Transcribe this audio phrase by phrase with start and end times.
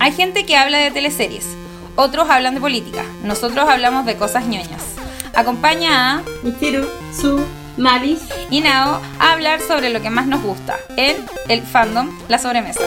[0.00, 1.46] Hay gente que habla de teleseries,
[1.96, 4.82] otros hablan de política, nosotros hablamos de cosas ñoñas.
[5.34, 6.86] Acompaña a Michiru,
[7.18, 7.40] Su,
[7.76, 8.20] Malis
[8.50, 11.16] y Nao a hablar sobre lo que más nos gusta, en
[11.48, 12.82] el fandom, la sobremesa.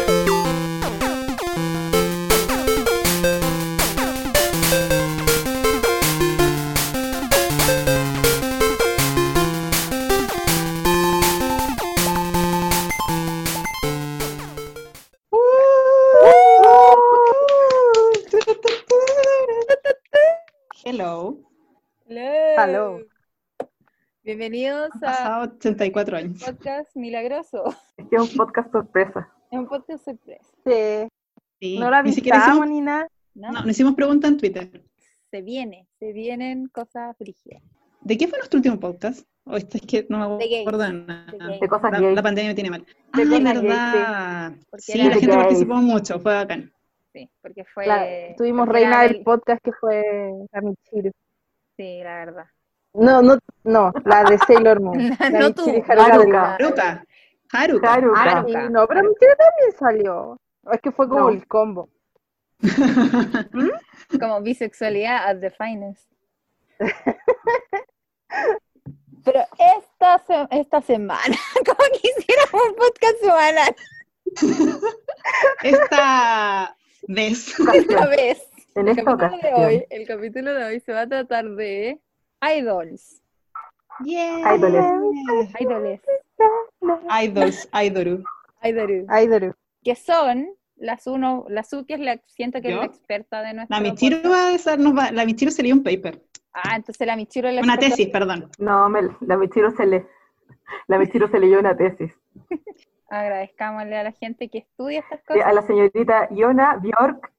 [24.27, 26.43] Bienvenidos Han a pasado 84 años.
[26.43, 27.63] podcast milagroso.
[27.95, 29.33] Es que es un podcast sorpresa.
[29.50, 30.53] Es un podcast sorpresa.
[30.65, 31.07] Sí.
[31.61, 33.08] Sí, No la ni siquiera avisamos hicimos, ni nada.
[33.36, 33.52] ¿no?
[33.53, 34.83] no, no hicimos pregunta en Twitter.
[35.31, 37.63] Se viene, se vienen cosas frígidas.
[38.02, 39.25] ¿De qué fue nuestro último podcast?
[39.45, 41.31] O esta es que no me De acuerdo de nada.
[41.31, 41.59] De.
[41.61, 42.14] De cosas La, gays.
[42.17, 42.81] la pandemia me tiene mal.
[42.81, 44.53] De Ay, cosas gays, verdad.
[44.69, 46.73] Porque Sí, la gente participó mucho, fue bacán.
[47.14, 47.86] Sí, porque fue.
[47.86, 50.03] Claro, tuvimos porque reina del podcast que fue
[50.52, 51.12] la Michiru.
[51.78, 52.45] Sí, la verdad.
[52.98, 54.98] No, no, no, la de Sailor Moon.
[55.20, 57.03] La No tú, Haruka Haruka.
[57.53, 57.94] Haruka.
[57.94, 58.22] Haruka.
[58.23, 60.40] Ah, sí, no, pero Michiru también salió.
[60.72, 61.30] Es que fue como No.
[61.30, 61.90] el combo.
[64.20, 66.09] Como bisexualidad at the finest.
[69.23, 69.42] Pero
[69.78, 73.75] esta, se- esta semana, como quisiéramos un podcast semanal,
[75.64, 76.75] Esta
[77.08, 77.59] vez.
[77.73, 78.44] esta vez.
[78.75, 82.00] En El esta capítulo, de hoy, el capítulo de hoy se va a tratar de
[82.42, 83.22] idols.
[84.04, 84.56] Yeah.
[84.56, 84.86] Idoles.
[85.60, 86.00] Idols.
[87.10, 88.24] Idols, Idoru.
[88.64, 89.10] Idols.
[89.10, 89.54] Aidoru.
[89.84, 92.80] Que son las uno, la Su, que es la, siento que es ¿Yo?
[92.82, 94.34] la experta de nuestro La Michiru podcast.
[94.36, 96.22] va a ser- nos va- la Michiru se leyó un paper.
[96.54, 98.50] Ah, entonces la Michiru es la Una tesis, perdón.
[98.60, 100.06] No, me- la Michiru se le,
[100.88, 102.12] la Michiru se leyó una tesis.
[103.10, 105.44] Agradezcámosle a la gente que estudia estas Sí, cosas.
[105.46, 107.32] a la señorita Iona Bjork.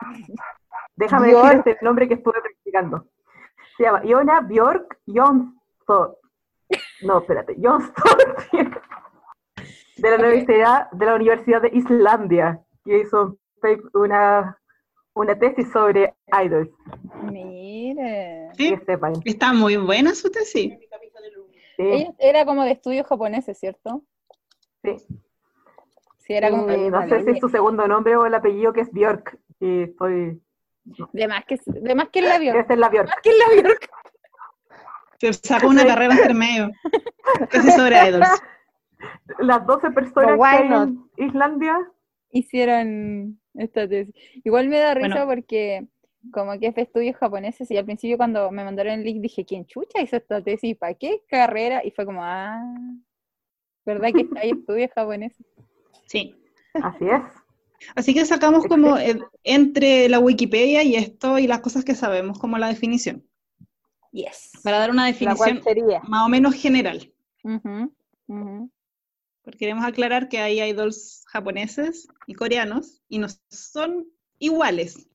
[0.96, 1.56] Déjame Bjork.
[1.56, 3.06] decir este nombre que estuve practicando.
[3.76, 6.14] Se llama Iona Bjork Jonsson.
[7.02, 7.92] No, espérate, Jonsson.
[9.96, 13.38] De la, universidad, de la Universidad de Islandia, que hizo
[13.94, 14.58] una,
[15.14, 16.70] una tesis sobre idols.
[17.30, 18.50] Mire.
[18.54, 18.74] Sí,
[19.24, 20.74] está muy buena su tesis.
[21.76, 24.02] Sí, Ella era como de estudios japoneses, ¿cierto?
[24.82, 24.96] sí.
[26.26, 26.70] Sí, era como.
[26.72, 29.38] Y no sé si es su segundo nombre o el apellido que es Bjork.
[29.60, 30.40] Y estoy.
[30.84, 32.52] De más que, de más que la vio.
[32.52, 33.08] Debe ser la Bjork.
[33.08, 33.90] Más que la Bjork.
[35.18, 36.70] Se sacó una carrera intermedio.
[37.50, 38.28] Tesis sobre idols.
[39.38, 41.78] Las 12 personas que hay en Islandia.
[42.30, 44.14] Hicieron esta tesis.
[44.44, 45.26] Igual me da risa Bueno.
[45.26, 45.86] porque
[46.32, 49.44] como que es de estudios japoneses y al principio cuando me mandaron el link dije,
[49.44, 50.76] ¿quién chucha hizo esta tesis?
[50.76, 51.84] ¿Para qué carrera?
[51.84, 52.60] Y fue como, ah,
[53.84, 55.46] ¿verdad que hay estudios japoneses?
[56.06, 56.34] Sí.
[56.74, 57.22] Así es.
[57.94, 62.38] Así que sacamos como eh, entre la Wikipedia y esto y las cosas que sabemos
[62.38, 63.26] como la definición.
[64.12, 64.52] Yes.
[64.62, 65.60] Para dar una definición
[66.08, 67.12] más o menos general.
[69.42, 74.06] Porque queremos aclarar que hay idols japoneses y coreanos y no son
[74.38, 75.08] iguales.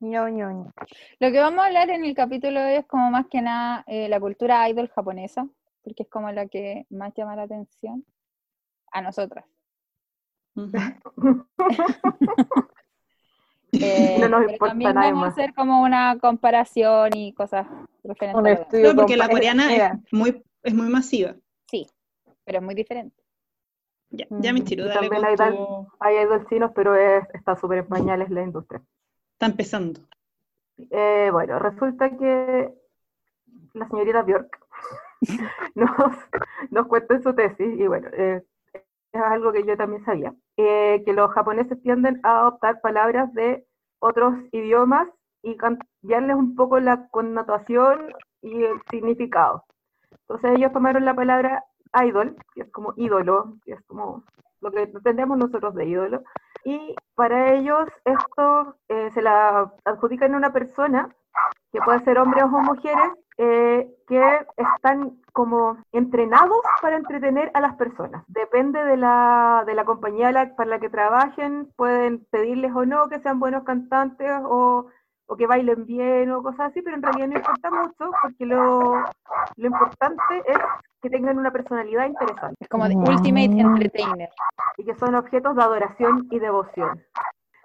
[0.00, 0.72] Ño, ño, ño.
[1.18, 3.84] Lo que vamos a hablar en el capítulo de hoy es como más que nada
[3.88, 5.48] eh, la cultura idol japonesa,
[5.82, 8.04] porque es como la que más llama la atención
[8.92, 9.44] a nosotras.
[13.70, 17.66] Eh, No nos importa también nadie vamos a hacer como una comparación y cosas
[18.02, 21.34] referentes No, porque la coreana es muy, es muy masiva.
[21.70, 21.86] Sí,
[22.44, 23.14] pero es muy diferente.
[24.10, 27.56] Ya, ya Mm, me tiro, dale también hay tu- Hay idols chinos, pero es, está
[27.56, 28.80] súper en pañales la industria.
[29.34, 30.00] Está empezando.
[30.90, 32.72] Eh, bueno, resulta que
[33.74, 34.58] la señorita Bjork
[35.74, 36.16] nos,
[36.70, 38.42] nos cuenta en su tesis, y bueno, eh,
[39.12, 43.64] es algo que yo también sabía, eh, que los japoneses tienden a adoptar palabras de
[44.00, 45.08] otros idiomas
[45.40, 49.64] y cambiarles un poco la connotación y el significado.
[50.10, 51.64] Entonces ellos tomaron la palabra
[52.04, 54.24] idol, que es como ídolo, que es como
[54.60, 56.22] lo que entendemos nosotros de ídolo,
[56.64, 61.08] y para ellos esto eh, se la adjudican a una persona,
[61.72, 67.74] que puede ser hombres o mujeres, eh, que están como entrenados para entretener a las
[67.76, 68.24] personas.
[68.26, 73.08] Depende de la, de la compañía la- para la que trabajen, pueden pedirles o no
[73.08, 74.86] que sean buenos cantantes o,
[75.26, 79.04] o que bailen bien o cosas así, pero en realidad no importa mucho porque lo,
[79.56, 80.58] lo importante es
[81.00, 83.08] que tengan una personalidad interesante Es como de Mm.
[83.08, 84.30] Ultimate Entertainer.
[84.78, 87.00] y que son objetos de adoración y devoción.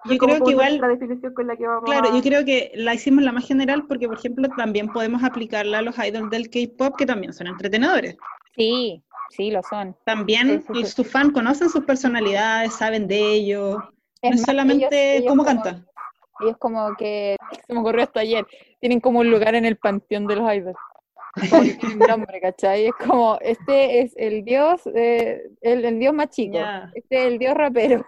[0.04, 2.72] Yo creo que igual, la definición con la que vamos claro, a- yo creo que
[2.74, 6.50] la hicimos la más general porque, por ejemplo, también podemos aplicarla a los idols del
[6.50, 8.16] K-pop que también son entretenedores.
[8.56, 9.96] Sí, sí, lo son.
[10.04, 10.90] También Sí, sí, sí.
[10.92, 13.78] sus fans conocen sus personalidades, saben de ellos.
[14.22, 15.86] Es no es más, solamente ellos- ellos cómo como- cantan.
[16.40, 17.36] Ellos como que,
[17.66, 18.44] se me ocurrió hasta ayer,
[18.80, 20.76] tienen como un lugar en el panteón de los idols.
[21.80, 22.86] Tienen nombre, ¿cachai?
[22.86, 26.58] Es como, este es el dios, eh, el, el dios más chico,
[26.94, 28.04] este es el dios rapero.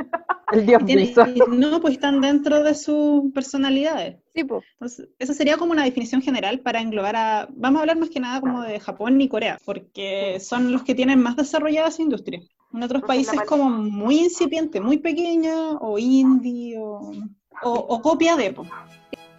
[0.52, 1.14] El dios Tiene-
[1.48, 4.16] no, pues están dentro de sus personalidades.
[4.34, 4.64] Sí, pues.
[4.74, 7.48] Entonces, esa sería como una definición general para englobar a...
[7.54, 10.96] Vamos a hablar más que nada como de Japón y Corea, porque son los que
[10.96, 12.40] tienen más desarrollada esa industria.
[12.72, 17.12] En otros países es como muy incipiente, muy pequeña, o indie, o,
[17.62, 18.52] o, o copia de...
[18.52, 18.66] po.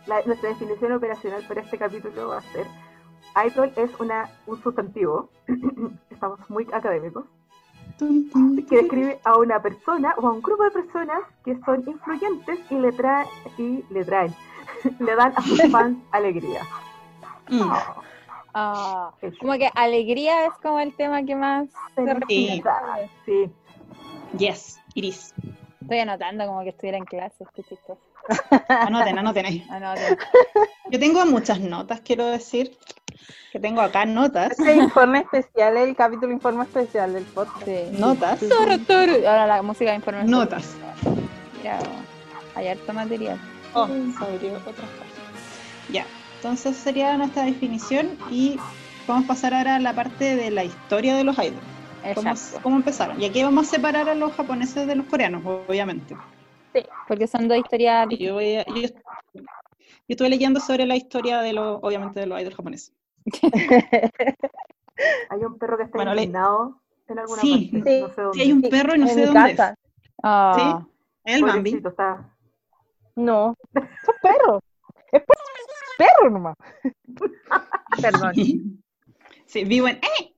[0.07, 2.65] La- nuestra definición operacional para este capítulo va a ser
[3.47, 5.29] idol es una, un sustantivo,
[6.09, 7.25] estamos muy académicos,
[8.69, 12.75] que describe a una persona o a un grupo de personas que son influyentes y
[12.75, 13.27] le traen,
[13.57, 14.33] y le traen,
[14.99, 16.61] le dan a sus fans alegría.
[17.49, 17.71] Mm.
[18.53, 19.37] Ah, Eso.
[19.39, 22.25] como que alegría es como el tema que más se repite.
[22.25, 23.49] Felicidad, Sí.
[24.37, 25.33] Yes, Iris.
[25.81, 27.99] Estoy anotando como que estuviera en clase, qué chistoso.
[28.67, 29.67] Anoten, anoten ahí.
[29.69, 30.17] Anoten.
[30.89, 32.77] Yo tengo muchas notas, quiero decir.
[33.51, 34.51] Que tengo acá notas.
[34.51, 37.65] Este informe especial, el capítulo informe especial del podcast.
[37.65, 37.83] Sí.
[37.91, 38.39] Notas.
[38.51, 40.31] Ahora la música de información.
[40.31, 40.75] Notas.
[41.57, 41.79] Mira,
[42.55, 43.39] hay harto material.
[43.73, 45.21] Oh, se abrió otra página.
[45.89, 46.05] Ya,
[46.37, 48.57] entonces sería nuestra definición y
[49.07, 51.59] vamos a pasar ahora a la parte de la historia de los idols.
[52.15, 52.59] ¿Cómo, Exacto.
[52.63, 53.21] cómo empezaron?
[53.21, 56.15] Y aquí vamos a separar a los japoneses de los coreanos, obviamente.
[57.07, 58.81] Porque son dos historias Yo, voy a- yo,
[59.33, 59.43] yo
[60.07, 62.93] estuve leyendo sobre la historia de los, obviamente, de los idols japoneses.
[65.29, 68.37] Hay un perro que está Bueno, le- en alguna Sí, parte, sí, no sé dónde.
[68.37, 69.75] Sí, hay un perro y no en sé dónde casa.
[70.23, 70.85] Ah.
[71.23, 71.81] El Bambi.
[71.85, 72.35] Está...
[73.15, 74.61] No, son perros.
[75.11, 75.37] Es per-
[75.97, 76.55] perro nomás.
[78.01, 78.33] Perdón.
[79.45, 79.97] Sí, vivo en...
[79.97, 80.33] ¡Eh!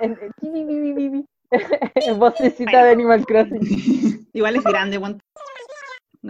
[0.00, 1.26] En- en-
[2.18, 4.28] vocecita de Animal Crossing.
[4.32, 4.98] Igual es grande.
[4.98, 5.18] No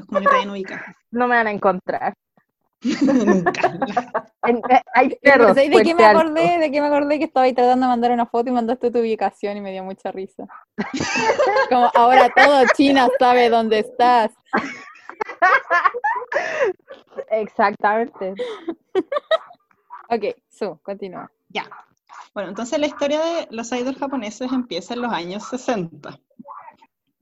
[0.03, 0.97] es como que te vayan a ubicar.
[1.11, 2.15] No me van a encontrar.
[3.03, 3.79] Nunca.
[4.45, 5.49] En- eh, hay Pero perros.
[5.49, 6.21] ¿sabes de qué me Alto.
[6.21, 6.59] acordé?
[6.59, 9.01] De qué me acordé que estaba ahí tratando de mandar una foto y mandaste tu
[9.01, 10.47] ubicación y me dio mucha risa.
[11.69, 14.31] Como ahora todo China sabe dónde estás.
[17.31, 18.35] Exactamente.
[20.09, 21.31] Ok, su, continúa.
[21.51, 21.65] Ya.
[22.35, 26.21] Bueno, entonces la historia de los idols japoneses empieza en los años 60,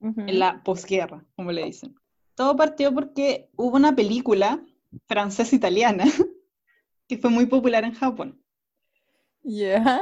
[0.00, 0.20] Ujú.
[0.20, 1.94] en la posguerra, como le dicen.
[2.34, 4.60] Todo partió porque hubo una película
[5.06, 6.04] francesa-italiana
[7.08, 8.42] que fue muy popular en Japón.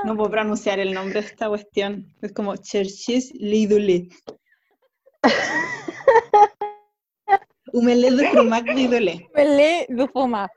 [0.04, 2.12] No puedo pronunciar el nombre de esta cuestión.
[2.20, 4.08] Es como Cherches l'idolé.
[7.72, 9.28] Humele de Frumac l'idolé.
[9.32, 10.50] Pelé du Fuma.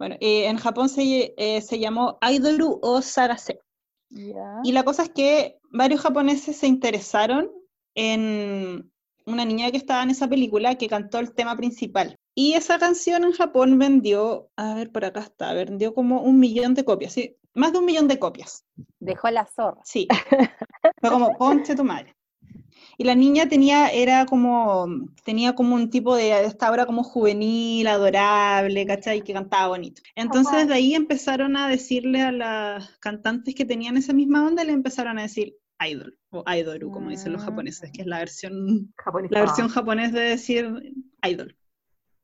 [0.00, 3.60] Bueno, eh, en Japón se, eh, se llamó Aidoru o Sarase.
[4.08, 7.52] Y la cosa es que varios japoneses se interesaron
[7.94, 8.90] en
[9.26, 12.16] una niña que estaba en esa película que cantó el tema principal.
[12.34, 16.72] Y esa canción en Japón vendió, a ver, por acá está, vendió como un millón
[16.72, 18.64] de copias, sí, más de un millón de copias.
[19.00, 19.82] Dejó la zorra.
[19.84, 20.08] Sí.
[20.98, 22.16] Fue como, ponche tu madre.
[23.00, 24.86] Y la niña tenía, era como,
[25.24, 29.22] tenía como un tipo de, esta obra como juvenil, adorable, ¿cachai?
[29.22, 30.02] Que cantaba bonito.
[30.14, 34.72] Entonces de ahí empezaron a decirle a las cantantes que tenían esa misma onda, le
[34.72, 37.46] empezaron a decir idol, o idoru, como dicen los Ah.
[37.46, 39.30] japoneses, que es la versión, japonés.
[39.30, 40.70] la versión japonés de decir
[41.22, 41.56] idol.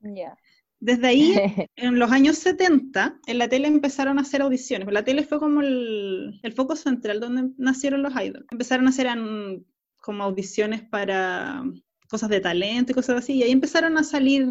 [0.01, 0.37] Ya.
[0.79, 1.33] Desde ahí
[1.75, 4.87] en los años 70, en la tele empezaron a hacer audiciones.
[4.93, 8.45] La tele fue como el, el foco central donde nacieron los idols.
[8.51, 9.65] Empezaron a hacer an-
[10.07, 11.63] como audiciones para
[12.09, 14.47] cosas de talento y cosas así, y ahí empezaron a salir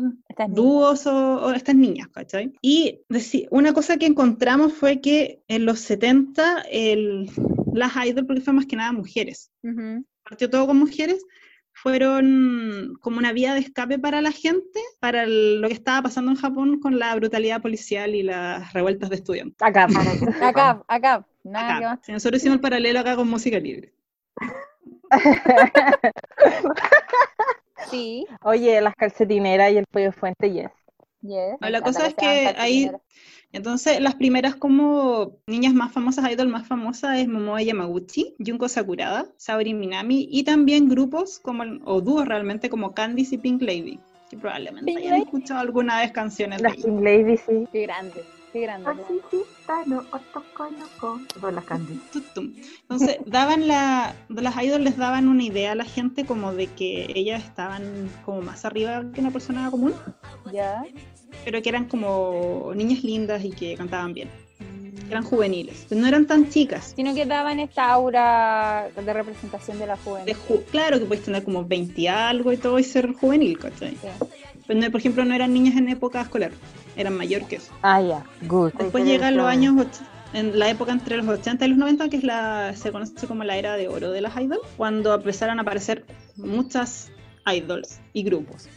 [0.48, 2.52] dúos o, o estas niñas, ¿cachai?
[2.60, 3.00] Y
[3.50, 7.30] una cosa que encontramos fue que en los 70 el,
[7.72, 10.04] las idols, porque fue más que nada mujeres, Ujú.
[10.22, 11.24] partió todo con mujeres,
[11.72, 16.30] fueron como una vía de escape para la gente, para el- lo que estaba pasando
[16.32, 19.56] en Japón con la brutalidad policial y las revueltas de estudiantes.
[19.62, 19.86] Acá.
[20.42, 21.26] Acá, acá.
[21.42, 21.88] Nada Acá.
[21.88, 22.08] más.
[22.08, 23.94] Nosotros hicimos el paralelo acá con música libre.
[27.90, 28.26] Sí.
[28.42, 30.70] Oye, las calcetineras y el pollo fuente, yes.
[31.22, 31.56] Yes.
[31.60, 32.90] No, la cosa es que ahí,
[33.52, 39.26] entonces las primeras como niñas más famosas, idol más famosas es Momoe Yamaguchi, Junko Sakurada,
[39.36, 44.36] Saori Minami y también grupos como, o dúos realmente como Candice y Pink Lady, que
[44.36, 45.22] probablemente Pink hayan Lady.
[45.22, 46.82] escuchado alguna vez canciones de Las ahí.
[46.82, 47.68] Pink Lady, sí.
[47.72, 48.24] Qué grande.
[48.56, 48.88] Qué grande.
[52.82, 56.68] Entonces, daban la, de las idols les daban una idea a la gente como de
[56.68, 59.92] que ellas estaban como más arriba que una persona común,
[60.52, 60.82] Ya.
[61.44, 64.30] pero que eran como niñas lindas y que cantaban bien.
[65.10, 66.94] eran juveniles, pero no eran tan chicas.
[66.96, 70.32] Sino que daban esta aura de representación de la De juventud.
[70.48, 73.90] ju- claro que puedes tener como 20 y algo y todo y ser juvenil, ¿cachai?
[73.90, 74.08] Sí.
[74.66, 76.50] Pero no, por ejemplo, no eran niñas en época escolar,
[76.96, 77.72] eran mayor que eso.
[77.82, 78.72] Ah, ya, good.
[78.78, 79.86] Después llegan los años,
[80.32, 83.44] en la época entre los 80 y los 90, que es la, se conoce como
[83.44, 86.04] la era de oro de las idols, cuando empezaron a aparecer
[86.36, 87.10] muchas
[87.46, 88.68] idols y grupos.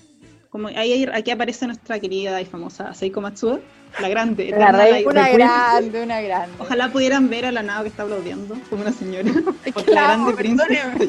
[0.49, 3.59] Como ahí, aquí aparece nuestra querida y famosa Seiko Matsuda,
[3.99, 4.49] la grande.
[4.49, 5.05] La rey-.
[5.05, 6.55] Una grande, una grande.
[6.57, 9.31] Ojalá pudieran ver a la nave que está aplaudiendo, como una señora.
[9.63, 10.95] Es que la la grande amo, princesa.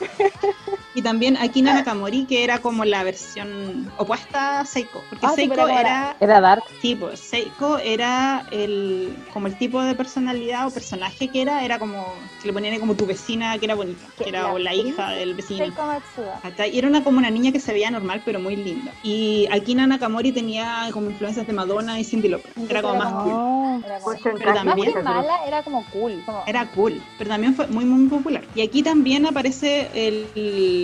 [0.94, 5.02] Y también Akina Nakamori, que era como la versión opuesta a Seiko.
[5.08, 6.64] Porque Ah, sí, Seiko pero era era Era Dark.
[6.82, 11.78] Sí, pues Seiko era el como el tipo de personalidad o personaje que era, era
[11.78, 12.04] como
[12.40, 15.10] que le ponían como tu vecina que era bonita, que era La o la hija
[15.10, 15.64] del vecino.
[15.64, 16.66] Seiko Matsuda.
[16.66, 18.92] Y era una como una niña que se veía normal pero muy linda.
[19.02, 22.52] Y Akina Nakamori tenía como influencias de Madonna y Cindy Lauper.
[22.68, 23.84] Era como más cool.
[23.84, 26.22] Era como- Pues Pero casa, Más también- mala, era como cool.
[26.26, 28.44] Como, Era cool, pero también fue muy muy popular.
[28.54, 30.26] Y aquí también aparece el,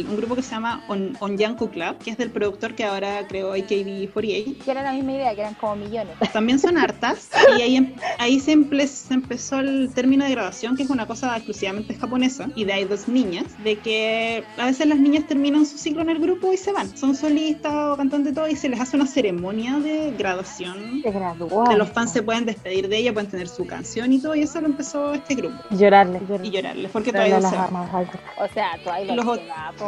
[0.05, 3.55] un grupo que se llama On, Onyanko Club, que es del productor que ahora creó
[3.57, 4.59] AKB48.
[4.65, 6.15] que era la misma idea, que eran como millones.
[6.33, 7.29] También son hartas
[7.59, 11.07] y ahí, em- ahí se, emple- se empezó el término de graduación, que es una
[11.07, 15.67] cosa exclusivamente japonesa, y de ahí dos niñas, de que a veces las niñas terminan
[15.67, 16.97] su ciclo en el grupo y se van.
[16.97, 21.01] Son solistas o cantantes todo y se les hace una ceremonia de graduación.
[21.03, 21.65] se graduó.
[21.65, 24.43] Que los fans se pueden despedir de ella, pueden tener su canción y todo, y
[24.43, 25.57] eso lo empezó este grupo.
[25.71, 26.21] Llorarle.
[26.43, 27.83] Y llorarles, porque Llorarle todavía a se las van.
[27.83, 28.21] armas altas.
[28.39, 29.27] O sea, lo Los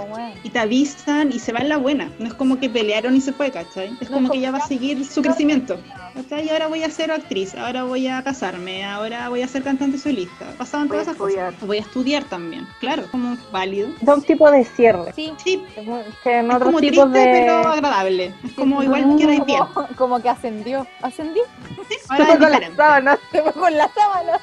[0.04, 0.32] weón.
[0.42, 2.10] y te avisan y se va en la buena.
[2.18, 3.96] No es como que pelearon y se fue, ¿cachai?
[4.00, 5.78] Es No como es que ella va a seguir su crecimiento.
[6.14, 6.46] ¿cachai?
[6.46, 9.98] Y ahora voy a ser actriz, ahora voy a casarme, ahora voy a ser cantante
[9.98, 10.46] solista.
[10.58, 11.52] Pasaban Voy todas esas estudiar.
[11.54, 11.66] cosas.
[11.66, 13.88] Voy a estudiar también, claro, como válido.
[14.00, 15.12] Da un tipo de cierre.
[15.14, 15.32] Sí.
[15.42, 15.64] Sí,
[16.24, 17.40] Que en es como tipos triste de.
[17.40, 18.34] pero agradable.
[18.44, 19.40] Es como igual que bien.
[19.96, 20.86] Como, que ascendió.
[21.02, 21.42] ¿Ascendió?
[22.08, 22.76] Ahora es con las diferente.
[22.76, 23.18] sábanas.
[23.32, 24.40] Se fue con la sábana.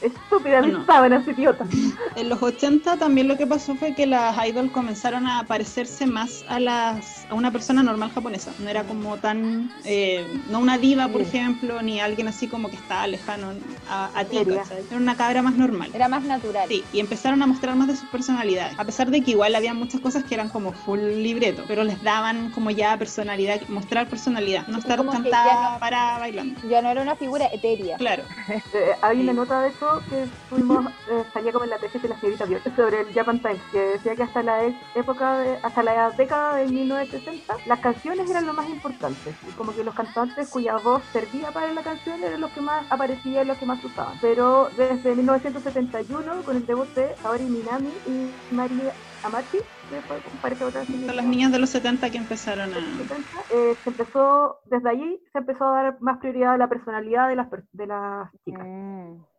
[0.00, 0.78] Estúpida, No.
[0.78, 1.64] mis sábanas, idiota.
[2.16, 6.44] En los 80 también lo que pasó fue que las idols comenzaron a parecerse más
[6.48, 8.52] a las a una persona normal japonesa.
[8.60, 11.28] No era como tan, eh, no una diva, por Sí.
[11.28, 13.52] ejemplo, ni alguien así como que está lejano
[13.88, 14.36] a, a ti.
[14.38, 14.62] Era
[14.96, 15.90] una cabra más normal.
[15.92, 16.68] Era más natural.
[16.68, 18.78] Sí, y empezaron a mostrar más de sus personalidades.
[18.78, 22.00] A pesar de que igual había muchas cosas que eran como full libreto, pero les
[22.02, 26.60] daban como ya personalidad, mostrar personalidad, no estar cantada no- para bailando.
[26.68, 27.96] Ya no era una figura etérea.
[27.96, 28.62] Claro, Eh,
[29.02, 32.18] hay una nota de hecho que tuvimos, eh, salía como en la tesis de la
[32.20, 35.82] señorita Björk sobre el Japan Times, que decía que hasta la e- época, de- hasta
[35.82, 39.34] la década de 1960, las canciones eran lo más importante.
[39.42, 42.86] Y como que los cantantes cuya voz servía para la canción eran los que más
[42.90, 44.18] aparecían y los que más usaban.
[44.20, 50.64] Pero desde 1971, con el debut de Saori Minami y María Amachi, que fue, parece
[50.64, 52.96] otra son las niñas de los 70 que empezaron a...
[52.98, 57.28] 70, eh, se empezó, desde allí se empezó a dar más prioridad a la personalidad
[57.28, 58.66] de las, per- de las chicas.
[58.66, 59.33] Mm.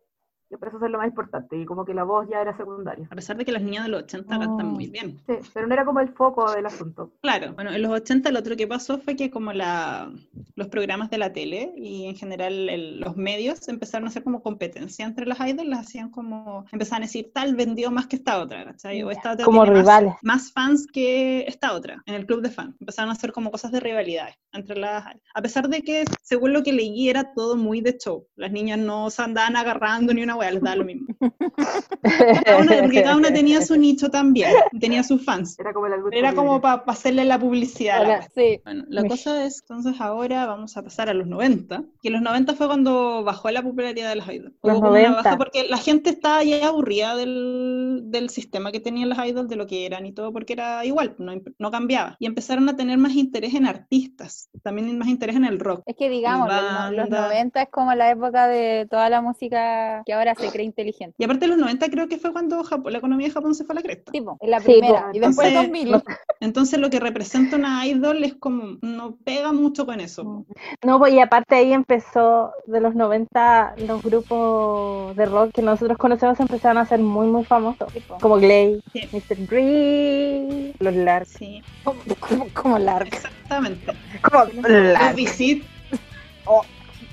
[0.50, 1.58] Que por eso es lo más importante.
[1.58, 3.08] Y como que la voz ya era secundaria.
[3.10, 5.18] A pesar de que las niñas de los 80 cantan muy bien.
[5.28, 7.12] Sí, pero no era como el foco del asunto.
[7.22, 10.12] Claro, bueno, en los 80 lo otro que pasó fue que como la,
[10.56, 14.42] los programas de la tele y en general el- los medios empezaron a hacer como
[14.44, 18.40] competencia entre las idols, las hacían como, empezaban a decir tal vendió más que esta
[18.40, 19.02] otra, ¿cachai?
[19.04, 20.14] O esta otra Como tiene más- rivales.
[20.22, 22.76] Más, fans que esta otra, en el club de fans.
[22.80, 25.22] Empezaron a hacer como cosas de rivalidades entre las idols.
[25.34, 28.28] A pesar de que, según lo que leí, era todo muy de show.
[28.36, 31.08] Las niñas no se andaban agarrando ni una wea, les da lo mismo.
[32.46, 35.58] Cada una- porque cada una tenía su nicho también, tenía sus fans.
[35.60, 37.98] Era como Era como para hacerle la publicidad.
[37.98, 38.62] Ahora, sí.
[38.64, 39.12] Bueno, la Mish.
[39.12, 43.24] cosa es, entonces ahora vamos a pasar a los 90, que los 90 fue cuando
[43.24, 44.54] bajó la popularidad de las idols.
[44.62, 45.24] Hubo Los como una 90.
[45.24, 49.56] baja porque la gente estaba ya aburrida del, del sistema que tenían las idols, de
[49.56, 52.16] lo que eran y todo, porque era igual, no, no cambiaba.
[52.20, 55.82] Y empezaron a tener más interés en artistas, también más interés en el rock.
[55.86, 57.28] Es que digamos, los, los Banda.
[57.28, 61.14] 90 es como la época de toda la música que ahora se cree inteligente.
[61.20, 63.64] Y aparte de los 90 creo que fue cuando Japón- la economía de Japón se
[63.66, 64.12] fue a la cresta.
[64.12, 65.12] Tipo, es la Sí, primera.
[65.14, 66.04] y después Entonces, 2000.
[66.40, 70.46] Entonces lo que representa una idol es como, no pega mucho con eso.
[70.84, 75.98] No, pues y aparte ahí empezó de los 90 los grupos de rock que nosotros
[75.98, 77.92] conocemos empezaron a ser muy muy famosos.
[77.94, 79.02] Tipo, Como Glay, Sí.
[79.12, 79.46] Mr.
[79.48, 81.30] Green, los Larks.
[81.30, 83.08] Sí, como, como, como Lark.
[83.08, 83.94] exactamente.
[84.22, 85.16] Como Los Larks.
[85.16, 85.64] Visit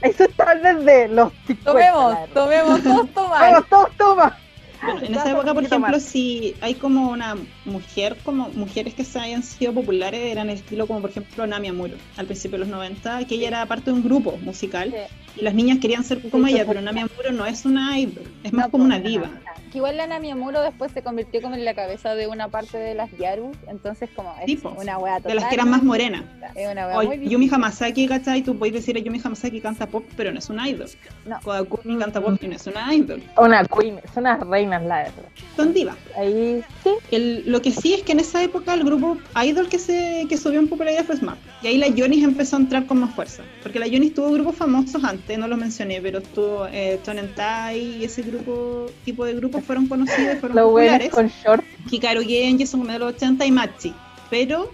[0.02, 1.64] Eso está desde los 50.
[1.64, 3.40] Tomemos, tomemos, todos tomar.
[3.40, 4.38] Vamos, todos, toma.
[4.82, 6.02] Bueno, en esa época, por ejemplo, más.
[6.02, 10.86] si hay como una mujer, como mujeres que se hayan sido populares, eran el estilo
[10.86, 13.92] como por ejemplo Nami Amuro, al principio de los 90, que ella era parte de
[13.92, 15.40] un grupo musical Sí.
[15.40, 18.24] y las niñas querían ser como Sí, ella, pero Nami Amuro no es una idol,
[18.42, 19.30] es No, más como pues, una diva.
[19.70, 22.76] que igual la Nami Amuro después se convirtió como en la cabeza de una parte
[22.78, 25.28] de las Yaru, entonces como es Tipo, una wea total.
[25.30, 26.24] De las que eran más morenas.
[26.54, 28.42] Es una wea O muy Yumi Hamasaki, ¿cachai?
[28.42, 30.88] Tú puedes decir a Yumi Hamasaki canta pop, pero no es una idol.
[31.24, 31.40] No.
[31.40, 33.22] Kodakumi canta pop y no es una idol.
[33.38, 34.44] Una queen, son unas
[34.80, 35.28] reinas, la verdad.
[35.56, 35.96] Son divas.
[36.16, 39.78] Ahí sí, El- lo que sí es que en esa época el grupo idol que
[39.78, 41.38] se que subió en popularidad fue SMAP.
[41.62, 43.42] Y ahí la Jonis empezó a entrar con más fuerza.
[43.62, 48.04] Porque la Jonis tuvo grupos famosos antes, no los mencioné, pero estuvo eh, Tonentai y
[48.04, 51.10] ese grupo, tipo de grupos fueron conocidos, fueron los populares.
[51.10, 51.62] con short.
[51.90, 53.94] Hikaru Genji, son de los 80 y Machi.
[54.30, 54.72] Pero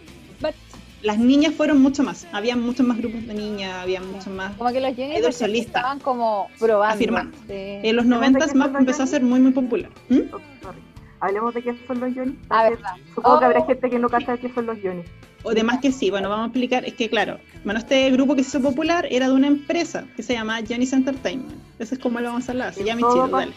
[1.02, 2.26] las niñas fueron mucho más.
[2.32, 4.56] Había muchos más grupos de niñas, había mucho más.
[4.56, 5.78] Como que los solista.
[5.78, 6.94] estaban como probando.
[6.94, 7.36] Afirmando.
[7.46, 7.52] Sí.
[7.54, 9.90] En los ¿Hablemos de 90 qué son SMAP los empezó a ser muy, muy popular.
[10.08, 10.18] ¿Mm?
[10.32, 10.78] Oh, sorry.
[11.20, 12.38] Hablemos de qué son los Johnny.
[12.50, 12.90] Ah, verdad.
[13.14, 13.66] Supongo que habrá Oh.
[13.66, 15.02] gente que no cacha qué son los Johnny.
[15.44, 18.42] O demás que sí, bueno, vamos a explicar, es que claro, bueno, este grupo que
[18.42, 21.52] se hizo popular era de una empresa que se llama Johnny's Entertainment.
[21.78, 23.52] Ese es como lo vamos a hablar, se llama pa- dale.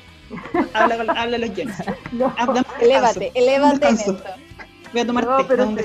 [0.73, 1.75] Habla, con- habla a los Johnny's.
[2.11, 4.11] No, Ah, descanso, Elévate, elévate en descanso.
[4.11, 4.29] esto.
[4.91, 5.83] Voy a tomar No, té, pero un sí.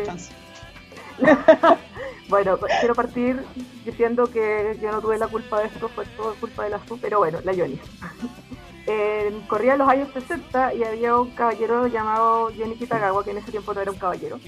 [2.29, 3.41] Bueno, quiero partir
[3.85, 6.99] diciendo que yo no tuve la culpa de esto, fue todo culpa de la SU,
[7.01, 7.79] pero bueno, la Johnny.
[8.89, 13.51] Eh, corría los años 60 y había un caballero llamado Johnny Kitagawa, que en ese
[13.51, 14.39] tiempo no era un caballero,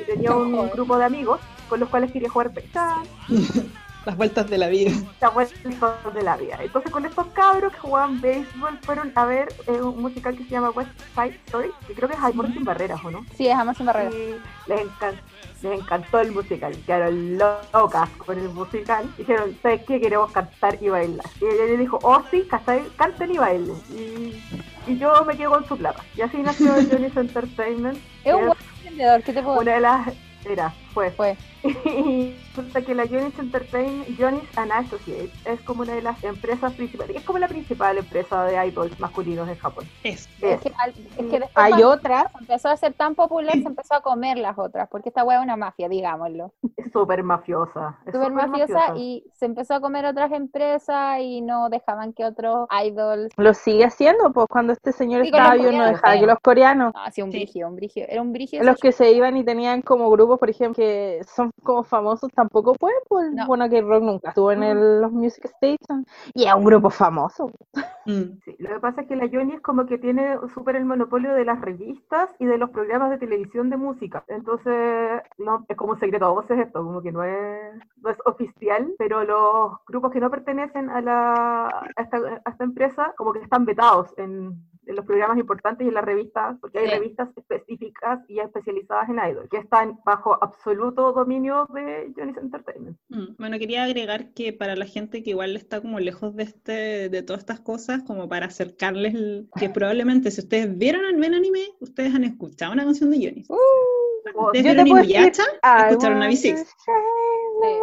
[0.00, 1.38] y tenía un grupo de amigos
[1.68, 2.94] con los cuales quería jugar pecha,
[4.08, 4.90] Las vueltas de la vida.
[5.20, 6.56] la vuelta de la vida.
[6.62, 10.48] Entonces con estos cabros que jugaban béisbol fueron a ver eh, un musical que se
[10.50, 13.26] llama West Side Story, que creo que es Amor sin barreras, ¿o no?
[13.36, 14.14] Sí, es Amor sin barreras.
[14.14, 15.20] y les, encan-
[15.62, 20.00] les encantó el musical, quedaron locas con el musical, dijeron, ¿sabes qué?
[20.00, 21.26] Queremos cantar y bailar.
[21.42, 23.76] Y ella le dijo, oh sí, canten y bailen.
[23.90, 24.42] Y,
[24.90, 26.02] y yo me quedo con su plata.
[26.16, 30.08] Y así nació Johnny's Entertainment, Es un buen emprendedor, ¿qué te puedo una de las...
[30.44, 31.10] Era, fue.
[31.12, 31.36] Fue.
[31.84, 36.72] Y resulta que la Johnny's Entertainment, Johnny's and Associates, es como una de las empresas
[36.74, 39.84] principales, es como la principal empresa de idols masculinos en Japón.
[40.04, 40.28] Es.
[40.40, 43.94] Es que, al- es que después Hay otras, empezó a ser tan popular, se empezó
[43.94, 46.52] a comer las otras, porque esta hueá es una mafia, digámoslo.
[46.76, 47.98] Es súper mafiosa.
[48.06, 52.68] es Súper mafiosa y se empezó a comer otras empresas y no dejaban que otros
[52.84, 53.32] idols...
[53.36, 56.20] lo sigue haciendo, pues cuando este señor Sí, estaba vivo no dejaba sí.
[56.20, 57.38] que los coreanos, No, hacía un Sí.
[57.38, 58.04] brigio, un brigio.
[58.08, 58.62] Era un brigio.
[58.62, 60.87] los que se iban y tenían como grupos, por ejemplo, que
[61.26, 63.46] son como famosos, tampoco pueden, pues No.
[63.46, 67.46] bueno que rock nunca estuvo en el- los music stations y es un grupo famoso.
[67.46, 67.74] Mm.
[68.44, 71.34] Sí, lo que pasa es que la Johnny es como que tiene súper el monopolio
[71.34, 74.24] de las revistas y de los programas de televisión de música.
[74.28, 78.16] Entonces, no, es como un secreto a voces esto, como que no es, no es
[78.24, 83.32] oficial, pero los grupos que no pertenecen a, la, a, esta, a esta empresa como
[83.34, 84.56] que están vetados en,
[84.88, 86.94] en los programas importantes y en las revistas, porque hay Sí.
[86.94, 92.96] revistas específicas y especializadas en idol, que están bajo absoluto dominio de Johnny's Entertainment.
[93.10, 93.36] Mm.
[93.38, 97.22] Bueno, quería agregar que para la gente que igual está como lejos de este, de
[97.22, 102.14] todas estas cosas, como para acercarles el- que probablemente si ustedes vieron ven anime, ustedes
[102.14, 103.44] han escuchado una canción de Johnny.
[103.48, 105.42] Uh, ¿Ustedes vieron Inuyasha?
[105.88, 106.54] ¿Escucharon a want V6?
[106.54, 107.80] to shine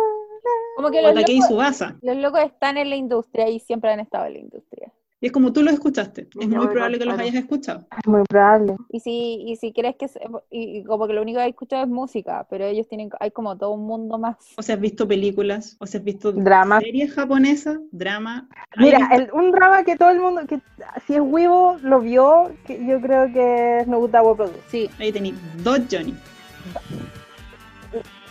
[0.76, 1.98] Como que O los locos, Subasa.
[2.02, 4.92] los locos están en la industria y siempre han estado en la industria.
[5.22, 6.28] Y es como tú los escuchaste.
[6.40, 7.88] Es muy probable que los hayas escuchado.
[7.98, 8.76] Es muy probable.
[8.90, 10.20] Y si, y si crees que, se-
[10.52, 13.58] y, como que lo único que he escuchado es música, pero ellos tienen, hay como
[13.58, 14.36] todo un mundo más.
[14.58, 16.82] O si has visto películas, o si has visto Drama.
[16.82, 18.50] series japonesas, drama.
[18.78, 20.60] Mira, el- un drama que todo el mundo, que
[21.08, 24.60] si es Weibo lo vio, que yo creo que es Nobutawa Produce.
[24.68, 26.14] Sí, ahí tenéis dos Johnny.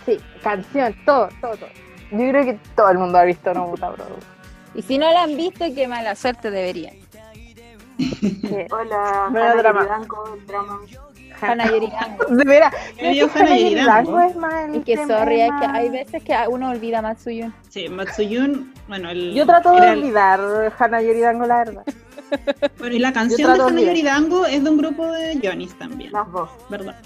[0.05, 1.71] Sí, canción, todo, todo, todo.
[2.11, 4.34] Yo creo que todo el mundo ha visto Nobutawa Produce.
[4.75, 6.95] Y si no la han visto, qué mala suerte deberían.
[7.97, 10.07] Que- Hola, Bueno, Hana drama.
[10.47, 10.81] Drama.
[11.71, 12.25] Yeridango.
[12.31, 13.55] De veras, que Yeridango.
[13.55, 14.35] Yeridango es
[14.71, 17.53] el Y que sorry, es que hay veces que uno olvida Matsuyun.
[17.69, 21.85] Sí, Matsuyun, bueno, el, Yo trato de el- olvidar Hana Yeridango, la verdad.
[22.79, 23.95] Bueno, y la canción de olvidar.
[23.95, 26.51] Yoridango es de un grupo de Johnny's también, Las dos.
[26.69, 26.97] ¿verdad?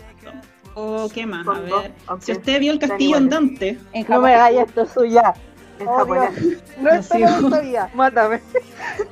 [0.75, 1.93] O qué más, a ver.
[2.07, 4.23] aunque Si usted vio el castillo andante, En No Japón.
[4.25, 5.35] me hagas esto suya.
[5.79, 6.35] En Oh, japonés.
[6.41, 6.63] Dios.
[6.79, 7.27] No No sigo.
[7.47, 7.91] esta vida.
[7.95, 8.41] Mátame.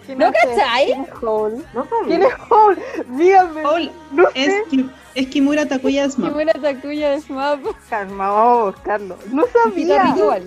[0.07, 0.87] ¿Quién ¿No cachai?
[0.87, 1.57] ¿Quién es Hole?
[1.75, 2.07] No sabía.
[2.07, 2.83] ¿Quién es Hole?
[3.09, 3.63] Dígame.
[3.63, 4.65] Paul No es, sé.
[4.71, 6.29] Ki- es Kimura Takuya Smap.
[6.31, 7.61] Kimura Takuya de Smap.
[7.89, 9.17] Calma, vamos a buscarlo.
[9.33, 10.15] No sabía.
[10.17, 10.43] igual.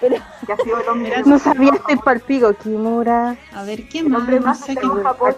[0.00, 0.16] Pero
[1.26, 2.52] No sabía este palpico.
[2.54, 3.36] Kimura.
[3.54, 4.20] A ver, ¿qué el más?
[4.20, 5.36] hombre No más sé que qué en Japón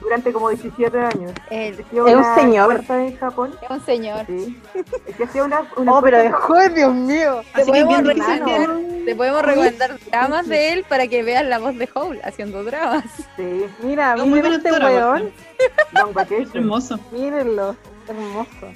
[0.00, 1.32] durante como 17 años.
[1.50, 2.84] Es un señor.
[2.88, 3.54] en Japón.
[3.60, 4.24] es un señor.
[4.26, 4.60] Sí.
[5.06, 7.40] Es que hacía una, una Oh, pero dejó, Dios mío.
[7.54, 8.70] Te Así que es podemos recomendar,
[9.04, 13.04] te podemos recomendar dramas de él para que veas la voz de Howl haciendo dramas.
[13.36, 15.32] Sí, Mira, No, muy miren este weón.
[16.54, 16.98] Hermoso.
[17.12, 17.74] Mírenlo.
[18.08, 18.72] Hermoso.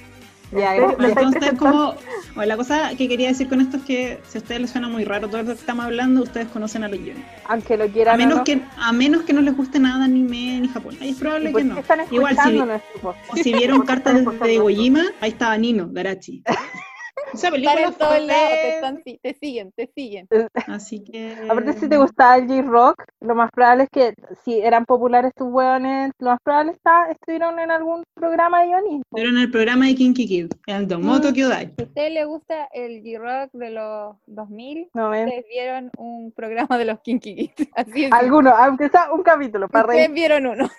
[0.53, 1.57] Ya, Entonces, presentando?
[1.57, 1.95] como,
[2.35, 4.89] o la cosa que quería decir con esto es que si a ustedes les suena
[4.89, 7.23] muy raro todo lo que estamos hablando, ustedes conocen a los Johnny.
[7.45, 8.43] Aunque lo quieran A menos, no.
[8.43, 10.97] que, a menos que no les guste nada anime ni Japón.
[10.99, 11.77] Ahí es ¿Y probable que no.
[11.79, 16.43] están Igual, si, o si vieron cartas de, de Iwo Jima, ahí estaba Nino, Garachi.
[17.33, 20.27] Esa Están película te, están- te siguen, te siguen.
[20.67, 21.35] Así que...
[21.49, 25.47] Aparte, si te gustaba el J-Rock, lo más probable es que si eran populares tus
[25.49, 29.01] hueones, lo más probable está estuvieron en algún programa de Johnny.
[29.11, 31.33] Pero en el programa de Kinky Kid, el Domoto Mm.
[31.33, 31.73] Kyodai.
[31.77, 36.77] Si a ustedes les gusta el G-Rock de los 2000, No ustedes vieron un programa
[36.77, 37.69] de los Kinky Kids.
[37.75, 38.11] Así es.
[38.11, 40.15] Alguno, aunque sea un capítulo para Ustedes reír.
[40.15, 40.69] vieron uno.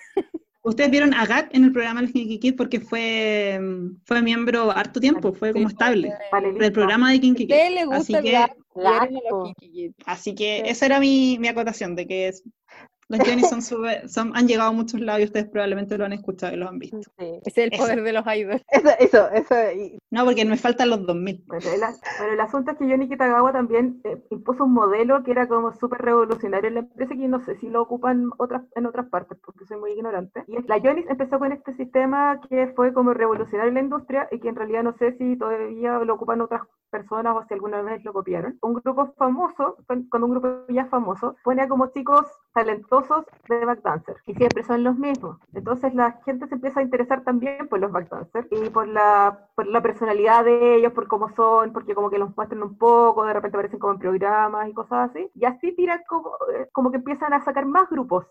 [0.65, 3.59] Ustedes vieron a Gat en el programa del Kinky Kid porque fue,
[4.05, 6.13] fue miembro harto tiempo, fue como estable.
[6.57, 7.53] Del programa de Kinky Kid.
[7.53, 8.47] ustedes les Así gusta el que,
[9.29, 9.95] los Kids.
[10.05, 12.43] así que esa era mi, mi acotación, de que es-
[13.17, 16.13] los Johnny son, súper- son han llegado a muchos lados y ustedes probablemente lo han
[16.13, 16.97] escuchado y los han visto.
[17.01, 17.39] Sí.
[17.45, 17.83] Ese es el Eso.
[17.83, 18.63] poder de los idols.
[18.69, 19.55] Eso, eso, eso.
[19.75, 21.43] y- No, porque me faltan los 2000.
[21.47, 25.23] Bueno el, as- bueno, el asunto es que Johnny Kitagawa también eh, impuso un modelo
[25.23, 28.63] que era como súper revolucionario en la empresa, que no sé si lo ocupan otras,
[28.75, 30.43] en otras partes, porque soy muy ignorante.
[30.47, 34.27] Y es- la Johnny empezó con este sistema que fue como revolucionario en la industria
[34.31, 36.61] y que en realidad no sé si todavía lo ocupan otras
[36.97, 38.57] personas o si alguna vez lo copiaron.
[38.61, 39.65] Un grupo famoso,
[40.11, 44.83] con un grupo ya famoso, pone a como chicos talentosos de backdancer y siempre son
[44.87, 45.39] los mismos.
[45.53, 49.65] Entonces la gente se empieza a interesar también por los backdancers y por la, por
[49.67, 53.33] la personalidad de ellos, por cómo son, porque como que los muestran un poco, de
[53.33, 55.29] repente aparecen como en programas y cosas así.
[55.35, 58.25] Y así tiran como, eh, como que empiezan a sacar más grupos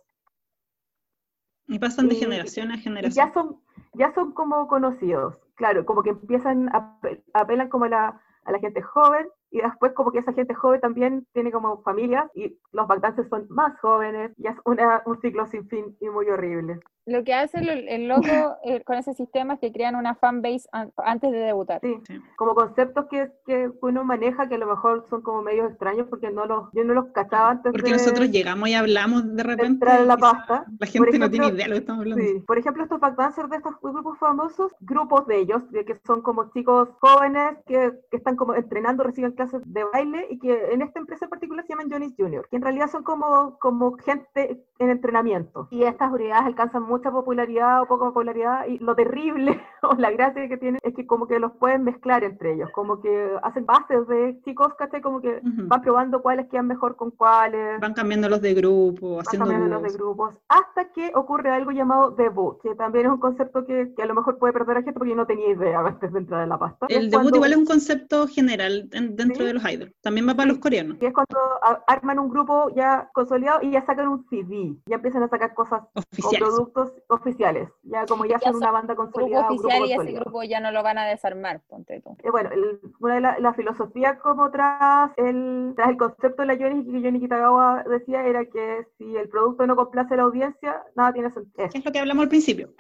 [1.69, 3.27] Y pasan de Y- generación a y generación.
[3.27, 3.57] ya son,
[3.95, 8.53] ya son como conocidos, claro, como que empiezan a apel- apelan como a la, a
[8.53, 12.59] la gente joven y después como que esa gente joven también tiene como familias y
[12.73, 16.81] los backdancers son más jóvenes y es una, un ciclo sin fin y muy horrible.
[17.07, 20.69] Lo que hace el, el loco eh, con ese sistema es que crean una fanbase
[20.73, 21.81] an- antes de debutar.
[21.83, 22.21] Sí, Sí.
[22.37, 26.31] como conceptos que, que uno maneja que a lo mejor son como medios extraños porque
[26.31, 29.67] no los, yo no los cachaba antes Porque de, nosotros llegamos y hablamos de repente.
[29.73, 30.65] entrar y la pasta.
[30.79, 32.25] La gente no ejemplo, tiene idea de lo que estamos hablando.
[32.25, 32.41] Sí.
[32.47, 36.51] Por ejemplo, estos backdancers de estos grupos famosos, grupos de ellos, de que son como
[36.51, 41.01] chicos jóvenes que, que están como entrenando, reciben clases de baile y que en esta
[41.01, 44.91] empresa en particular se llaman Johnny's Junior, que en realidad son como, como gente en
[44.91, 45.69] entrenamiento.
[45.71, 50.49] Y estas unidades alcanzan mucha popularidad o poca popularidad y lo terrible o la gracia
[50.49, 54.07] que tienen es que como que los pueden mezclar entre ellos, como que hacen bases
[54.09, 55.01] de chicos, ¿cachai?
[55.01, 59.49] Como que van probando cuáles quedan mejor con cuáles Van cambiando los de grupo, haciendo
[59.49, 63.19] o menos los de grupos, hasta que ocurre algo llamado debut, que también es un
[63.19, 65.81] concepto que, que a lo mejor puede perder a gente porque yo no tenía idea
[65.87, 66.87] antes de entrar en la pasta.
[66.89, 69.47] El es debut cuando- igual es un concepto general en- dentro Sí.
[69.47, 69.93] de los idols.
[70.03, 70.97] También va para los coreanos.
[71.01, 71.39] y es cuando
[71.87, 75.83] arman un grupo ya consolidado y ya sacan un CD, ya empiezan a sacar cosas
[75.95, 76.41] Oficiales.
[76.49, 79.89] productos oficiales, ya como ya, Ya son una son banda Grupo consolidada, un grupo oficial
[80.07, 82.17] y ese grupo ya no lo van a desarmar, ponte tú.
[82.23, 86.47] Eh, bueno, el- una de las la filosofías como tras el, tras el concepto de
[86.49, 90.23] la Johnny que Johnny Kitagawa decía era que si el producto no complace a la
[90.25, 91.69] audiencia, nada tiene sentido.
[91.69, 92.73] Que es lo que hablamos al principio.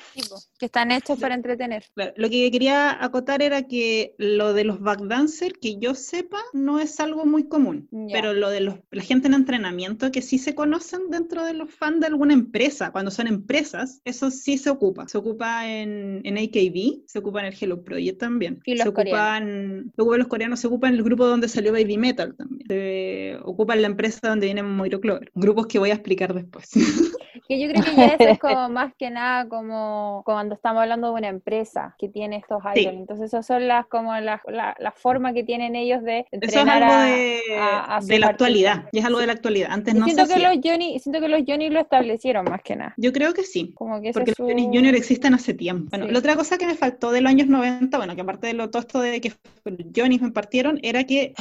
[0.59, 1.85] Que están hechos para entretener.
[1.95, 6.79] Claro, Lo que quería acotar era que lo de los backdancers, que yo sepa, no
[6.79, 7.88] es algo muy común.
[7.91, 8.15] Ya.
[8.21, 11.71] Pero lo de los, la gente en entrenamiento, que sí se conocen dentro de los
[11.73, 15.07] fans de alguna empresa, cuando son empresas, eso sí se ocupa.
[15.09, 18.61] Se ocupa en, en AKB, se ocupa en el Hello Project también.
[18.64, 21.72] Y los se ocupan, se ocupan los coreanos, se ocupa en el grupo donde salió
[21.72, 22.66] Baby Metal también.
[22.68, 25.31] Se ocupa en la empresa donde viene Moiro Clover.
[25.35, 26.70] Grupos que voy a explicar después.
[27.48, 31.09] Que yo creo que ya eso es como más que nada como cuando estamos hablando
[31.09, 32.78] de una empresa que tiene estos idols.
[32.78, 32.87] Sí.
[32.87, 36.42] Entonces, esas son las como la, la, la forma que tienen ellos de Eso es
[36.55, 38.85] entrenar algo a- de, a- de la actualidad.
[38.92, 39.70] Y es algo de la actualidad.
[39.72, 40.55] Antes no se siento, que hacía.
[40.55, 42.94] los Johnny, siento que los Johnny lo establecieron más que nada.
[42.96, 43.72] Yo creo que sí.
[43.83, 45.90] Como que ese Porque los Johnny Junior existen hace tiempo.
[45.90, 46.12] Bueno, Sí.
[46.12, 48.71] la otra cosa que me faltó de los años 90, bueno, que aparte de lo,
[48.71, 49.33] todo esto de que
[49.64, 51.35] los Johnny me partieron, era que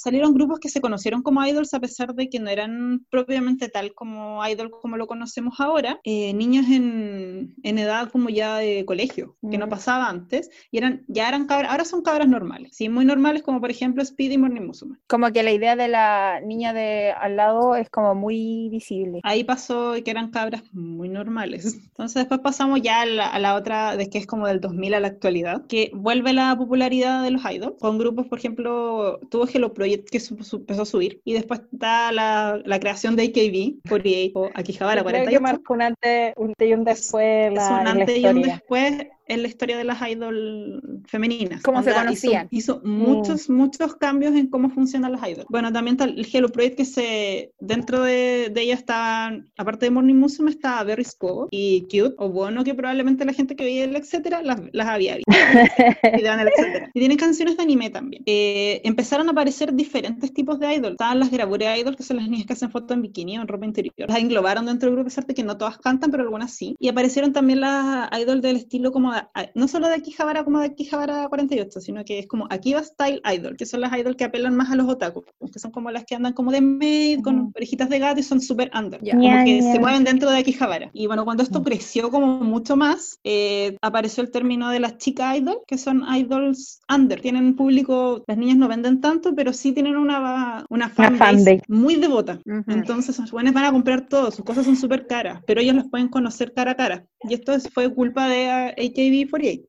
[0.00, 3.92] salieron grupos que se conocieron como idols a pesar de que no eran propiamente tal
[3.94, 6.00] como idol como lo conocemos ahora.
[6.04, 9.70] Eh, niños en, en edad como ya de colegio, que no Mm.
[9.70, 13.60] pasaba antes, y eran, ya eran cabras, ahora son cabras normales, sí, muy normales como
[13.60, 14.96] por ejemplo Speedy y Morning Musume.
[15.06, 19.20] Como que la idea de la niña de al lado es como muy visible.
[19.22, 21.74] Ahí pasó que eran cabras muy normales.
[21.74, 24.94] Entonces después pasamos ya a la, a la otra, de que es como del 2000
[24.94, 29.46] a la actualidad, que vuelve la popularidad de los idols, con grupos, por ejemplo, tuvo
[29.46, 33.24] Hello Project que su- su- empezó a subir, y después está la, la creación de
[33.24, 35.42] AKB, 48, o Akihabara Yo creo que 48.
[35.42, 38.42] marcó un antes, un y un después Es la, un en la antes y un
[38.42, 41.62] después en la historia de las idol femeninas.
[41.62, 42.48] ¿Cómo se conocían?
[42.50, 45.46] Hizo, hizo muchos, muchos cambios en cómo funcionan las idols.
[45.48, 49.90] Bueno, también está el Hello Project que se, dentro de, de ella estaban, aparte de
[49.90, 53.84] Morning Musume, estaba Berry Scobo y Cute, o Bono, que probablemente la gente que veía
[53.84, 55.30] el etcétera las, las había visto.
[56.18, 56.90] y daban el etcétera.
[56.94, 58.22] Y tienen canciones de anime también.
[58.26, 60.92] Eh, empezaron a aparecer diferentes tipos de idol.
[60.92, 63.48] Estaban las Gravure Idol, que son las niñas que hacen fotos en bikini o en
[63.48, 63.94] ropa interior.
[63.96, 66.74] Las englobaron dentro del grupo de arte que no todas cantan, pero algunas sí.
[66.78, 69.19] Y aparecieron también las idol del estilo como, de-
[69.54, 73.56] no solo de Akihabara como de Akihabara 48, sino que es como Akiba Style Idol,
[73.56, 76.14] que son las idol que apelan más a los otaku, que son como las que
[76.14, 79.00] andan como de maid, con orejitas de gato y son súper under.
[79.02, 79.12] Ya.
[79.14, 79.72] Como Ña, que ña.
[79.72, 80.90] se mueven dentro de Akihabara.
[80.92, 81.64] Y bueno, cuando esto Mm.
[81.64, 86.80] creció como mucho más, eh, apareció el término de las chicas idol, que son idols
[86.94, 87.20] under.
[87.20, 91.62] Tienen público, las niñas no venden tanto, pero sí tienen una, una fanbase fanbase.
[91.68, 92.38] muy devota.
[92.46, 92.64] Ujú.
[92.70, 95.88] Entonces, sus jóvenes van a comprar todo, sus cosas son súper caras, pero ellos los
[95.88, 97.04] pueden conocer cara a cara.
[97.28, 98.74] Y esto es- fue culpa de ah,
[99.10, 99.66] AKB48,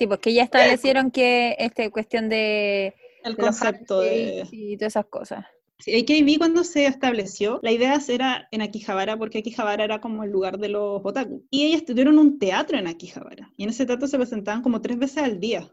[0.00, 4.46] Sí, porque ya establecieron que este cuestión de, el de concepto de...
[4.50, 5.44] y todas esas cosas.
[5.78, 10.30] Sí, AKB cuando se estableció, la idea era en Akihabara, porque Akihabara era como el
[10.30, 11.46] lugar de los otaku.
[11.50, 13.52] Y ellas tuvieron un teatro en Akihabara.
[13.58, 15.70] Y en ese teatro se presentaban como tres veces al día.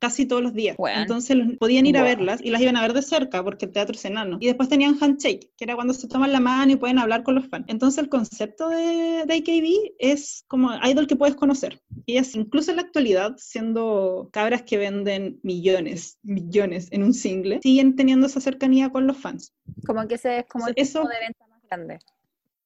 [0.00, 0.76] Casi todos los días.
[0.78, 1.02] Bueno.
[1.02, 3.72] Entonces los- podían ir a verlas y las iban a ver de cerca porque el
[3.72, 4.38] teatro es enano.
[4.40, 7.34] Y después tenían handshake, que era cuando se toman la mano y pueden hablar con
[7.34, 7.66] los fans.
[7.68, 11.82] Entonces el concepto de, de AKB es como idol que puedes conocer.
[12.06, 17.60] Y ellas, incluso en la actualidad, siendo cabras que venden millones, millones en un single,
[17.62, 19.52] siguen teniendo esa cercanía con los fans.
[19.86, 21.98] Como que ese es como el Eso- de venta más grande.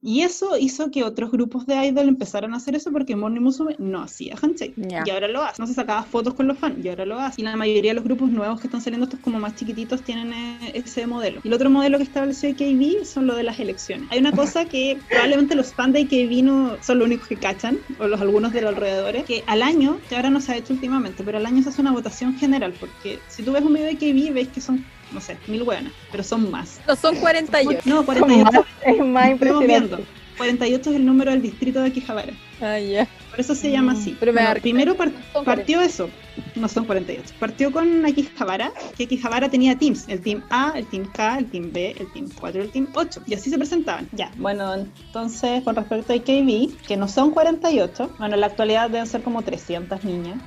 [0.07, 3.75] Y eso hizo que otros grupos de idol empezaran a hacer eso porque Morning Musume
[3.79, 4.75] no hacía handshake.
[4.77, 5.63] Y ahora lo hace.
[5.63, 7.41] No se sacaba fotos con los fans y ahora lo hace.
[7.41, 10.35] Y la mayoría de los grupos nuevos que están saliendo, estos como más chiquititos, tienen
[10.35, 11.41] eh, ese modelo.
[11.43, 14.07] Y el otro modelo que estableció AKB son lo de las elecciones.
[14.11, 17.79] Hay una cosa que probablemente los fans de AKB no son los únicos que cachan,
[17.99, 20.75] o los algunos de los alrededores, que al año, que ahora no se ha hecho
[20.75, 22.75] últimamente, pero al año se hace una votación general.
[22.79, 25.93] Porque si tú ves un video de AKB, veis que son, no sé, mil hueonas,
[26.11, 26.81] pero son más.
[26.87, 27.81] No, son 48.
[27.85, 28.45] No, Son 48.
[28.45, 29.67] más- es más Estamos impresionante.
[29.67, 29.99] viendo.
[30.37, 32.33] 48 es el número del distrito de Akihabara.
[32.61, 33.07] Ah, ya.
[33.31, 34.17] Por eso se llama así.
[34.19, 34.97] Pero Bueno, primero
[35.45, 36.11] partió eso.
[36.57, 37.35] No son 48.
[37.39, 40.09] Partió con Akihabara, que Akihabara tenía teams.
[40.09, 42.89] El team A, el team K, el team B, el team 4 y el team
[42.95, 43.23] 8.
[43.27, 44.09] Y así se presentaban.
[44.13, 48.91] Ya, bueno, entonces con respecto a AKB, que no son 48, bueno, en la actualidad
[48.91, 50.39] deben ser como 300 niñas.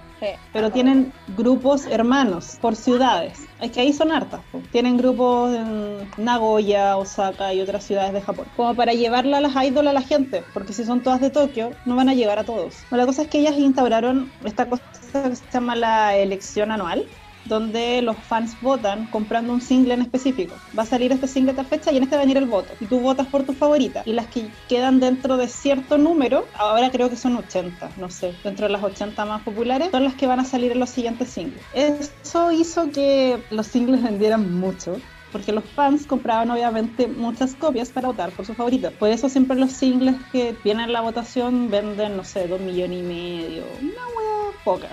[0.53, 3.47] Pero tienen grupos hermanos por ciudades.
[3.61, 4.41] Es que ahí son hartas.
[4.71, 8.45] Tienen grupos en Nagoya, Osaka y otras ciudades de Japón.
[8.55, 10.43] Como para llevarla a las idols a la gente.
[10.53, 12.75] Porque si son todas de Tokio, no van a llegar a todos.
[12.91, 17.05] La cosa es que ellas instauraron esta cosa que se llama la elección anual
[17.47, 20.55] donde los fans votan comprando un single en específico.
[20.77, 22.73] Va a salir este single a fecha y en este va a venir el voto.
[22.79, 24.03] Y tú votas por tu favorita.
[24.05, 28.33] Y las que quedan dentro de cierto número, ahora creo que son 80, no sé,
[28.43, 31.29] dentro de las 80 más populares, son las que van a salir en los siguientes
[31.29, 31.61] singles.
[31.73, 34.97] Eso hizo que los singles vendieran mucho.
[35.31, 38.91] Porque los fans compraban obviamente muchas copias para votar por su favorito.
[38.91, 42.99] Por eso siempre los singles que vienen a la votación venden, no sé, dos millones
[42.99, 43.63] y medio.
[43.81, 44.87] Una wea poca.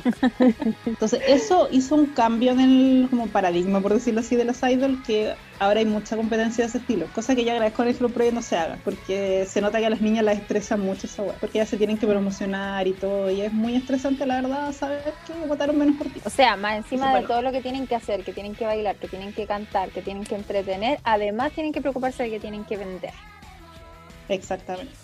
[0.86, 5.02] Entonces, eso hizo un cambio en el como paradigma, por decirlo así, de las idol,
[5.04, 7.06] que ahora hay mucha competencia de ese estilo.
[7.14, 9.86] Cosa que yo agradezco en el Hello Project no se haga, porque se nota que
[9.86, 12.92] a las niñas las estresa mucho esa wea, porque ya se tienen que promocionar y
[12.92, 16.20] todo, y es muy estresante, la verdad, saber que votaron menos por ti.
[16.24, 18.64] O sea, más encima Eso de todo lo que tienen que hacer, que tienen que
[18.64, 22.40] bailar, que tienen que cantar, que tienen que entretener, además tienen que preocuparse de que
[22.40, 23.12] tienen que vender.
[24.28, 25.03] Exactamente.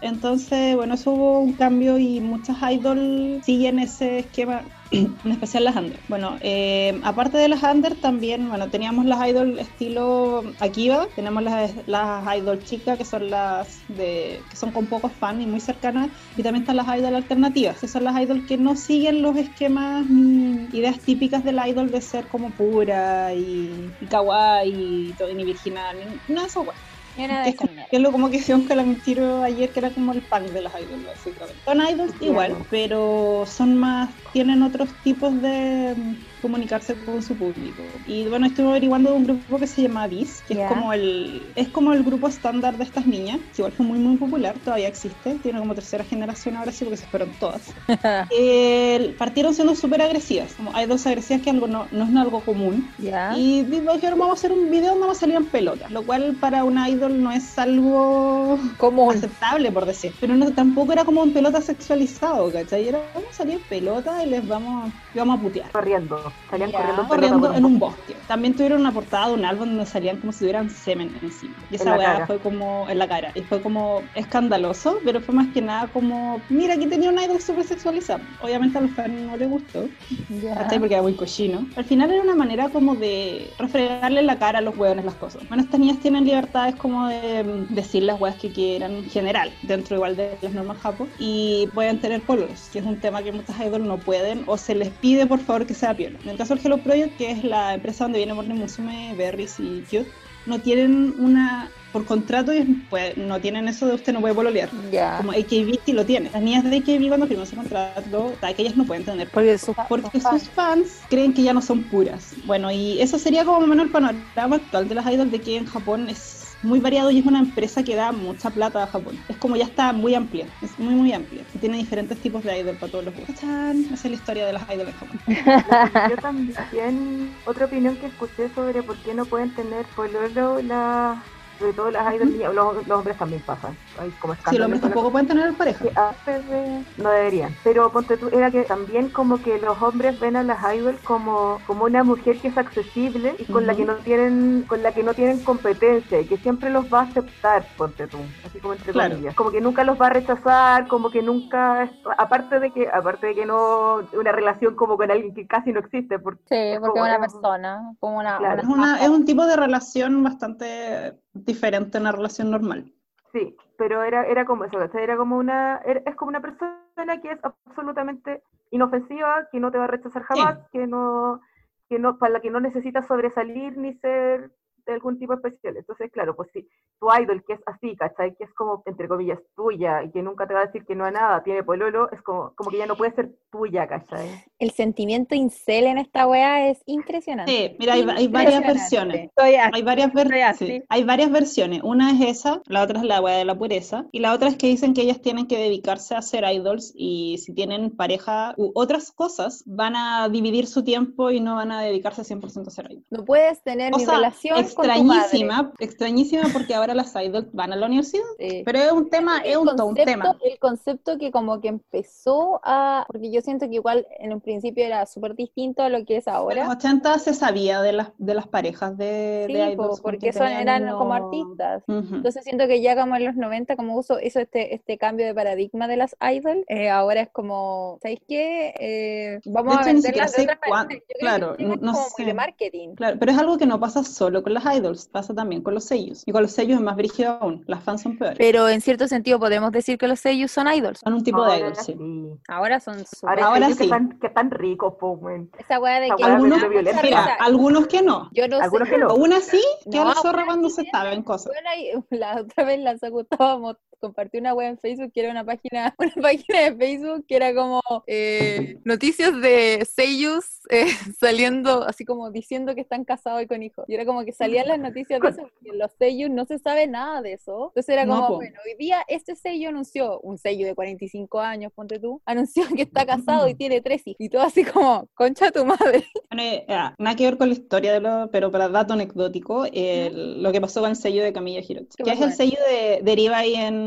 [0.00, 5.76] Entonces, bueno, eso hubo un cambio y muchas idol siguen ese esquema, en especial las
[5.76, 6.00] under.
[6.06, 11.74] Bueno, eh, aparte de las under, también, bueno, teníamos las idol estilo Akiva, tenemos las,
[11.86, 16.10] las idol chicas, que son las de que son con pocos fans y muy cercanas,
[16.36, 20.06] y también están las idol alternativas, que son las idol que no siguen los esquemas
[20.10, 25.32] ni ideas típicas de la idol de ser como pura y, y kawaii y, todo,
[25.32, 26.80] ni virginal, ni nada de eso, bueno.
[27.16, 27.56] Que de
[27.90, 30.50] que es lo como que decíamos que la mentira ayer, que era como el punk
[30.50, 31.62] de las idols, básicamente.
[31.64, 35.96] Son idols igual, pero son más, tienen otros tipos de
[36.42, 37.82] comunicarse con su público.
[38.06, 40.66] Y bueno, estuve averiguando de un grupo que se llama Bis, que Ya.
[40.66, 43.98] es como el es como el grupo estándar de estas niñas, que igual fue muy
[43.98, 47.62] muy popular, todavía existe, tiene como tercera generación ahora sí, porque se fueron todas.
[48.30, 52.88] Eh, partieron siendo súper agresivas, como idols agresivas, que algo no, no es algo común.
[52.98, 53.32] ya.
[53.36, 56.36] Y dijeron, vamos a hacer un video donde vamos a salir en pelota, lo cual
[56.40, 59.14] para una idol no es algo Común.
[59.14, 60.12] aceptable, por decir.
[60.20, 62.88] Pero no, tampoco era como en pelota sexualizado, ¿cachai?
[62.88, 65.70] Era, vamos a salir en pelota y les vamos, y vamos a putear.
[65.72, 66.78] Corriendo, salían Ya.
[66.78, 68.16] corriendo, en Corriendo en un bosque.
[68.26, 71.56] También tuvieron una portada de un álbum donde salían como si tuvieran semen encima.
[71.70, 72.26] Y En esa weá cara.
[72.26, 73.32] fue como en la cara.
[73.34, 77.40] Y fue como escandaloso, pero fue más que nada como, mira, aquí tenía un idol
[77.40, 78.22] súper sexualizado.
[78.40, 79.88] Obviamente a los fans no les gustó,
[80.28, 80.54] Ya.
[80.54, 80.78] ¿cachai?
[80.78, 81.66] Porque era muy cochino.
[81.76, 85.14] Al final era una manera como de refregarle en la cara a los hueones las
[85.16, 85.46] cosas.
[85.48, 89.52] Bueno, estas niñas tienen libertades como de mm, decir las weas que quieran en general,
[89.62, 93.32] dentro igual de las normas japo, y pueden tener polos, que es un tema que
[93.32, 96.15] muchas idols no pueden, o se les pide por favor que sea piola.
[96.24, 99.58] En el caso del Hello Project, que es la empresa donde viene Morning Musume, Berries
[99.58, 100.10] y Cute,
[100.46, 102.52] no tienen una, por contrato,
[102.88, 104.70] pues, no tienen eso de usted no puede pololear.
[104.90, 105.16] Ya.
[105.18, 106.30] Como AKB sí lo tiene.
[106.30, 109.58] Las niñas de AKB cuando firman ese contrato, ta, que ellas no pueden tener Porque
[109.58, 112.34] sus porque sus fans creen que ya no son puras.
[112.44, 115.66] Bueno, y eso sería como menos el panorama actual de las idols, de que en
[115.66, 119.18] Japón es muy variado y es una empresa que da mucha plata a Japón.
[119.28, 121.42] Es como ya está muy amplia, es muy muy amplia.
[121.54, 123.36] Y tiene diferentes tipos de idol para todos los gustos.
[123.36, 125.20] Esa es la historia de las idols en Japón.
[126.10, 131.22] Yo también, otra opinión que escuché sobre por qué no pueden tener pololo la,
[131.58, 133.76] sobre todo las idols, niñas, los, los hombres también pasan.
[133.98, 135.84] Hay como Si los hombres tampoco pueden tener pareja.
[135.84, 137.56] que antes de- no deberían.
[137.62, 141.62] Pero ponte tú, era que también como que los hombres ven a las idols como,
[141.64, 145.02] como una mujer que es accesible y con la que no tienen, con la que
[145.02, 148.92] no tienen competencia y que siempre los va a aceptar, ponte tú, así como entre
[148.92, 149.14] Claro.
[149.14, 149.34] comillas.
[149.34, 153.34] Como que nunca los va a rechazar, como que nunca aparte de que, aparte de
[153.34, 156.92] que no, una relación como con alguien que casi no existe, porque Sí, es porque
[157.00, 158.62] como- es una es- persona, como una, Claro.
[158.62, 161.14] Es, una, es un tipo de relación bastante
[161.44, 162.92] diferente a una relación normal.
[163.32, 165.02] Sí, pero era, era como eso, ¿cachai?
[165.02, 169.78] Era como una, era- es como una persona que es absolutamente inofensiva, que no te
[169.78, 171.40] va a rechazar jamás, que no,
[171.88, 174.50] que no, para la que no necesitas sobresalir ni ser
[174.86, 175.76] de algún tipo especial.
[175.76, 176.66] Entonces, claro, pues si
[176.98, 178.34] tu idol que es así, ¿cachai?
[178.36, 181.04] Que es como, entre comillas, tuya y que nunca te va a decir que no
[181.04, 184.28] a nada, tiene pololo, es como, como que ya no puede ser tuya, ¿cachai?
[184.58, 187.52] El sentimiento incel en esta wea es impresionante.
[187.52, 189.24] Sí, mira, hay, hay varias versiones.
[189.28, 189.70] Estoy así.
[189.74, 190.66] Hay varias, ver- Soy así.
[190.66, 191.80] sí, hay varias versiones.
[191.82, 194.56] Una es esa, la otra es la hueá de la pureza, y la otra es
[194.56, 198.72] que dicen que ellas tienen que dedicarse a ser idols y si tienen pareja u
[198.74, 202.90] otras cosas, van a dividir su tiempo y no van a dedicarse 100% a ser
[202.90, 203.06] idols.
[203.10, 204.75] No puedes tener ni Cosa relación con tu madre.
[204.84, 208.24] Extrañísima, extrañísima porque ahora las idols van a la universidad.
[208.38, 208.62] Sí.
[208.64, 210.36] Pero es un tema, es el un, todo un concepto, tema.
[210.44, 214.84] el concepto que como que empezó a, porque yo siento que igual en un principio
[214.84, 216.68] era súper distinto a lo que es En los ahora.
[216.70, 220.00] 80 se sabía de las, de las parejas de, Sí, de idols.
[220.00, 221.82] porque que son, eran como artistas.
[221.86, 222.16] Ujú.
[222.16, 225.34] Entonces siento que ya como en los 90 como uso hizo este, este cambio de
[225.34, 228.74] paradigma de las idols, eh, ahora es como, ¿sabéis qué?
[228.78, 231.00] Eh, vamos De a hecho, siquiera venderlas de sé otra cuán- manera.
[231.00, 232.24] Yo creo que claro, es no muy sé.
[232.24, 232.94] de marketing.
[232.94, 235.84] Claro, pero es algo que no pasa solo con las idols, pasa también con los
[235.84, 236.22] sellos.
[236.26, 238.38] Y con los sellos es más brígido aún, las fans son peores.
[238.38, 241.00] Pero en cierto sentido podemos decir que los sellos son idols.
[241.00, 241.94] Son un tipo de Ahora idols, sí.
[241.98, 242.40] sí.
[242.48, 243.84] Ahora son súper- Ahora, ellos que sí.
[243.84, 245.50] están, que están ricos, pues, weón.
[245.58, 246.58] Esa weá de que Algunos,
[247.02, 248.28] mira, algunos que no.
[248.32, 248.94] Yo no Algunos sé.
[248.94, 249.10] que no.
[249.10, 251.52] Aún así, que la No, zorra cuando sí se saben cosas.
[251.52, 255.44] Bueno, ahí, la otra vez la Gustavo compartió una web en Facebook que era una
[255.44, 260.86] página, una página de Facebook que era como eh, noticias de Seiyus eh,
[261.20, 263.84] saliendo, así como diciendo que están casados y con hijos.
[263.88, 266.86] Y era como que salían las noticias de eso, porque los Seiyus no se sabe
[266.86, 267.68] nada de eso.
[267.68, 271.98] Entonces era como, bueno, hoy día este sello anunció, un sello de 45 años, ponte
[271.98, 274.16] tú, anunció que está casado y tiene tres hijos.
[274.18, 276.04] Y todo así como, concha tu madre.
[276.30, 279.66] Bueno, eh, ah, nada que ver con la historia, de lo, pero para dato anecdótico,
[279.72, 282.58] eh, lo que pasó con el sello de Camilla Hiroshi, ¿Qué que es el sello
[282.68, 283.85] de, de Ribai en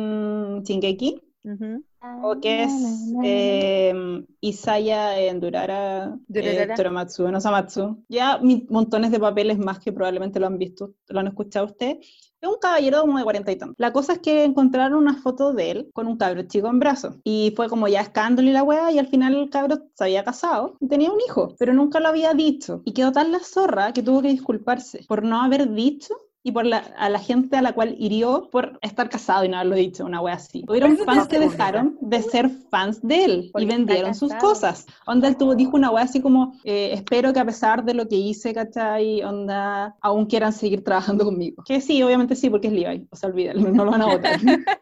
[0.64, 1.22] Shingeki,
[2.24, 2.72] o que es
[3.24, 3.94] eh,
[4.42, 6.74] Isaya en Durara, Durarara.
[6.74, 8.04] eh, Toromatsu, en Osamatsu.
[8.10, 11.98] Ya mi- montones de papeles más que probablemente lo han visto, lo han escuchado ustedes.
[12.42, 13.76] Es un caballero como de cuarenta y tantos.
[13.78, 17.16] La cosa es que encontraron una foto de él con un cabro chico en brazos.
[17.26, 20.24] Y fue como ya escándalo y la wea, y al final el cabro se había
[20.24, 22.82] casado y tenía un hijo, pero nunca lo había dicho.
[22.86, 26.66] Y quedó tan la zorra que tuvo que disculparse por no haber dicho y por
[26.66, 30.06] la, a la gente a la cual hirió por estar casado y no haberlo dicho,
[30.06, 30.64] una wea así.
[30.68, 34.86] Hubieron fans que dejaron de ser fans de él y vendieron sus cosas.
[35.06, 38.08] Onda, él tuvo, dijo una wea así como, eh, espero que a pesar de lo
[38.08, 39.22] que hice, ¿cachai?
[39.24, 41.64] Onda, aún quieran seguir trabajando conmigo.
[41.66, 44.40] Que sí, obviamente sí, porque es Levi, o sea, olvídalo, no lo van a votar.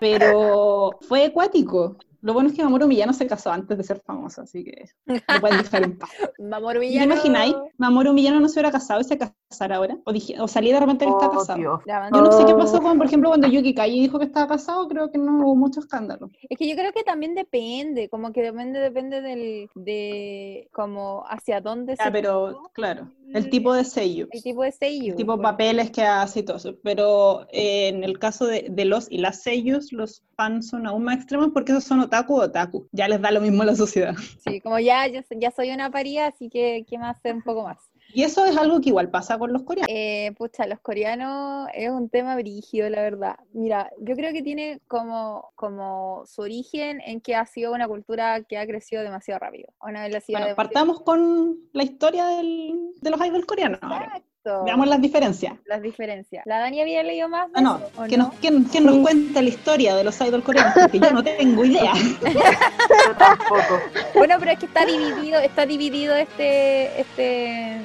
[0.00, 1.96] Pero fue acuático.
[2.22, 5.40] Lo bueno es que Mamoru Millano se casó antes de ser famoso, así que lo
[5.40, 6.10] pueden dejar en paz.
[6.38, 7.54] Mamoru ¿Y ¿Te imagináis?
[7.78, 9.98] Mamoru Millano no se hubiera casado y se casó casar ahora?
[10.04, 11.82] O, dije, o salí de repente que está Oh, casado.
[11.84, 14.86] Yo no sé qué pasó con, por ejemplo, cuando Yuki Kai dijo que estaba casado,
[14.88, 16.30] creo que no hubo mucho escándalo.
[16.48, 21.60] Es que yo creo que también depende, como que depende, depende del, de como hacia
[21.60, 25.10] dónde Ya, se pero puso claro, el tipo de sello, el tipo de sello.
[25.12, 26.76] el tipo de porque- papeles que hace y todo eso.
[26.84, 31.02] Pero eh, en el caso de, de los y las sellos, los fans son aún
[31.02, 32.86] más extremos porque esos son otaku o otaku.
[32.92, 34.14] Ya les da lo mismo a la sociedad.
[34.44, 37.64] Sí, como ya, ya, ya soy una paría, así que ¿qué más hacer un poco
[37.64, 37.78] más?
[38.12, 39.90] Y eso es algo que igual pasa con los coreanos.
[39.92, 43.36] Eh, pucha, los coreanos es un tema brígido, la verdad.
[43.52, 48.42] Mira, yo creo que tiene como, como su origen en que ha sido una cultura
[48.42, 49.72] que ha crecido demasiado rápido.
[49.82, 54.22] Una Bueno, partamos con la historia del- de los idols coreanos ahora.
[54.42, 54.64] Exacto.
[54.64, 55.54] Veamos las diferencias.
[55.66, 56.42] las diferencias.
[56.46, 58.24] ¿La Dani había leído más de Ah, no, eso, o que no?
[58.28, 60.72] nos, ¿quién, quién nos cuenta la historia de los idols coreanos?
[60.74, 61.92] Porque yo no tengo idea.
[62.24, 63.80] Yo tampoco.
[64.14, 67.80] Bueno, pero es que está dividido, está dividido este, este,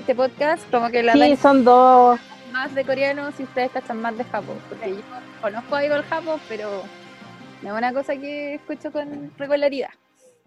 [0.00, 2.18] este podcast, como que la Sí, Dani son dos.
[2.52, 5.00] más de coreanos y ustedes cachan más de Japón, porque yo
[5.40, 6.82] conozco a Idol Japón, pero
[7.62, 9.90] no es una cosa que escucho con regularidad.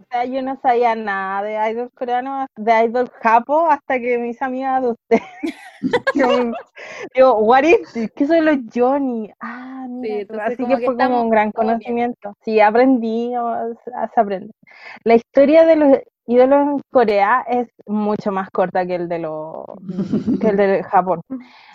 [0.03, 4.41] O sea, yo no sabía nada de idol coreano, de idol japo, hasta que mis
[4.41, 5.19] amigas de usted.
[6.13, 6.55] Yo-
[7.15, 7.79] Digo, what is,
[8.15, 9.31] ¿qué son los Johnny?
[9.39, 11.95] Ah, mira, entonces así que que fue como un gran estamos bien.
[11.95, 12.33] conocimiento.
[12.43, 14.53] Sí, aprendí, o sea, se aprende.
[15.03, 15.97] La historia de los
[16.27, 19.65] ídolos en Corea es mucho más corta que el de los
[20.39, 21.21] que el de Japón.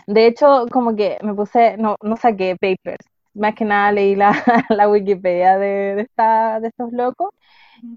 [0.06, 4.32] De hecho, como que me puse, no, no saqué papers, más que nada leí la,
[4.70, 7.30] la Wikipedia de, de, esta, de estos locos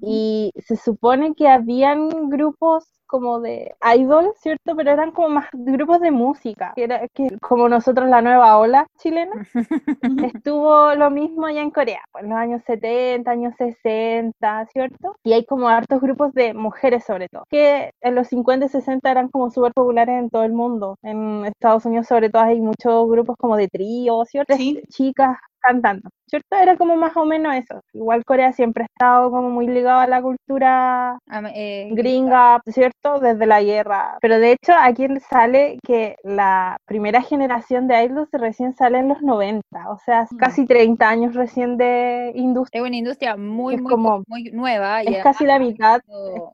[0.01, 4.73] y se supone que habían grupos como de idol, ¿cierto?
[4.75, 8.87] Pero eran como más grupos de música, que era que como nosotros la nueva ola
[8.97, 9.33] chilena,
[10.33, 15.15] estuvo lo mismo allá en Corea, pues en los años 70, años 60, ¿cierto?
[15.25, 19.11] Y hay como hartos grupos de mujeres sobre todo, que en los 50 y 60
[19.11, 20.95] eran como súper populares en todo el mundo.
[21.03, 24.55] En Estados Unidos sobre todo hay muchos grupos como de trío, ¿cierto?
[24.55, 24.81] Sí.
[24.89, 26.55] Chicas cantando, ¿cierto?
[26.57, 27.79] Era como más o menos eso.
[27.93, 31.17] Igual Corea siempre ha estado como muy ligado a la cultura
[31.53, 33.19] eh, gringa, ¿cierto?
[33.19, 34.17] Desde la guerra.
[34.21, 39.21] Pero de hecho, aquí sale que la primera generación de idols recién sale en los
[39.21, 40.37] 90, o sea, Mm.
[40.37, 42.81] casi 30 años recién de industria.
[42.81, 45.03] Es una industria muy, Es muy, como- muy nueva.
[45.03, 46.01] y Es casi la mitad,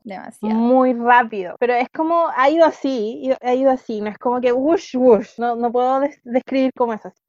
[0.04, 0.54] demasiado.
[0.54, 1.56] muy rápido.
[1.58, 5.38] Pero es como, ha ido así, ha ido así, no es como que wush, wush.
[5.38, 7.20] No, no puedo des- describir cómo es así.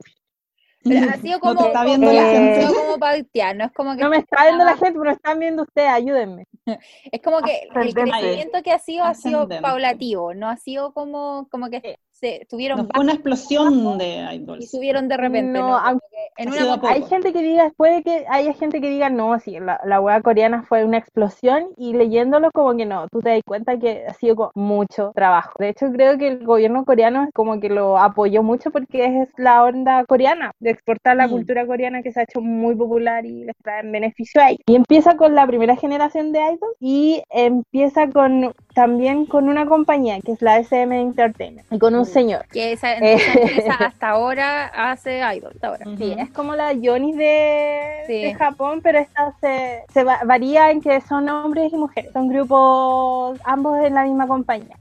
[0.84, 2.74] Pero ha sido No como, te está viendo la gente.
[2.74, 5.64] como pautear, no es como que No me está viendo la gente, pero están viendo
[5.64, 6.46] ustedes, ayúdenme.
[7.12, 11.48] Es como que el crecimiento que ha sido ha sido paulativo, no ha sido como,
[11.50, 14.70] como que se tuvieron No fue una explosión de y idols.
[14.72, 15.60] subieron de repente.
[15.60, 16.00] No, ¿no?
[16.38, 16.80] en una.
[16.90, 20.22] Hay gente que diga, puede que haya gente que diga, no, sí, la, la hueá
[20.22, 24.14] coreana fue una explosión y leyéndolo como que no, tú te das cuenta que ha
[24.14, 25.54] sido con mucho trabajo.
[25.60, 29.64] De hecho, creo que el gobierno coreano como que lo apoyó mucho porque es la
[29.64, 31.32] onda coreana, de exportar la Mm.
[31.32, 34.62] cultura coreana que se ha hecho muy popular y les traen beneficio a ellos.
[34.68, 40.22] Y empieza con la primera generación de idols y empieza con también con una compañía
[40.22, 42.46] que es la SM Entertainment y con un señor.
[42.48, 43.16] Que esa, Eh.
[43.16, 45.86] esa empresa hasta ahora hace idol, hasta ahora.
[45.98, 48.22] Sí, es como la Johnny de, Sí.
[48.22, 52.14] de Japón, pero esta se, se va- varía en que son hombres y mujeres.
[52.14, 54.78] Son grupos, ambos en la misma compañía.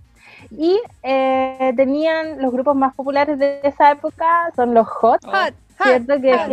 [0.56, 5.24] Y eh, tenían los grupos más populares de esa época, son los Hot.
[5.24, 6.20] Hot, hot, ¿cierto?
[6.20, 6.46] Que hot.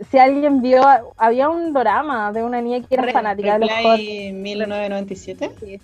[0.00, 0.82] si, si alguien vio,
[1.18, 3.76] había un drama de una niña que era Re- fanática de los Hot.
[3.98, 5.50] Replay 1997.
[5.60, 5.80] Sí,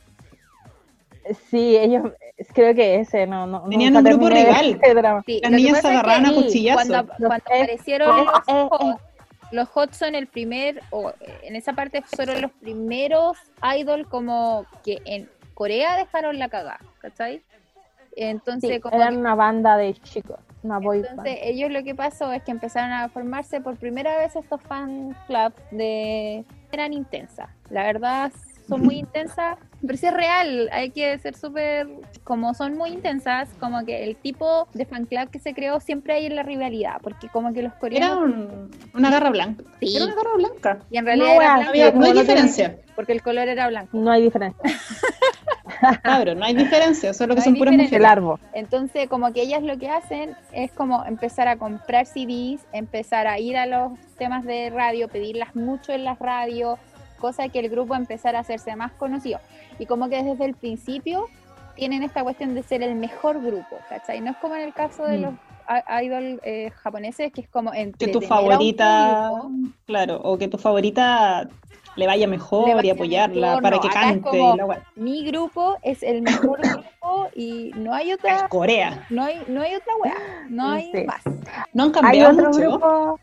[1.52, 2.12] ellos,
[2.54, 3.68] creo que ese, no, no.
[3.68, 4.80] Tenían un grupo rival.
[5.26, 6.88] Sí, Las niñas se agarraban a sí, cuchillazos.
[6.88, 9.00] Cuando, cuando eh, aparecieron eh, los eh, Hot,
[9.52, 13.36] los Hot son el primer, o eh, en esa parte fueron los primeros
[13.78, 17.42] idol como que en Corea dejaron la cagada, ¿cachai?
[18.16, 21.10] Entonces, Sí, como eran que- una banda de chicos, una boy band.
[21.26, 25.16] entonces ellos lo que pasó es que empezaron a formarse por primera vez estos fan
[25.26, 28.32] clubs de eran intensas, la verdad
[28.68, 29.56] son muy intensas,
[29.86, 31.88] pero sí es real, hay que ser súper,
[32.24, 36.14] como son muy intensas, como que el tipo de fan club que se creó siempre
[36.14, 39.64] hay en la rivalidad, porque como que los Era coreanos, un- una garra blanca.
[39.80, 39.96] Sí.
[39.96, 40.78] Era una garra blanca.
[40.90, 42.76] y en realidad No, era weá, blanco, Había- no hay diferencia.
[42.94, 43.96] porque el color era blanco.
[43.96, 44.60] No hay diferencia.
[46.02, 47.14] Cabrón, no hay diferencia.
[47.14, 48.38] Solo que No son puras mujeres.
[48.52, 53.38] Entonces, como que ellas lo que hacen es como empezar a comprar CDs, empezar a
[53.38, 56.78] ir a los temas de radio, pedirlas mucho en las radios,
[57.20, 59.38] cosa que el grupo empezara a hacerse más conocido.
[59.78, 61.26] Y como que desde el principio
[61.76, 64.20] tienen esta cuestión de ser el mejor grupo, ¿cachai?
[64.20, 65.22] No es como en el caso de Mm.
[65.22, 65.34] los
[66.02, 69.72] idol eh, japoneses, que es como Que tu favorita, público.
[69.86, 71.48] claro, o que tu favorita
[71.96, 74.20] le vaya mejor Le y vaya apoyarla mejor, para no, que es cante.
[74.30, 74.82] como- y la.
[74.96, 79.06] Mi grupo es el mejor grupo grupo y no hay otra, Corea.
[79.10, 80.14] no hay, no hay otra weá,
[80.48, 81.04] no hay Sí.
[81.04, 81.22] más.
[81.72, 82.60] No han Hay cambiado otro mucho.
[82.60, 83.20] grupo.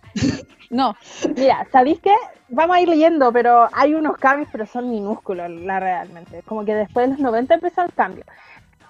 [0.70, 0.96] No,
[1.36, 2.14] Mira, ¿sabéis qué?
[2.50, 6.42] Vamos a ir leyendo, pero hay unos cambios, pero son minúsculos, la realmente.
[6.44, 8.24] Como que después de los 90 empezó el cambio.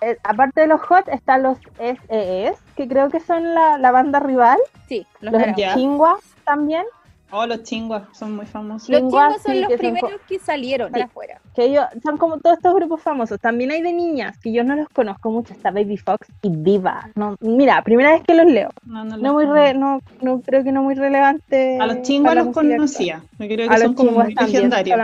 [0.01, 4.19] Eh, aparte de los HOT, están los SES, que creo que son la, la banda
[4.19, 4.59] rival.
[4.87, 5.73] sí, los, Los.
[5.73, 6.85] Chingua también.
[7.31, 8.87] Oh, los chinguas son muy famosos.
[8.89, 10.91] Los Chingua, chingos son sí, los que primeros que salieron Sí.
[10.93, 11.41] para afuera.
[11.55, 13.39] Que ellos son como todos estos grupos famosos.
[13.39, 15.53] También hay de niñas, que yo no los conozco mucho.
[15.53, 17.09] Está Baby Fox y Diva.
[17.15, 18.69] No, mira, primera vez que los leo.
[18.85, 21.77] No, no, No muy re- no, no creo que no muy relevante.
[21.81, 23.21] A los chinguas los conocía.
[23.39, 24.99] Yo creo que a son los como legendarios.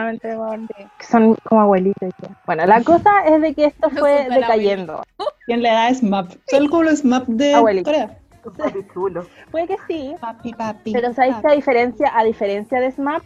[1.09, 2.09] son como abuelitos.
[2.09, 2.31] y todo.
[2.45, 5.03] Bueno, la cosa es de que esto fue decayendo.
[5.47, 6.31] Y en la edad es MAP.
[6.49, 7.85] Son como los MAP de Abuelito.
[7.91, 8.17] Corea.
[8.45, 9.25] Un papi chulo.
[9.51, 10.91] Puede que sí, Papi, papi.
[10.93, 13.23] pero ¿sabéis que a diferencia, a diferencia de SMAP,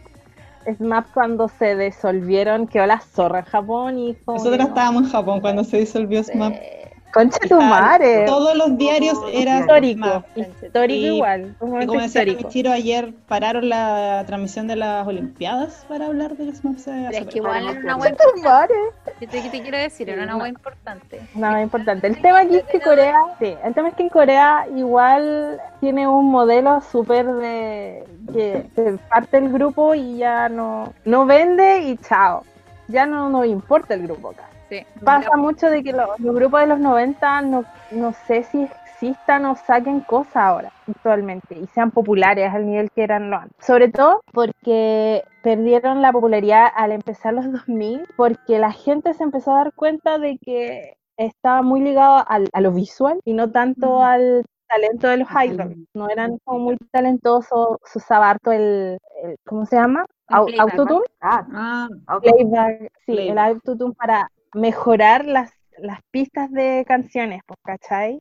[0.76, 4.64] SMAP cuando se disolvieron quedó la zorra en Japón y Nosotros no.
[4.64, 6.52] estábamos en Japón cuando se disolvió SMAP.
[6.54, 8.24] Eh, Concha tu madre.
[8.26, 12.24] Todos los diarios eran Histórico, histórico Y- igual, un Y como decía.
[12.24, 16.76] Michiro, ayer pararon la transmisión de las Olimpiadas para hablar SMAP.
[16.78, 18.74] Se pero es que igual era una tu madre.
[19.18, 20.10] ¿Qué te, quiero decir?
[20.10, 21.20] Era una weá importante.
[21.34, 22.06] Nada importante.
[22.06, 26.06] El tema aquí es que Corea, sí, el tema es que en Corea igual tiene
[26.06, 31.96] un modelo súper de que se parte el grupo y ya no, no vende y
[31.96, 32.44] chao.
[32.88, 34.47] Ya no nos importa el grupo acá.
[34.68, 34.84] Sí.
[35.04, 39.46] Pasa mucho de que lo- los grupos de los 90 no, no sé si existan
[39.46, 43.64] o saquen cosas ahora, actualmente, y sean populares al nivel que eran lo antes.
[43.64, 49.52] Sobre todo porque perdieron la popularidad al empezar los 2000, porque la gente se empezó
[49.52, 54.02] a dar cuenta de que estaba muy ligado al- a lo visual y no tanto
[54.04, 55.76] al talento de los idols.
[55.94, 60.04] No eran como muy talentosos, se usaba harto el, el- ¿cómo se llama?
[60.28, 61.88] Autotune Ah, Ah,
[62.20, 68.18] playback, sí, el autotune para mejorar las, las pistas de canciones, pues, ¿cachai?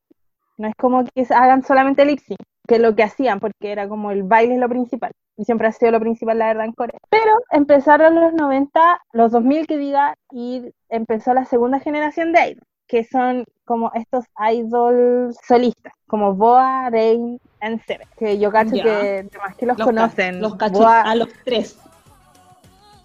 [0.57, 4.11] No es como que hagan solamente sync, que es lo que hacían, porque era como
[4.11, 6.97] el baile es lo principal, y siempre ha sido lo principal, la verdad, en Corea.
[7.09, 12.63] Pero empezaron los 90, los 2000 que diga, y empezó la segunda generación de idol,
[12.87, 19.29] que son como estos idols solistas, como Boa, Rain, and Seven, que yo cacho que
[19.39, 20.35] más que los, los, conocen.
[20.35, 21.77] ca- los cacho Boa- a los tres.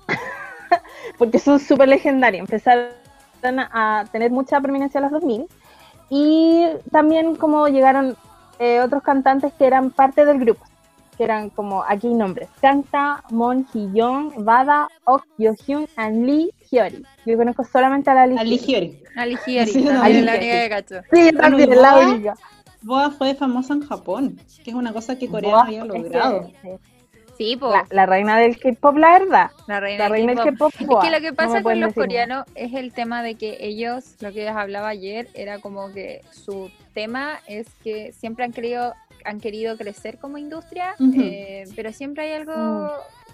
[1.19, 2.41] porque son súper legendarios.
[2.41, 2.87] Empezaron
[3.45, 5.47] a a tener mucha prominencia en los 2000
[6.11, 8.17] y también como llegaron
[8.59, 10.65] eh, otros cantantes que eran parte del grupo,
[11.17, 17.05] que eran como aquí nombres, Kangta, Mon Hee-young, Bada, Ok Yo-hyun and Lee Hyori.
[17.27, 18.87] Yo conozco solamente a la Lee A Lee Hyori.
[18.89, 19.03] Hyori.
[19.17, 20.47] Ali Hieri, Sí, también Ali es la Hieri.
[20.49, 21.07] única que cacho.
[21.13, 22.35] Sí, también, Bueno, la Boa, única.
[22.83, 25.93] Boa fue famosa en Japón, que es una cosa que Corea Boa, no había es
[25.93, 26.51] que- logrado.
[27.37, 29.51] Sí, po, la, la reina del K-pop, la verdad.
[29.67, 30.73] la reina, La reina del K-pop.
[30.79, 33.59] Es que lo que No pasa con los decir coreanos es el tema de que
[33.61, 38.53] ellos, lo que les hablaba ayer, era como que su tema es que siempre han
[38.53, 42.89] querido, han querido crecer como industria, eh, pero siempre hay algo Mm.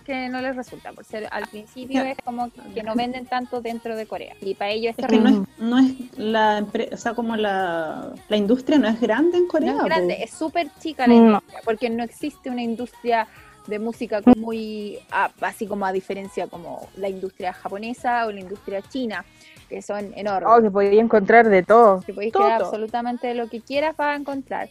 [0.05, 3.95] que no les resulta, por ser al principio es como que no venden tanto dentro
[3.95, 4.35] de Corea.
[4.41, 5.43] Y para ellos Es que no Mm.
[5.43, 9.47] es, no es la empresa, o sea, como la, la industria no es grande en
[9.47, 9.73] Corea.
[9.73, 11.21] no es grande, es súper chica la No.
[11.27, 13.29] industria, porque no existe una industria
[13.69, 14.99] de música como muy,
[15.41, 19.25] así como a diferencia como la industria japonesa o la industria china,
[19.69, 20.51] que son enormes.
[20.51, 22.01] Oh, que podía encontrar de todo.
[22.01, 22.45] que podéis todo.
[22.51, 24.69] absolutamente lo que quieras vas a encontrar.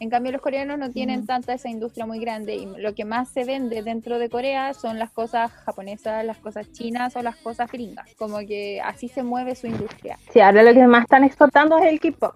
[0.00, 1.26] En cambio, los coreanos no tienen Mm.
[1.26, 4.96] tanta esa industria muy grande y lo que más se vende dentro de Corea son
[4.98, 8.08] las cosas japonesas, las cosas chinas o las cosas gringas.
[8.16, 10.16] Como que así se mueve su industria.
[10.32, 12.34] Sí, ahora lo que más están exportando es el K-pop.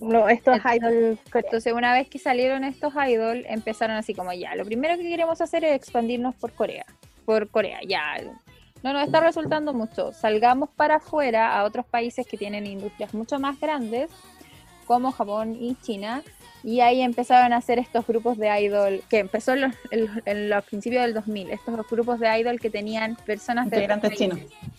[0.00, 1.44] Lo- Estos Entonces- idols coreanos.
[1.44, 5.40] Entonces, una vez que salieron estos idols, empezaron así como ya, lo primero que queremos
[5.40, 6.84] hacer es expandirnos por Corea.
[7.24, 8.16] Por Corea, ya.
[8.82, 10.12] No nos está resultando mucho.
[10.12, 14.10] Salgamos para afuera a otros países que tienen industrias mucho más grandes,
[14.86, 16.22] como Japón y China.
[16.64, 19.74] Y ahí empezaron a hacer estos grupos de idol, que empezó en los,
[20.26, 24.38] en- los principios del 2000, estos grupos de idol que tenían personas de Integrantes chinos.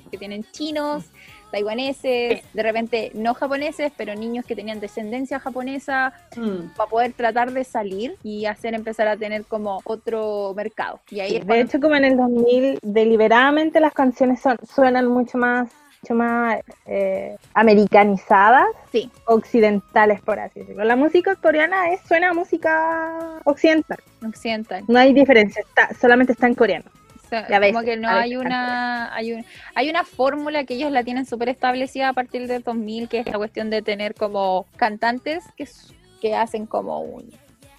[0.09, 1.05] que tienen chinos,
[1.53, 6.75] taiwaneses, de repente no japoneses, pero niños que tenían descendencia japonesa, Mm.
[6.75, 10.99] para poder tratar de salir y hacer empezar a tener como otro mercado.
[11.11, 15.07] Y ahí Sí, de cuando- hecho, como en el 2000, deliberadamente las canciones son, suenan
[15.07, 15.69] mucho más,
[16.01, 19.09] mucho más eh, americanizadas, Sí.
[19.25, 20.83] occidentales, por así decirlo.
[20.83, 23.97] La música coreana es, suena a música occidental.
[24.25, 24.83] occidental.
[24.87, 26.85] No hay diferencia, está, solamente está en coreano.
[27.47, 30.91] Sea, Y como que no hay veces una hay, un, hay una fórmula que ellos
[30.91, 34.65] la tienen súper establecida a partir del 2000, que es la cuestión de tener como
[34.75, 35.67] cantantes que,
[36.21, 37.29] que hacen como un,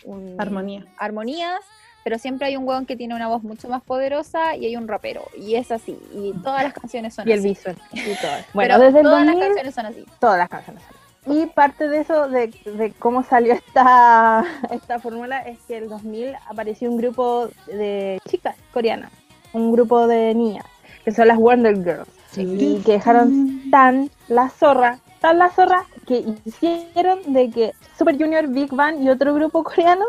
[0.05, 0.85] un- Armonía.
[0.99, 1.61] armonías,
[2.03, 4.87] pero siempre hay un hueón que tiene una voz mucho más poderosa y hay un
[4.89, 5.25] rapero.
[5.39, 5.99] Y es así.
[6.13, 7.49] Y todas las canciones son Y el así.
[7.49, 8.31] visual y todo.
[8.53, 10.05] Bueno, Pero desde el todas 2000, las canciones son así.
[10.21, 10.83] todas las canciones.
[11.27, 15.89] Y parte de eso, de, de cómo salió esta, esta fórmula, es que en el
[15.89, 19.11] 2000 apareció un grupo de chicas coreanas,
[19.55, 20.67] un grupo de niñas,
[21.05, 26.25] que son las Wonder Girls, y que dejaron tan la zorra, tan la zorra, que
[26.45, 30.05] hicieron de que Super Junior, Big Bang y otro grupo coreano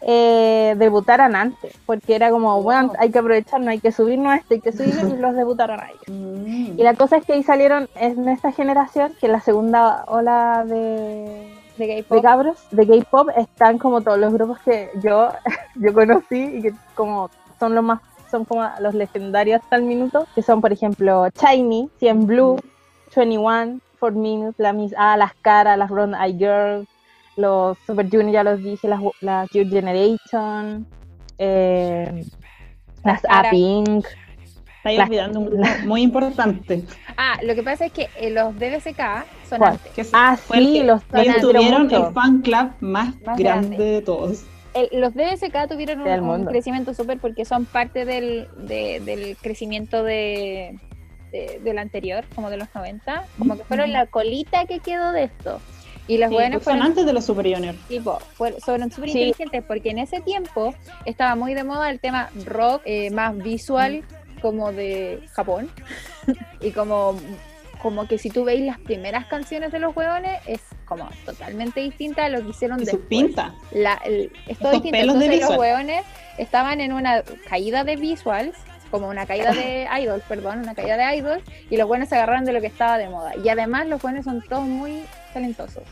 [0.00, 4.36] eh, debutaran antes, porque era como, bueno, hay que aprovechar, no hay que subirnos a
[4.36, 6.04] esto, hay que subirnos y los debutaron a ellos.
[6.08, 6.78] Mm.
[6.78, 11.52] Y la cosa es que ahí salieron en esta generación, que la segunda ola de,
[11.78, 12.22] De gay de pop.
[12.22, 15.30] cabros, de K-pop, están como todos los grupos que yo,
[15.74, 18.00] yo conocí y que como son los más,
[18.30, 22.56] son como los legendarios hasta el minuto, que son por ejemplo Shiny, 100 Blue,
[23.14, 26.88] 21, 4 Minutes, la Miss A, las caras, las Brown Eye Girls,
[27.36, 30.86] los Super Junior, ya los dije, las, las Your Generation,
[31.38, 32.24] eh,
[33.04, 33.48] las Cara.
[33.48, 34.06] A-Pink,
[34.78, 36.84] Estáis olvidando un grupo muy importante.
[37.16, 39.72] Ah, lo que pasa es que eh, los DBSK son ¿Cuál?
[39.72, 40.10] antes.
[40.12, 43.76] Ah, sí, los admiro tuvieron el fan club más, Más grande, grande.
[43.78, 44.44] de todos.
[44.76, 50.02] El- los DBSK tuvieron un, un crecimiento súper porque son parte del, de- del crecimiento
[50.04, 50.78] de,
[51.32, 53.24] de- del anterior, como de los 90.
[53.38, 55.60] Como que fueron la colita que quedó de esto.
[56.08, 57.74] Y los Sí, buenos pues son fueron, antes de los Super Junior.
[57.88, 59.18] tipo, fueron, fueron súper Sí.
[59.18, 60.72] inteligentes porque en ese tiempo
[61.04, 64.04] estaba muy de moda el tema rock eh, más visual
[64.40, 65.68] como de Japón.
[66.60, 67.16] y como,
[67.82, 72.24] como que si tú veis las primeras canciones de los hueones es como totalmente distinta
[72.24, 73.52] a lo que hicieron después pinta.
[73.72, 74.96] la, el- es todo distinto.
[74.98, 76.04] pelos de Entonces los hueones
[76.38, 78.56] estaban en una caída de visuals,
[78.90, 82.44] como una caída de idols, perdón, una caída de idols, y los buenos se agarraron
[82.44, 83.32] de lo que estaba de moda.
[83.36, 85.02] Y además los buenos son todos muy
[85.34, 85.82] talentosos.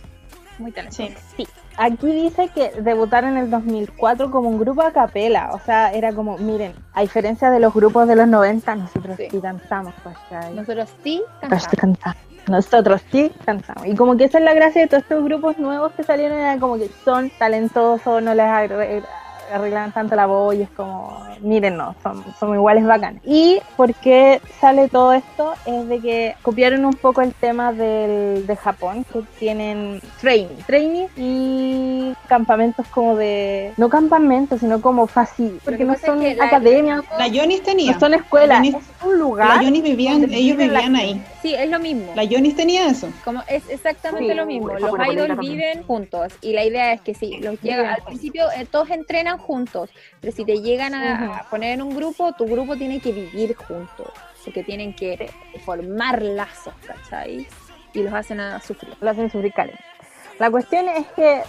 [0.59, 1.13] Muy talentosos.
[1.37, 1.47] Sí.
[1.77, 6.13] Aquí dice que debutaron en el 2004 como un grupo a capela, o sea, era
[6.13, 9.27] como, miren, a diferencia de los grupos de los 90, nosotros Sí.
[9.29, 10.55] sí, cantamos, ¿cachai?
[10.55, 11.67] Nosotros sí cantamos.
[11.77, 12.17] cantamos.
[12.49, 13.87] Nosotros sí cantamos.
[13.87, 16.77] Y como que esa es la gracia de todos estos grupos nuevos que salieron, como
[16.77, 18.47] que son talentosos, no les
[19.53, 23.23] arreglan tanto la voz y es como, mírennos, son, son iguales bacanes.
[23.25, 28.47] Y por qué sale todo esto es de que copiaron un poco el tema del,
[28.47, 35.61] de Japón, que tienen training, training y campamentos como de, no campamentos, sino como fácil,
[35.65, 37.93] porque que no es son que la- academias, La Yonis tenía.
[37.93, 39.57] no son escuelas, Yonis- es un lugar.
[39.57, 41.25] La Yonis vivían, ellos viven la vivían ahí.
[41.43, 42.13] Sí, es lo mismo.
[42.15, 43.09] La Yonis tenía eso.
[43.25, 44.69] Como es exactamente Sí, lo mismo.
[44.79, 48.67] Los idols viven juntos y la idea es que si los llega al principio eh,
[48.71, 49.91] todos entrenan juntos,
[50.21, 54.09] pero si te llegan a, poner en un grupo, tu grupo tiene que vivir juntos,
[54.45, 55.31] porque tienen que
[55.65, 57.47] formar lazos, ¿cachai?
[57.93, 58.95] Y los hacen a sufrir.
[59.01, 59.79] lo hacen sufrir caleta.
[60.39, 61.43] La cuestión es que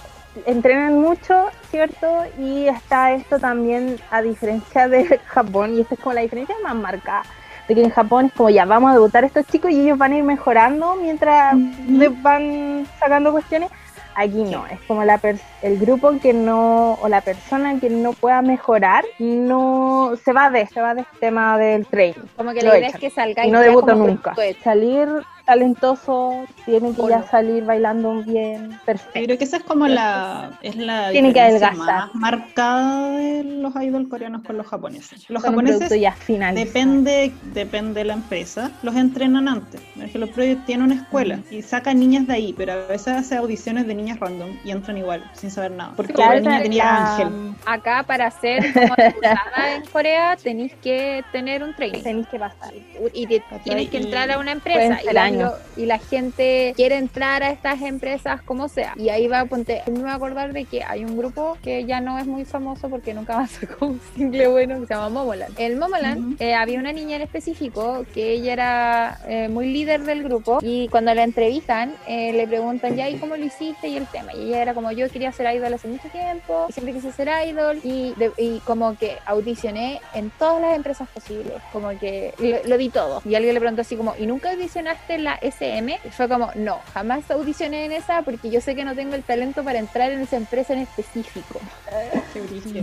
[0.45, 2.23] entrenan mucho, ¿cierto?
[2.37, 6.75] Y está esto también, a diferencia de Japón, y esta es como la diferencia más
[6.75, 7.23] marcada,
[7.67, 9.97] de que en Japón es como ya vamos a debutar a estos chicos y ellos
[9.97, 11.55] van a ir mejorando mientras
[11.87, 13.71] le van sacando cuestiones.
[14.17, 18.13] Aquí no, es como la pers- el grupo que no, o la persona que no
[18.13, 22.21] pueda mejorar, no se va de, se va de este tema del training.
[22.37, 22.95] Como que Lo la idea echan.
[22.95, 24.33] es que salgáis Y no como nunca.
[24.63, 25.09] Salir
[25.45, 27.27] talentoso, tiene que O ya no.
[27.27, 29.19] salir bailando bien, Yo perfecto.
[29.25, 32.07] creo que esa es como la, es la Tiene que diferencia adelgazar.
[32.13, 35.29] más marcada de los idols coreanos con los japoneses.
[35.29, 36.15] Los Con japoneses ya.
[36.53, 39.81] Depende, depende de la empresa, los entrenan antes.
[40.15, 43.35] Por ejemplo, Project tiene una escuela y saca niñas de ahí, pero a veces hace
[43.35, 45.91] audiciones de niñas random y entran igual, sin saber nada.
[45.97, 47.55] Porque Claro, la niña tenía la- ángel.
[47.65, 52.01] Acá para ser como en Corea tenéis que tener un training.
[52.01, 52.73] Tenéis que pasar.
[53.13, 55.51] y te- tienes que entrar a una empresa y la, años.
[55.75, 59.81] lo- y la gente quiere entrar a estas empresas como sea y ahí va ponte
[59.87, 62.89] me voy a acordar de que hay un grupo que ya no es muy famoso
[62.89, 66.35] porque nunca más sacó un single bueno que se llama Momoland el Momoland Ujú.
[66.39, 70.87] eh, había una niña en específico que ella era eh, muy líder del grupo y
[70.89, 74.47] cuando la entrevistan eh, le preguntan ya y cómo lo hiciste y el tema y
[74.47, 78.13] ella era como yo quería ser idol hace mucho tiempo siempre quise ser idol y,
[78.15, 82.89] de- y como que audicioné en todas las empresas posibles como que lo, lo di
[82.89, 83.21] todo.
[83.25, 85.99] Y alguien le preguntó así como ¿y nunca audicionaste en la SM?
[86.03, 89.23] Y fue como no, jamás audicioné en esa porque yo sé que no tengo el
[89.23, 91.59] talento para entrar en esa empresa en específico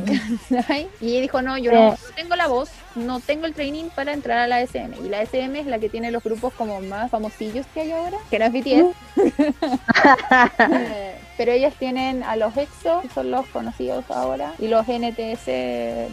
[0.05, 0.89] Qué.
[1.01, 4.13] Y ella dijo, no, yo no, no tengo la voz, no tengo el training para
[4.13, 4.97] entrar a la SM.
[5.05, 8.19] Y la SM es la que tiene los grupos como más famosillos que hay ahora,
[8.31, 8.97] que no es BTS.
[11.39, 15.47] Pero ellas tienen a los EXO, que son los conocidos ahora, y los NTS,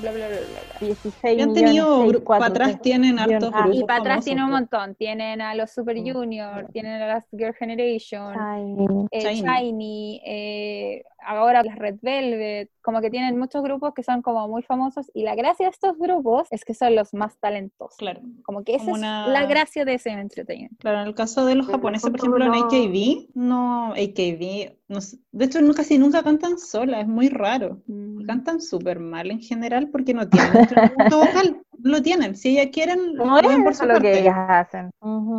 [0.01, 0.61] bla, bla, bla, bla.
[0.80, 0.80] bla.
[0.80, 4.45] 16 Y han millones, tenido, para atrás tienen hartos Ah, grupos Y para atrás tienen
[4.45, 4.61] un pues.
[4.61, 4.95] montón.
[4.95, 6.13] Tienen a los Super Mm.
[6.13, 8.75] Junior, tienen a las Girl Generation, Ay,
[9.11, 9.41] eh, Shiny.
[9.47, 14.63] Shiny, eh, ahora las Red Velvet, como que tienen muchos grupos que son como muy
[14.63, 17.97] famosos y la gracia de estos grupos es que son los más talentosos.
[17.97, 18.22] Claro.
[18.43, 20.78] Como que esa Como es una- la gracia de ese entertainment.
[20.80, 23.93] Claro, en el caso de los Pero japoneses, por ejemplo, en todos los- AKB, no,
[23.93, 27.82] AKB, no sé, de hecho no- casi nunca cantan solas, es muy raro.
[27.88, 28.26] Mm.
[28.26, 32.36] Cantan súper mal en general porque no tienen instrumento vocal, no lo tienen.
[32.36, 34.89] Si ellas quieren, lo No por es su lo que ellas hacen.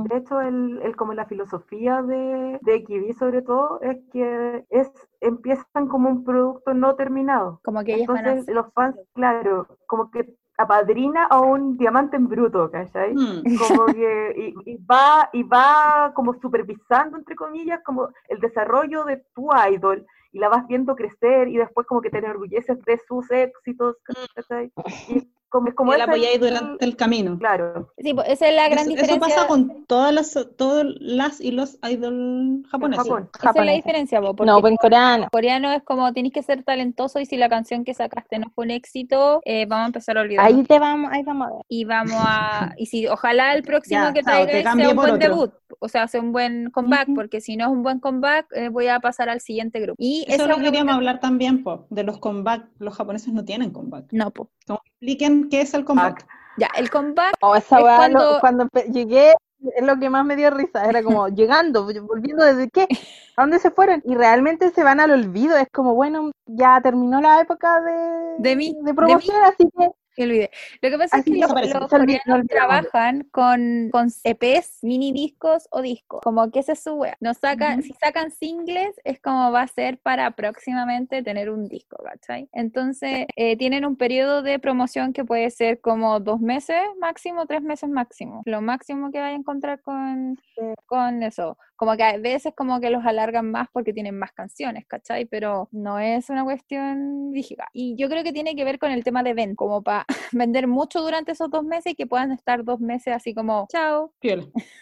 [0.09, 4.91] De hecho, el, el- como la filosofía de, de Kiwi sobre todo es que es
[5.21, 7.61] empiezan como un producto no terminado.
[7.65, 12.17] Como que ellas van a Entonces los fans, claro, como que apadrina a un diamante
[12.17, 13.15] en bruto, ¿cachai?
[13.15, 13.43] Mm.
[13.59, 19.25] Como que y, y va y va como supervisando entre comillas como el desarrollo de
[19.35, 23.31] tu idol y la vas viendo crecer y después como que te enorgulleces de sus
[23.31, 23.97] éxitos,
[24.35, 24.71] ¿cachai?
[25.09, 27.39] Y como, como la apoyáis el- durante el camino.
[27.39, 29.37] Claro, Sí, pues esa es la gran Eso, eso diferencia.
[29.37, 33.05] pasa con todas las, todas las y los idol japoneses.
[33.05, 33.29] Japón.
[33.39, 35.29] Esa es la diferencia, porque No, pues en coreano.
[35.31, 38.65] coreano es como tienes que ser talentoso y si la canción que sacaste no fue
[38.65, 40.47] un éxito, eh, vamos a empezar a olvidar.
[40.47, 41.63] Ahí te vamos, ahí vamos a ver.
[41.69, 45.19] Y vamos a, y si ojalá el próximo Ya, que traiga sea un buen otro.
[45.29, 47.15] debut, o sea, sea un buen comeback, Ujú.
[47.15, 49.97] porque si no es un buen comeback, eh, voy a pasar al siguiente grupo.
[49.99, 52.69] Y Eso lo queríamos hablar también, po, de los comeback.
[52.79, 54.13] Los japoneses no tienen comeback.
[54.13, 54.51] No, po.
[54.67, 56.27] Como expliquen qué es el comeback.
[56.57, 59.33] Ya, el comeback, O esa Es weá, lo- cuando- empe- llegué,
[59.77, 60.85] es lo que más me dio risa.
[60.85, 62.87] Era como llegando, volviendo desde qué,
[63.37, 64.03] a dónde se fueron.
[64.05, 65.57] Y realmente se van al olvido.
[65.57, 69.89] Es como, bueno, ya terminó la época de, De mí, de promoción, así que
[70.25, 70.51] olvidé.
[70.83, 75.69] Lo que pasa es que los, los coreanos no trabajan con, con EPs, mini discos
[75.71, 76.21] o discos.
[76.23, 77.17] Como que ese es su wea.
[77.21, 77.83] No sacan.
[77.83, 82.49] Si sacan singles, es como va a ser para próximamente tener un disco, ¿cachai?
[82.53, 87.63] Entonces, eh, tienen un periodo de promoción que puede ser como dos meses máximo, tres
[87.63, 88.43] meses máximo.
[88.45, 90.39] Lo máximo que vaya a encontrar con,
[90.87, 91.59] con eso.
[91.77, 95.25] Como que a veces como que los alargan más porque tienen más canciones, ¿cachai?
[95.25, 97.69] Pero no es una cuestión rígida.
[97.73, 100.67] Y yo creo que tiene que ver con el tema de venta, como para vender
[100.67, 104.13] mucho durante esos dos meses y que puedan estar dos meses así como, chao.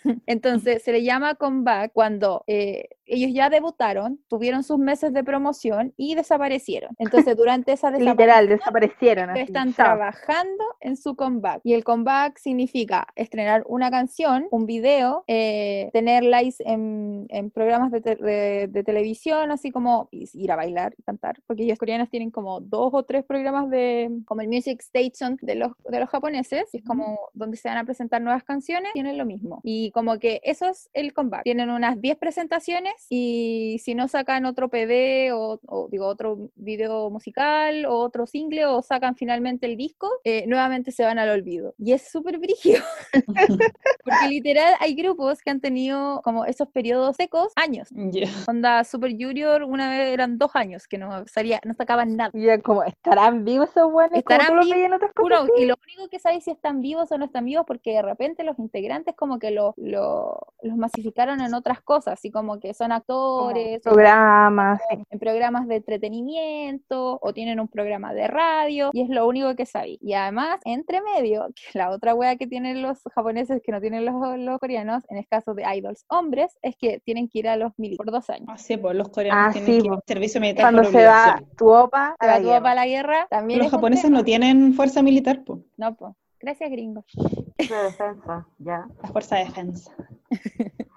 [0.26, 5.94] Entonces se le llama comeback cuando eh, ellos ya debutaron, tuvieron sus meses de promoción
[5.96, 6.94] y desaparecieron.
[6.98, 9.30] Entonces durante esa desaparición literal desaparecieron.
[9.30, 9.86] así, están chao.
[9.86, 11.60] trabajando en su comeback.
[11.64, 17.90] Y el comeback significa estrenar una canción, un video, eh, tener likes en, en programas
[17.92, 22.08] de, te- de- de televisión, así como ir a bailar y cantar, porque ellos coreanos
[22.10, 26.08] tienen como dos o tres programas de, como el Music Station de los, de los
[26.08, 29.60] japoneses, es como donde se van a presentar nuevas canciones, tienen lo mismo.
[29.62, 31.42] Y como que eso es el comeback.
[31.44, 37.10] Tienen unas 10 presentaciones y si no sacan otro PD o, o, digo otro video
[37.10, 41.74] musical o otro single o sacan finalmente el disco, eh, nuevamente se van al olvido.
[41.78, 42.82] Y es súper brígido.
[44.04, 47.88] Porque literal hay grupos que han tenido como esos periodos secos años.
[47.90, 48.28] Ya.
[48.46, 52.30] Onda Super Junior una vez eran dos años que no salía, no sacaban nada.
[52.34, 54.18] Y ya como, ¿estarán vivos esos buenos?
[54.18, 55.48] ¿Estarán vivos?
[55.58, 58.44] y lo único que sabéis si están vivos o no están vivos porque de repente
[58.44, 62.87] los integrantes como que lo, lo- los masificaron en otras cosas, así como que son
[62.92, 64.98] Actores, o programas, sí.
[65.10, 69.66] en programas de entretenimiento o tienen un programa de radio y es lo único que
[69.66, 69.98] sabéis.
[70.02, 74.04] Y además, entre medio, que la otra wea que tienen los japoneses que no tienen
[74.04, 77.56] los, los coreanos, en el caso de idols hombres, es que tienen que ir a
[77.56, 78.48] los mil por dos años.
[78.50, 79.94] Así pues, los coreanos Ah, tienen sí, que ir po.
[79.96, 82.74] al servicio militar Cuando por se va tu opa, a la guerra.
[82.74, 86.14] la guerra, también Los japoneses no tienen fuerza militar, pues, No, pues.
[86.40, 87.04] Gracias, gringo.
[87.56, 88.86] de defensa, ya.
[89.02, 89.92] la fuerza de defensa.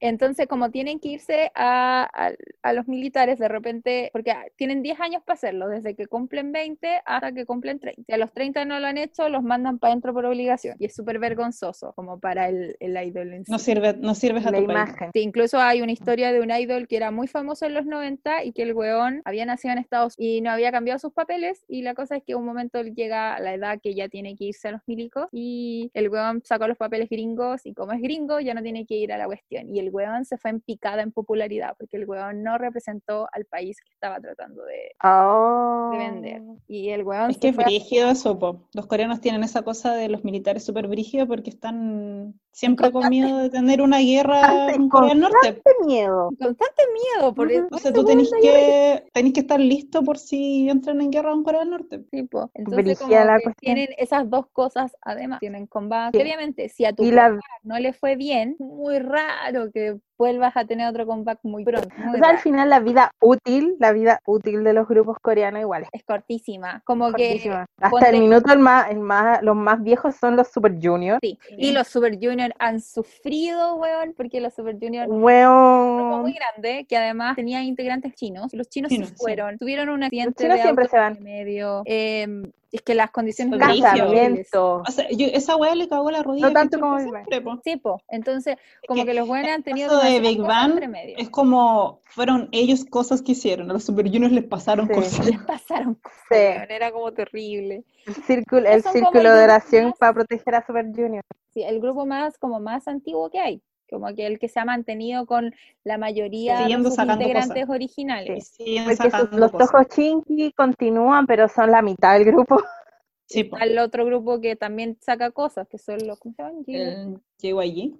[0.00, 2.32] Entonces, como tienen que irse a, a-
[2.62, 6.52] a los militares de repente, porque ah, tienen 10 años para hacerlo, desde que cumplen
[6.52, 8.02] 20 hasta que cumplen 30.
[8.06, 10.76] Si a los 30 no lo han hecho, los mandan para adentro por obligación.
[10.78, 13.52] Y es súper vergonzoso, como para el, el idol en sí.
[13.52, 14.76] No sirve, no sirves a La tu país.
[14.78, 15.10] imagen.
[15.12, 18.44] Sí, incluso hay una historia de un idol que era muy famoso en los 90
[18.44, 21.64] y que el weón había nacido en Estados Unidos y no había cambiado sus papeles
[21.68, 24.34] y la cosa es que un momento él llega a la edad que ya tiene
[24.36, 28.00] que irse a los milicos y el weón sacó los papeles gringos y como es
[28.00, 30.60] gringo ya no tiene que ir a la cuestión y el weón se fue en
[30.60, 35.90] picada en popularidad porque el weón no representó al país que estaba tratando de, Oh.
[35.92, 38.62] de vender y el weón Es se que es fue a- brígido eso, po.
[38.74, 43.38] Los coreanos tienen esa cosa de los militares súper brígido porque están siempre con miedo
[43.38, 45.62] de tener una guerra Constante- en Corea del Norte.
[45.64, 46.28] Qué miedo.
[46.38, 46.82] constante
[47.14, 51.10] miedo por eso Entonces tú tenés que, tenés que estar listo por si entran en
[51.10, 51.98] guerra con Corea del Norte.
[52.10, 52.50] tipo.
[52.54, 56.16] Entonces, como la que tienen esas dos cosas, además, tienen combate.
[56.18, 56.22] Sí.
[56.22, 60.64] Obviamente, si a tu Y la- no le fue bien, muy raro que vuelvas a
[60.64, 61.88] tener otro comeback muy pronto.
[61.98, 65.60] muy O sea, al final la vida útil, la vida útil de los grupos coreanos
[65.60, 66.82] igual es cortísima.
[66.84, 67.24] Como que.
[67.28, 67.66] cortísima.
[67.80, 71.18] Hasta ponte- el minuto el más, el más, los más viejos son los Super Junior.
[71.22, 71.38] Sí.
[71.58, 76.22] Y los Super Junior han sufrido, weón, porque los Super Junior grupo Weón.
[76.22, 78.52] muy grande que además tenía integrantes chinos.
[78.54, 79.14] Los chinos, se sí.
[79.16, 81.16] fueron, tuvieron un accidente chinos de siempre auto se van.
[81.18, 81.82] en medio.
[81.84, 82.26] eh,
[82.72, 83.58] es que las condiciones.
[83.58, 84.82] Casamiento.
[84.86, 86.48] O sea, yo- esa weá le cagó la rodilla.
[86.48, 87.60] No tanto como siempre, po.
[87.64, 88.02] Sí, po.
[88.08, 88.56] Entonces,
[88.86, 90.80] como que que los buenos han tenido de Big Bang.
[91.18, 93.70] Es como fueron ellos cosas que hicieron.
[93.70, 94.94] A los Super Juniors les pasaron Sí.
[94.94, 95.26] cosas.
[95.26, 96.36] Les pasaron cosas, Sí.
[96.70, 97.84] era como terrible.
[98.06, 101.22] El círculo, el círculo de oración más- para proteger a Super Junior.
[101.52, 104.64] Sí, el grupo más como más antiguo que hay, como que el que se ha
[104.64, 105.54] mantenido con
[105.84, 107.70] la mayoría Siguiendo de sus integrantes cosas.
[107.70, 108.48] originales.
[108.48, 109.52] Siguen Porque sus- los.
[109.52, 112.56] Tojos Chinky continúan, pero son la mitad del grupo.
[113.28, 113.56] Sí, po.
[113.56, 116.64] Al otro grupo que también saca cosas, que son los, ¿cómo se llaman?
[116.68, 117.98] El JYG.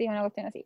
[0.00, 0.64] Sí, una cuestión así.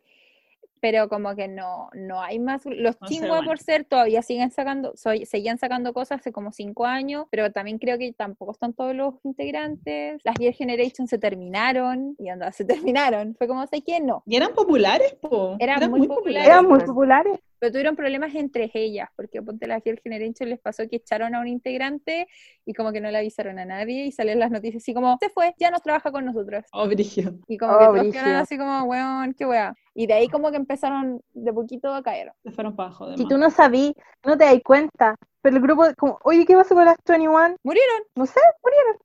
[0.79, 2.61] Pero como que no, no hay más.
[2.65, 6.85] Los No chingua por ser todavía siguen sacando, soy, seguían sacando cosas hace como cinco
[6.85, 10.21] años, pero también creo que tampoco están todos los integrantes.
[10.23, 12.63] Las Year Generation se terminaron y anda, se
[12.93, 13.35] terminaron.
[13.35, 14.23] Fue como, sé quién no.
[14.25, 15.57] Y eran populares, po.
[15.59, 16.47] Eran muy populares.
[16.47, 16.85] Eran muy po.
[16.85, 17.39] populares.
[17.59, 21.39] Pero tuvieron problemas entre ellas, porque ponte la Year Generation les pasó que echaron a
[21.39, 22.27] un integrante
[22.65, 25.29] y como que no le avisaron a nadie y salen las noticias así como, se
[25.29, 26.65] fue, ya no trabaja con nosotros.
[26.71, 27.33] Oh, brígido.
[27.47, 29.75] Y como Oh, que todos quedaron así como, weón, qué wea.
[29.93, 32.33] Y de ahí como que empezaron de poquito a caer.
[32.43, 33.09] Se fueron para abajo.
[33.09, 33.93] de Si tú no sabías,
[34.25, 35.15] no te das cuenta.
[35.41, 37.55] Pero el grupo, como, oye, ¿qué pasó con las 21?
[37.63, 38.01] Murieron.
[38.15, 38.97] No sé, murieron.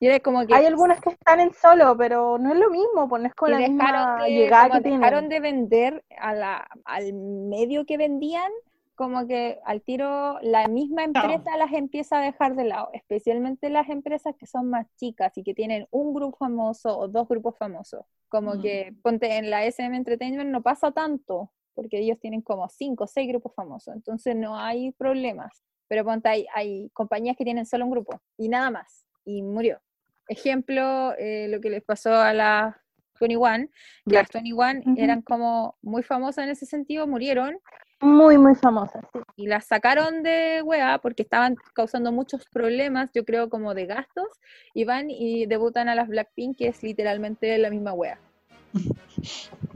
[0.00, 3.08] Y era como que Hay algunas que están en solo, pero no es lo mismo,
[3.08, 5.28] pues no es con y la misma dejaron, de, llegada que dejaron tienen.
[5.28, 8.50] de vender a la, al medio que vendían,
[8.94, 13.88] como que al tiro la misma empresa las empieza a dejar de lado, especialmente las
[13.88, 18.04] empresas que son más chicas y que tienen un grupo famoso o dos grupos famosos.
[18.28, 18.60] Como Mm.
[18.60, 23.06] que, ponte, en la SM Entertainment no pasa tanto, porque ellos tienen como cinco o
[23.06, 25.62] seis grupos famosos, entonces no hay problemas.
[25.88, 29.80] Pero ponte, hay, hay compañías que tienen solo un grupo y nada más, y murió.
[30.28, 32.74] Ejemplo, eh, lo que les pasó a las
[33.18, 33.68] 21,
[34.06, 34.94] que las 21 Ujú.
[34.96, 37.58] eran como muy famosas en ese sentido, murieron
[38.00, 39.18] Muy, muy famosas, sí.
[39.36, 44.28] y las sacaron de wea porque estaban causando muchos problemas, yo creo, como de gastos,
[44.74, 48.20] y van y debutan a las Blackpink, que es literalmente la misma wea.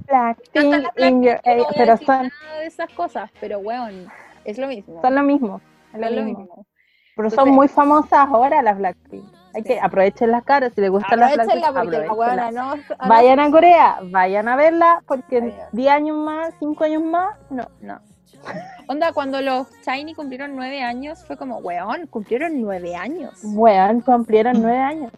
[0.06, 4.06] Blackpink your no a pero decir son, nada de esas cosas, pero weón,
[4.44, 5.00] es lo mismo.
[5.00, 5.60] son lo mismo.
[5.94, 6.66] es lo mismo.
[7.14, 9.24] Pero Entonces- son muy famosas ahora las Blackpink.
[9.54, 9.68] Hay Sí.
[9.68, 12.82] que aprovechen las caras, si les gustan las Blackpink, Aprovechenla porque la weona no, no
[13.06, 15.68] Vayan a Corea, vayan a verla, porque en Vayan.
[15.72, 17.68] 10 años más, 5 años más, no.
[17.82, 18.00] No.
[18.88, 23.40] Onda, cuando los Shiny cumplieron nueve años, fue como, weón, cumplieron nueve años.
[23.44, 25.12] Weón, cumplieron 9 años.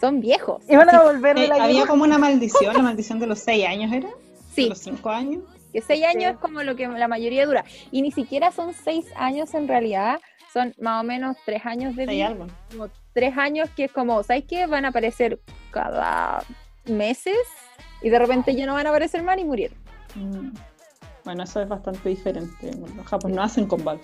[0.00, 0.62] Son viejos.
[0.68, 3.38] Y van a volver de Sí, la había como una maldición, la maldición de los
[3.40, 4.08] seis años, ¿era?
[4.08, 4.14] De
[4.54, 5.42] Sí, los cinco años.
[5.72, 6.30] que seis años Sí.
[6.30, 7.64] es como lo que la mayoría dura.
[7.90, 10.20] Y ni siquiera son seis años en realidad,
[10.52, 12.26] son más o menos tres años de Hay vida.
[12.28, 12.46] algo.
[12.70, 14.66] Como tres años que es como, ¿sabes qué?
[14.66, 15.40] Van a aparecer
[15.70, 16.44] cada
[16.84, 17.38] meses
[18.02, 19.78] y de repente ya no van a aparecer más y murieron.
[20.14, 20.52] Mm.
[21.24, 22.70] Bueno, eso es bastante diferente.
[22.96, 24.00] Los japoneses no hacen comeback.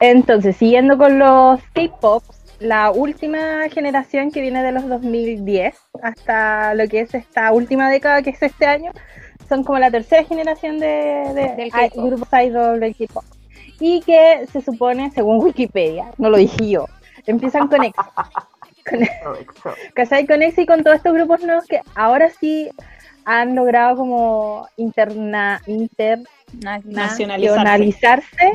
[0.00, 6.86] Entonces, siguiendo con los K-Pops, la última generación que viene de los 2010 hasta lo
[6.88, 8.92] que es esta última década, que es este año,
[9.48, 10.86] son como la tercera generación de,
[11.34, 13.24] de Del grupos idol del K-pop.
[13.80, 16.86] Y que se supone, según Wikipedia, no lo dije yo,
[17.26, 18.02] empiezan con EXO.
[18.88, 19.00] Con.
[19.94, 20.26] ¿cachai?
[20.26, 22.70] Con EXO y con todos estos grupos nuevos que ahora sí
[23.26, 25.60] han logrado como interna,
[26.54, 27.22] Nacionalizarse.
[27.22, 28.52] internacionalizarse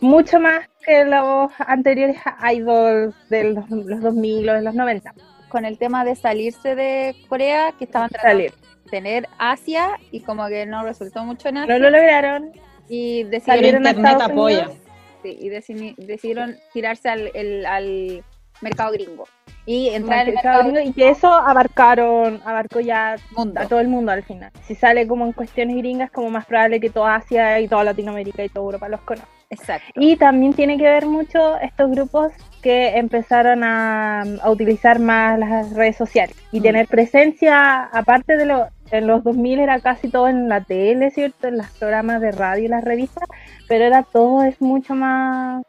[0.00, 2.18] mucho más que los anteriores
[2.54, 5.14] idols de los, los 2000 o de los 90.
[5.48, 8.52] Con el tema de salirse de Corea, que estaban tratando Salir.
[8.84, 12.52] de tener Asia y como que no resultó mucho en No Asia lo lograron.
[12.88, 14.58] Y Pero decidieron, Salieron a apoya.
[14.64, 14.76] Unidos.
[15.22, 18.24] sí, y decidi- decidieron tirarse al, el- al
[18.60, 19.24] mercado gringo
[19.66, 23.60] y entrar en el Mercado mercado gringo, y que eso abarcaron, abarcó ya mundo.
[23.60, 24.50] a todo el mundo al final.
[24.66, 28.44] Si sale como en cuestiones gringas, como más probable que toda Asia y toda Latinoamérica
[28.44, 29.28] y toda Europa los conozca.
[29.50, 30.00] Exacto.
[30.00, 35.72] Y también tiene que ver mucho estos grupos que empezaron a, a utilizar más las
[35.74, 36.62] redes sociales y Mm.
[36.62, 41.48] tener presencia, aparte de lo, en los 2000 era casi todo en la tele, ¿cierto?
[41.48, 43.24] En los programas de radio y las revistas,
[43.66, 45.64] pero era todo es mucho más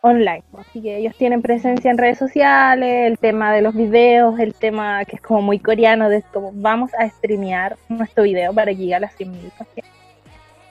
[0.00, 0.42] online.
[0.58, 5.04] Así que ellos tienen presencia en redes sociales, el tema de los videos, el tema
[5.04, 8.94] que es como muy coreano, de como vamos a streamear nuestro video para que llegue
[8.94, 9.90] a las 100.000 personas.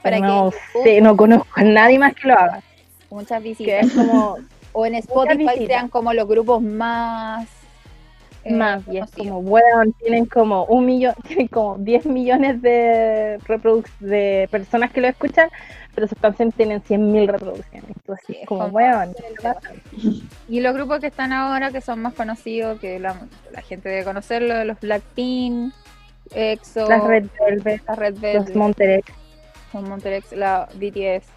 [0.02, 0.52] Para no
[0.84, 2.62] sé, no conozco a nadie más que lo haga.
[3.12, 3.92] muchas visitas.
[3.92, 4.38] como
[4.74, 7.48] O en Spotify sean como los grupos más
[8.44, 13.38] eh, Más, y es como, weón, tienen como un millón, tienen como 10 millones de
[13.46, 15.50] reproduc de personas que lo escuchan,
[15.94, 17.90] pero sus canciones tienen 100.000 reproducciones.
[17.90, 19.14] Entonces, Sí, es como, weón,
[20.48, 23.16] Y los grupos que están ahora, que son más conocidos, que la,
[23.52, 25.74] la gente debe conocerlo, los Blackpink,
[26.34, 29.02] EXO, las Red Velvet, las Red los Velvet, Monterey.
[29.74, 31.28] los Monster X, la BTS,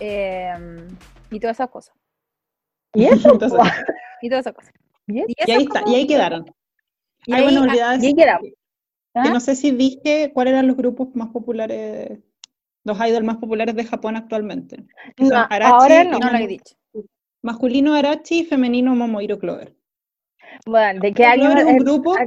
[0.00, 0.88] em,
[1.30, 1.94] y todas esas cosas.
[2.94, 3.38] Y eso,
[4.22, 4.72] Y todas esas cosas.
[5.08, 6.54] ¿Y Y, ahí es está, y ahí quedaron.
[7.26, 8.50] Y ahí- olvidaba y quedamos.
[9.14, 9.22] ¿Ah?
[9.24, 12.20] que no sé si dije cuáles eran los grupos más populares,
[12.84, 14.84] los idols más populares de Japón actualmente.
[15.18, 16.18] No, Arashi ahora no.
[16.18, 16.76] No lo he dicho.
[17.42, 19.74] Masculino Arachi y femenino Momoiro Clover.
[20.66, 22.14] Bueno, ¿de qué Momoiro año, Clover es un grupo.
[22.14, 22.26] a-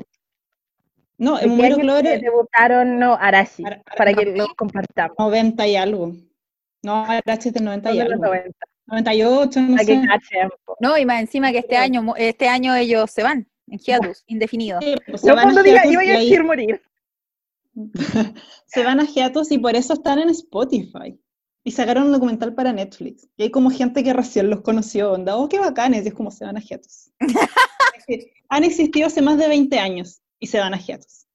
[1.17, 3.63] No, en año Clover debutaron no, Arashi?
[3.63, 5.15] Ara- Ara- para que lo compartamos.
[5.19, 6.13] 90 y algo.
[6.83, 8.25] No, Arachi es del 90 y Son de los algo.
[8.25, 10.01] 90, 98, no sé.
[10.79, 11.81] No, y más encima que este Sí.
[11.81, 14.79] año, este año ellos se van en hiatus, indefinido.
[14.81, 16.81] Sí, pues se No van a cuando diga, hiatus iba y a decir morir.
[18.65, 21.17] se van a hiatus y por eso están en Spotify.
[21.63, 23.29] Y sacaron un documental para Netflix.
[23.37, 26.31] Y hay como gente que recién los conoció, onda, oh, qué bacanes, y es como
[26.31, 27.11] se van a hiatus.
[27.19, 27.19] Es
[28.07, 31.27] decir, Han existido hace más de 20 años y se van a hiatus.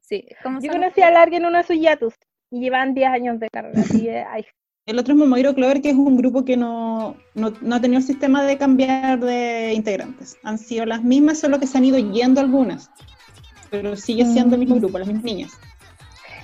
[0.00, 2.14] Sí, ¿cómo se Yo conocí a alguien en uno de sus yatus
[2.50, 3.80] y llevan 10 años de carrera.
[3.80, 4.44] Así que, ay,
[4.86, 8.00] El otro es Momoiro Clover, que es un grupo que no, no, no ha tenido
[8.00, 10.36] el sistema de cambiar de integrantes.
[10.42, 12.90] Han sido las mismas, solo que se han ido yendo algunas.
[13.70, 15.52] Pero sigue siendo el mismo grupo, las mismas niñas.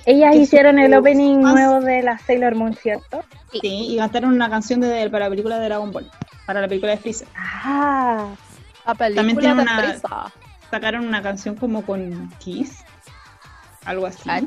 [0.07, 3.23] Ellas Que hicieron el opening nuevo de la Sailor Moon, ¿cierto?
[3.51, 3.59] Sí.
[3.61, 6.09] Sí, y cantaron una canción de, para la película de Dragon Ball,
[6.47, 7.27] para la película de Freezer.
[7.35, 8.33] Ah,
[8.87, 10.33] La También película tiene de una-.
[10.71, 12.83] Sacaron una canción como con Kiss,
[13.85, 14.27] algo así.
[14.27, 14.41] Ah.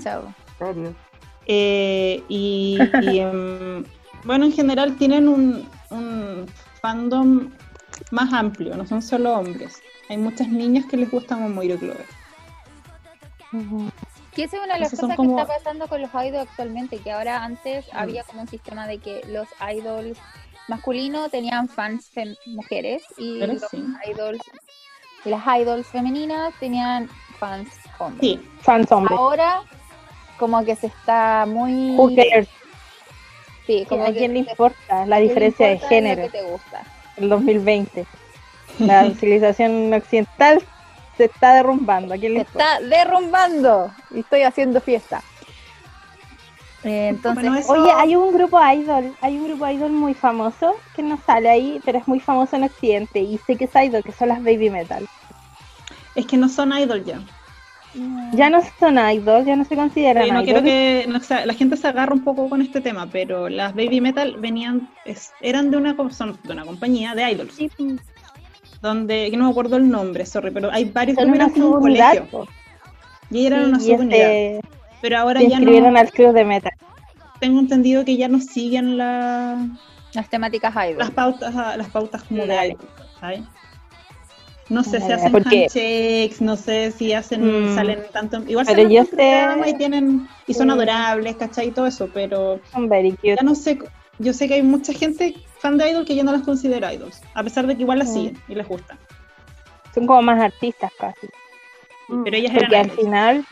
[1.47, 3.85] Eh, y y, em,
[4.25, 6.47] bueno, en general tienen un, un
[6.81, 7.51] fandom
[8.11, 9.83] más amplio, no son solo hombres.
[10.09, 12.07] Hay muchas niñas que les gusta Momoiro Clover.
[13.53, 13.91] ujú.
[14.37, 16.49] Y esa es una de las Entonces cosas como- que está pasando con los idols
[16.49, 17.97] actualmente, que ahora antes Mm.
[17.97, 20.19] había como un sistema de que los idols
[20.69, 22.11] masculinos tenían fans
[22.47, 23.85] mujeres y Pero los sí.
[24.11, 24.41] idols,
[25.25, 27.69] las idols femeninas tenían fans
[27.99, 28.21] hombres.
[28.29, 29.17] Sí, fans hombres.
[29.19, 29.61] Ahora
[30.39, 31.97] como que se está muy...
[31.97, 32.49] Who cares?
[33.66, 36.82] Sí, como ¿A que quién le importa la diferencia de importa género que te gusta.
[37.16, 38.07] en 2020?
[38.80, 40.62] La civilización occidental
[41.16, 42.14] se está derrumbando.
[42.14, 42.74] ¿A quién le Se importa?
[42.78, 45.22] está derrumbando y estoy haciendo fiesta.
[46.82, 50.76] Eh, entonces, Bueno, eso- Oye, hay un grupo idol, hay un grupo idol muy famoso
[50.95, 54.03] que no sale ahí, pero es muy famoso en Occidente y sé que es idol,
[54.03, 55.07] que son las baby metal.
[56.14, 57.20] es que no son idol ya.
[58.37, 61.47] Ya no son idol, ya no se consideran Sí, no quiero que no, o sea,
[61.47, 65.33] la gente se agarra un poco con este tema, pero las baby metal venían, es-
[65.41, 67.71] eran de una, son de una compañía de idols, Sí,
[68.81, 71.69] donde, que no me acuerdo el nombre, sorry, pero hay varios son que eran como
[71.69, 72.47] un colegio, po.
[73.31, 74.61] y eran Sí, una y subunidad, este,
[75.01, 76.73] pero ahora se ya no, al club de metal.
[77.41, 79.69] tengo entendido que ya no siguen la,
[80.15, 80.99] las temáticas idol.
[80.99, 82.69] las pautas, las pautas como de Dale.
[82.71, 82.89] idol,
[83.21, 83.41] ¿sabes?
[84.71, 87.75] No sé si hacen handshakes, no sé si hacen, Mm.
[87.75, 90.73] salen tanto, igual Pero salen yo en programa sé- y tienen, y son Sí.
[90.73, 91.69] adorables, ¿cachai?
[91.69, 93.37] Y todo eso, pero Son very cute.
[93.37, 93.79] ya no sé,
[94.19, 97.21] yo sé que hay mucha gente fan de idol que ya no las considera idols,
[97.35, 98.15] a pesar de que igual las Mm.
[98.15, 98.97] siguen y les gusta.
[99.95, 101.29] Son como más artistas casi.
[102.25, 103.01] Pero ellas Porque eran al idols.
[103.01, 103.45] final,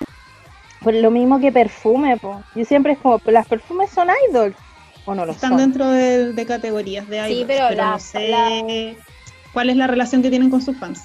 [0.83, 2.43] pues lo mismo que perfume, po.
[2.55, 4.57] Yo siempre es como, "Pero las perfumes son idols.
[5.05, 5.59] O no lo están son.
[5.59, 8.97] dentro de, de categorías de Sí, idols, pero no la- sé
[9.53, 11.05] cuál es la relación que tienen con sus fans.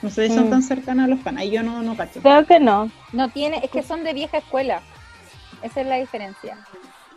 [0.00, 0.50] No sé si son Mm.
[0.50, 2.20] tan cercanas a los fans, ahí yo no, no cacho.
[2.22, 2.90] Creo que no.
[3.12, 4.82] No tiene, es que son de vieja escuela.
[5.62, 6.58] Esa es la diferencia.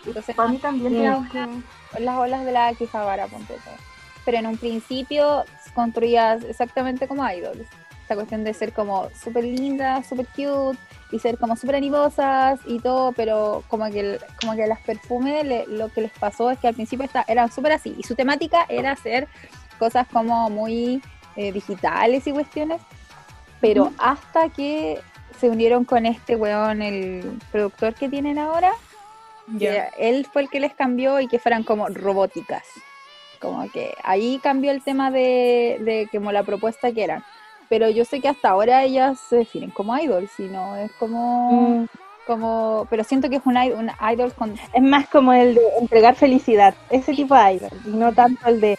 [0.06, 1.30] Entonces, Para mí también Mm.
[1.30, 3.70] que las olas de la Akihabara, ponte tú.
[4.24, 7.68] Pero en un principio construías exactamente como idols.
[8.04, 10.78] Esta cuestión de ser como súper lindas, súper cute
[11.12, 15.66] y ser como súper animosas y todo, pero como que, como que las perfumes le-
[15.68, 18.66] lo que les pasó es que al principio está, eran súper así y su temática
[18.70, 19.28] era hacer
[19.76, 21.02] cosas como muy
[21.36, 22.82] eh, digitales y cuestiones,
[23.62, 25.00] pero hasta que
[25.40, 28.72] se unieron con este weón, el productor que tienen ahora,
[29.60, 32.64] que él fue el que les cambió y que fueran como robóticas.
[33.40, 37.24] Como que ahí cambió el tema de, de como la propuesta que eran.
[37.68, 41.52] Pero yo sé que hasta ahora ellas se definen como idols, y no es como,
[41.52, 41.88] Mm,
[42.26, 45.62] como pero siento que es un, idol- un idol con Es más como el de
[45.80, 48.78] entregar felicidad, ese tipo de idol, y no tanto el de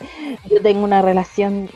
[0.50, 1.68] yo tengo una relación,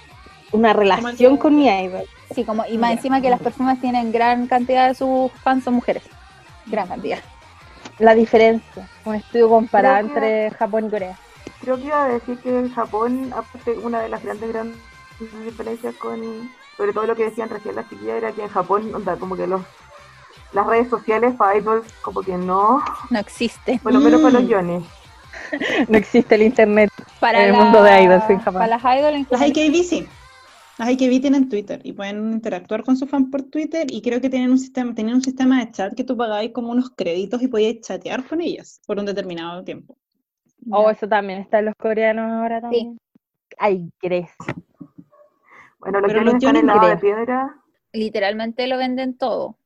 [0.52, 2.04] una relación con mi idol.
[2.34, 5.74] sí, como y más encima que las perfumes tienen gran cantidad de sus fans son
[5.74, 6.02] mujeres.
[6.66, 7.18] Gran cantidad.
[7.98, 11.16] La diferencia, un estudio comparado Creo que- entre Japón y Corea.
[11.60, 14.76] creo que iba a decir que en Japón, aparte, una de las grandes, grandes
[15.44, 19.16] diferencias con sobre todo lo que decían recién las chiquillas era que en Japón, onda,
[19.16, 19.60] como que los
[20.52, 23.78] las redes sociales para idols como que no, No existe.
[23.82, 24.52] por lo menos para los Mm.
[24.52, 24.84] Johnny.
[25.88, 26.90] No existe el internet.
[27.18, 28.54] Para En el la- mundo de idols en Japón.
[28.60, 29.48] Para las idols en Las.
[29.48, 30.06] IKB sí.
[30.78, 34.30] Las IKB tienen Twitter y pueden interactuar con sus fans por Twitter y creo que
[34.30, 37.48] tienen un sistema, tenían un sistema de chat que tú pagabas como unos créditos y
[37.48, 39.96] podías chatear con ellas por un determinado tiempo.
[40.70, 42.98] Oh, eso también está en los coreanos ahora también.
[43.58, 44.30] Ay, crees.
[45.80, 47.56] Bueno, los los están en lado de piedra.
[47.92, 49.56] Literalmente lo venden todo.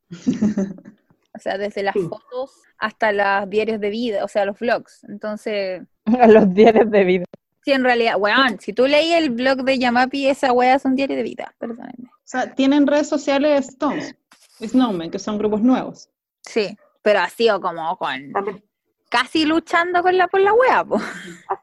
[1.37, 2.07] O sea, desde las Sí.
[2.09, 5.05] fotos hasta los diarios de vida, o sea, los vlogs.
[5.05, 7.25] Entonces, A los diarios de vida.
[7.65, 10.95] sí, en realidad, weón, si tú leí el blog de Yamapi, esa wea es un
[10.95, 12.09] diario de vida, perdónenme.
[12.09, 14.15] O sea, tienen redes sociales Stones,
[14.61, 16.09] Snowman, que son grupos nuevos.
[16.43, 18.63] Sí, pero ha sido como con También
[19.11, 20.99] casi luchando con la por la wea, po,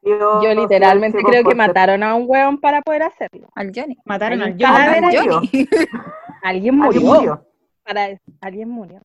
[0.01, 3.49] sido Yo literalmente sí, creo que mataron a un weón para poder hacerlo.
[3.55, 3.97] al Johnny.
[4.05, 4.65] Mataron al Johnny.
[4.65, 5.17] Al.
[5.17, 5.49] Johnny.
[6.43, 6.87] Alguien murió.
[6.99, 7.47] Alguien murió.
[7.93, 9.01] Para alguien murió.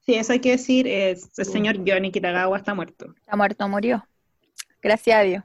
[0.00, 3.12] Sí, eso hay que decir, es, el señor Johnny Kitagawa está muerto.
[3.18, 4.06] Está muerto, murió.
[4.80, 5.44] Gracias a Dios.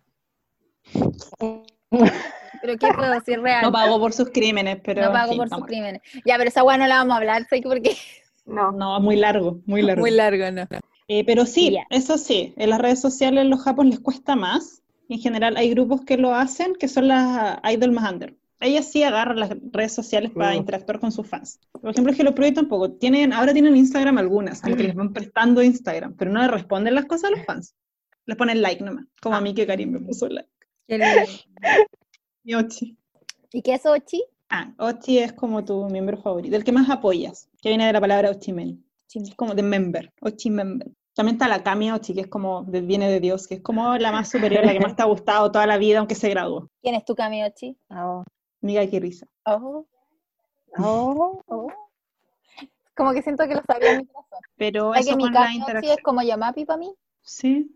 [2.62, 3.64] Pero qué puedo decir real.
[3.64, 5.68] No pagó por sus crímenes, pero No pagó fin, por sus muerto.
[5.68, 6.02] crímenes.
[6.26, 7.98] Ya, pero esa wea no la vamos a hablar, sé que porque
[8.46, 10.02] No, No, muy largo, muy largo.
[10.02, 10.68] muy largo, ¿no?
[11.10, 14.82] Eh, pero sí, eso sí, en las redes sociales en los japos les cuesta más.
[15.10, 18.36] En general hay grupos que lo hacen, que son las idol más under.
[18.62, 20.58] Ellas sí agarran las redes sociales para Sí.
[20.58, 21.60] interactuar con sus fans.
[21.72, 22.92] Por ejemplo, Hello Project tampoco.
[22.92, 26.96] Tienen, ahora tienen Instagram algunas, como que les van prestando Instagram, pero no le responden
[26.96, 27.76] las cosas a los fans.
[28.26, 30.48] Les ponen like nomás, como a mí que Karim me puso like.
[32.44, 32.98] Mi Ochi.
[33.52, 34.24] ¿Y qué es Ochi?
[34.50, 38.02] Ah, Ochi es como tu miembro favorito, el que más apoyas, que viene de la
[38.02, 38.84] palabra Ochimen.
[39.14, 40.90] Es como de member, Ochi member.
[41.14, 43.98] También está la Kami Ochi, que es como, de- viene de Dios, que es como
[43.98, 46.70] la más superior, la que más te ha gustado toda la vida, aunque se graduó.
[46.82, 47.76] ¿Quién es tu Kami Ochi?
[47.90, 48.24] Oh.
[48.62, 49.28] Amiga, qué risa.
[49.46, 49.86] Oh,
[50.78, 51.44] Oh.
[51.48, 51.68] oh.
[52.96, 54.40] Como que siento que lo sabía en mi corazón.
[54.58, 55.94] Pero ¿Sabes eso que mi la Ochi interacción.
[55.98, 56.94] es como Yamapi para mí?
[57.22, 57.76] Sí.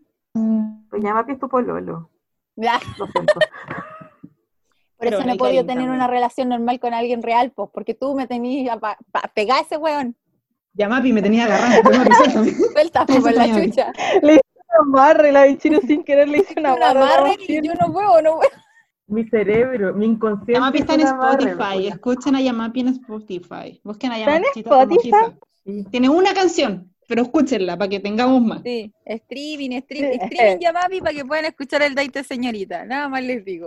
[0.90, 2.10] pues que es tu pololo.
[2.56, 3.34] Ya, Lo siento.
[3.34, 3.40] Por
[4.98, 5.90] Pero eso no he podido tener también.
[5.90, 9.60] una relación normal con alguien real, pues, porque tú me tenías pa, pa- pegar a
[9.62, 10.16] ese weón.
[10.72, 12.52] Yamapi me tenía agarrado, Yamapi, suéltame.
[12.52, 13.92] Suelta pues, por la Eso chucha.
[14.22, 14.42] Le hice
[14.80, 17.36] un amarre, la bichino sin querer le hice una Un amarre amarre.
[17.46, 18.50] y yo no puedo, no puedo.
[19.08, 20.54] Mi cerebro, mi inconsciente.
[20.54, 21.88] Yamapi está en Spotify, wea.
[21.94, 23.80] escuchen a Yamapi en Spotify.
[23.84, 24.60] Busquen a ¿Está en Yamapi.
[24.60, 25.36] Spotify?
[25.64, 25.84] Sí.
[25.90, 28.62] Tiene una canción, pero escúchenla para que tengamos más.
[28.64, 30.24] Sí, streaming, streaming, Sí.
[30.24, 32.84] streaming Yamapi para que puedan escuchar el Date Señorita.
[32.84, 33.66] Nada más les digo.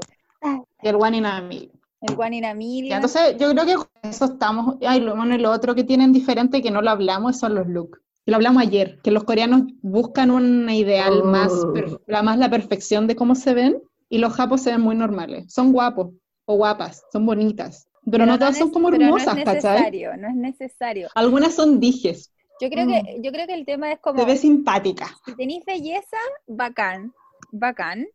[0.81, 1.71] Y el One in a Million.
[2.01, 2.95] El y la Ya, Emilia.
[2.95, 4.77] entonces, yo creo que con eso estamos.
[4.87, 7.67] Ay, lo, bueno, y lo otro que tienen diferente que no lo hablamos son los
[7.67, 7.99] looks.
[8.25, 13.05] Lo hablamos ayer, que los coreanos buscan un ideal más, per- la más la perfección
[13.07, 15.53] de cómo se ven, y los japos se ven muy normales.
[15.53, 16.13] Son guapos
[16.45, 17.87] o guapas, son bonitas.
[18.11, 19.61] Pero, no todas es- son como pero hermosas, no es ¿cachai?
[19.61, 21.09] necesario, no es necesario.
[21.15, 22.31] Algunas son dijes,
[22.61, 25.15] Yo creo que, yo creo que el tema es como se ve simpática.
[25.25, 27.13] si tenéis belleza, bacán,
[27.51, 28.07] bacán.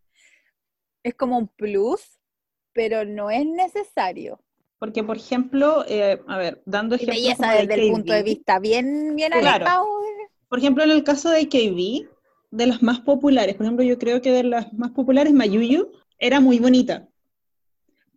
[1.05, 2.19] Es como un plus,
[2.73, 4.41] pero no es necesario.
[4.79, 9.15] Porque, por ejemplo, eh, a ver, dando ejemplos belleza desde el punto de vista bien,
[9.17, 9.65] bien Claro.
[9.67, 9.87] alejado.
[10.49, 12.09] Por ejemplo, en el caso de KB,
[12.55, 16.41] de las más populares, por ejemplo, yo creo que de las más populares, Mayuyu era
[16.41, 17.09] muy bonita.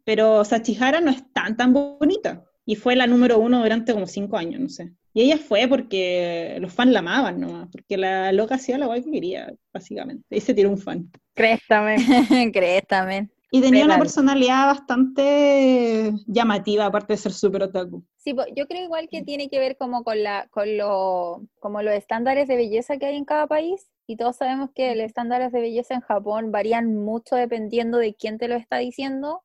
[0.04, 2.44] Pero Sachihara no es tan, tan bonita.
[2.66, 4.94] Y fue la número uno durante como cinco años, no sé.
[5.14, 9.04] Y ella fue porque los fans la amaban nomás, porque la loca hacía la guay
[9.04, 10.24] que quería, básicamente.
[10.30, 11.10] Y se tiró un fan.
[11.34, 11.98] Créstame.
[12.54, 13.32] ¿Crees también?
[13.50, 18.04] Y tenía una personalidad bastante llamativa, aparte de ser súper otaku.
[18.18, 21.94] Sí, yo creo igual que tiene que ver como con la, con lo, como los
[21.94, 23.90] estándares de belleza que hay en cada país.
[24.06, 28.38] Y todos sabemos que los estándares de belleza en Japón varían mucho dependiendo de quién
[28.38, 29.44] te lo está diciendo,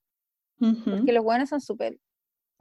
[0.84, 1.98] porque los buenos son súper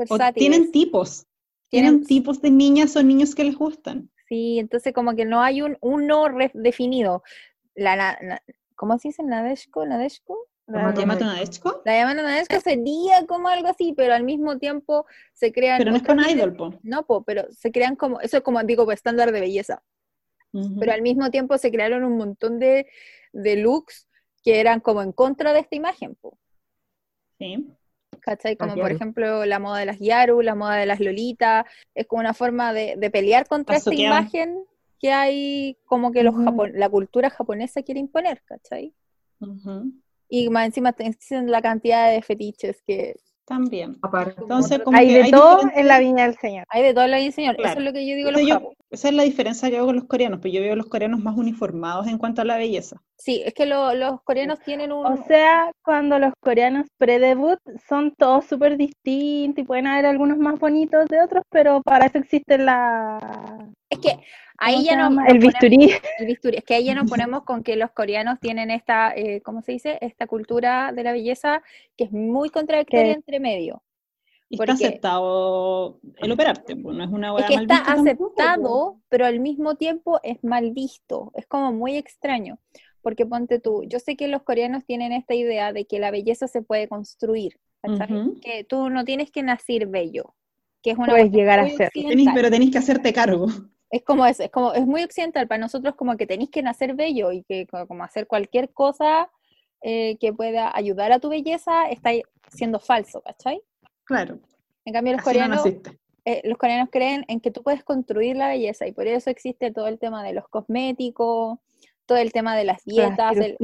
[0.09, 1.25] O tienen tipos.
[1.69, 4.09] Tienen- Tienen tipos de niñas o niños que les gustan.
[4.27, 7.21] Sí, entonces como que no hay un uno re- definido.
[7.75, 8.41] La, na- na-
[8.75, 9.23] ¿Cómo se dice?
[9.23, 9.85] ¿Nadeshko?
[9.85, 10.37] ¿Nadeshko?
[10.71, 11.81] ¿Como La, Yamato Nadeshiko?
[11.85, 15.77] la llaman Nadeshko sería como algo así, pero al mismo tiempo se crean...
[15.79, 16.73] Pero no es con idol, po.
[16.83, 19.83] No, po, pero se crean como, eso es como digo, pues, estándar de belleza.
[20.79, 22.85] Pero al mismo tiempo se crearon un montón de,
[23.31, 24.07] de looks
[24.43, 26.37] que eran como en contra de esta imagen, po,
[27.37, 27.71] Sí.
[28.19, 28.55] ¿cachai?
[28.57, 31.65] Como por ejemplo la moda de las Yaru, la moda de las Lolitas,
[31.95, 34.63] es como una forma de, de pelear contra esta imagen
[34.99, 38.93] que hay como que los japon- la cultura japonesa quiere imponer, ¿cachai?
[39.39, 39.91] Ujú.
[40.33, 43.15] Y más encima te- existen la cantidad de fetiches que
[43.45, 43.97] También.
[44.01, 44.35] aparte.
[44.39, 46.65] Entonces, como Hay que de hay todo diferentes- en la viña del Señor.
[46.69, 47.51] Hay de todo la diseño.
[47.51, 47.79] Eso Claro.
[47.81, 50.05] es lo que yo digo los yo- esa es la diferencia que hago con los
[50.05, 53.01] coreanos, pues yo veo a los coreanos más uniformados en cuanto a la belleza.
[53.17, 55.05] Sí, es que lo- los coreanos tienen un...
[55.05, 57.59] O sea, cuando los coreanos pre-debut
[57.89, 62.19] son todos súper distintos y pueden haber algunos más bonitos de otros, pero para eso
[62.19, 63.19] existe la...
[63.89, 64.17] es que
[64.61, 65.91] ahí ¿cómo ya nos El ponemos- bisturí.
[66.19, 66.57] el bisturí.
[66.57, 69.73] Es que ahí ya nos ponemos con que los coreanos tienen esta, eh, ¿cómo se
[69.73, 69.97] dice?
[70.01, 71.61] Esta cultura de la belleza
[71.97, 73.83] que es muy contradictoria Que- entre medio.
[74.49, 78.07] Y está aceptado el operarte, pues no es una Es que mal está tampoco, pues.
[78.47, 81.31] aceptado, pero al mismo tiempo es mal visto.
[81.35, 82.59] Es como muy extraño.
[83.01, 86.47] Porque ponte tú, yo sé que los coreanos tienen esta idea de que la belleza
[86.47, 88.13] se puede construir, ¿cachai?
[88.15, 88.39] Ujú.
[88.41, 90.35] Que tú no tienes que nacer bello,
[90.83, 91.65] que es una Puedes llegar a.
[91.65, 92.33] Tenís- occidental.
[92.35, 93.47] pero tenéis que hacerte cargo.
[93.91, 96.95] Es como eso, es como, es muy occidental para nosotros como que tenéis que nacer
[96.95, 99.29] bello y que co- como hacer cualquier cosa
[99.81, 102.11] eh, que pueda ayudar a tu belleza está
[102.49, 103.61] siendo falso, ¿cachai?
[104.05, 104.39] Claro.
[104.85, 105.63] En cambio los Así coreanos,
[106.25, 109.71] eh, los coreanos creen en que tú puedes construir la belleza y por eso existe
[109.71, 111.59] todo el tema de los cosméticos,
[112.05, 113.57] todo el tema de las la dietas el-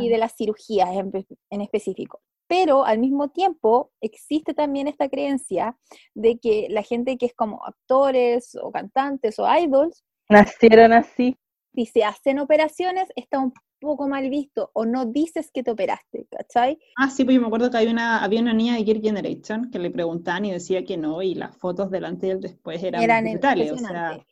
[0.00, 2.20] y de las cirugías en, pe- en específico.
[2.46, 5.76] Pero al mismo tiempo existe también esta creencia
[6.14, 11.36] de que la gente que es como actores o cantantes o idols Nacieron así.
[11.74, 16.26] si se hacen operaciones, está un poco mal visto o no dices que te operaste,
[16.30, 16.78] ¿cachai?
[16.96, 19.70] Ah, sí, pues yo me acuerdo que había una, había una niña de Gear Generation
[19.70, 23.02] que le preguntaban y decía que no, y las fotos delante y del después eran,
[23.02, 23.72] Eran brutales.
[23.72, 24.24] O sea.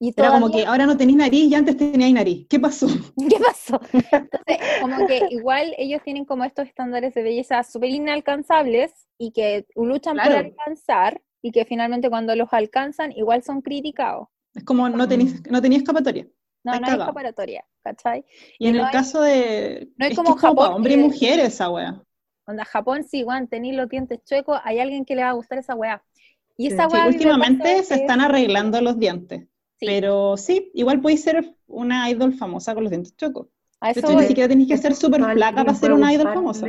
[0.00, 2.46] Y era como que ahora no tenéis nariz y antes teníais nariz.
[2.48, 2.86] ¿Qué pasó?
[3.16, 3.80] ¿Qué pasó?
[3.92, 9.66] Entonces, como que igual ellos tienen como estos estándares de belleza súper inalcanzables y que
[9.74, 10.46] luchan por Claro.
[10.46, 14.28] alcanzar y que finalmente cuando los alcanzan igual son criticados.
[14.54, 16.26] Es como no tenéis no tenía escapatoria.
[16.64, 18.24] No, no hay escapatoria, ¿cachai?
[18.58, 19.88] Y Y en no el hay- caso de.
[19.96, 22.02] no hay es como es Japón hombre y mujer esa wea.
[22.46, 25.58] Onda, Japón, sí, Juan, tenéis los dientes chuecos, hay alguien que le va a gustar
[25.58, 26.02] esa weá.
[26.56, 29.47] Y esa Sí, weá últimamente se están arreglando los dientes.
[29.78, 33.46] Sí, Pero sí, igual podéis ser una idol famosa con los dientes chocos.
[33.80, 36.66] a eso hecho, ni siquiera tenéis que ser súper flaca para ser una idol famosa.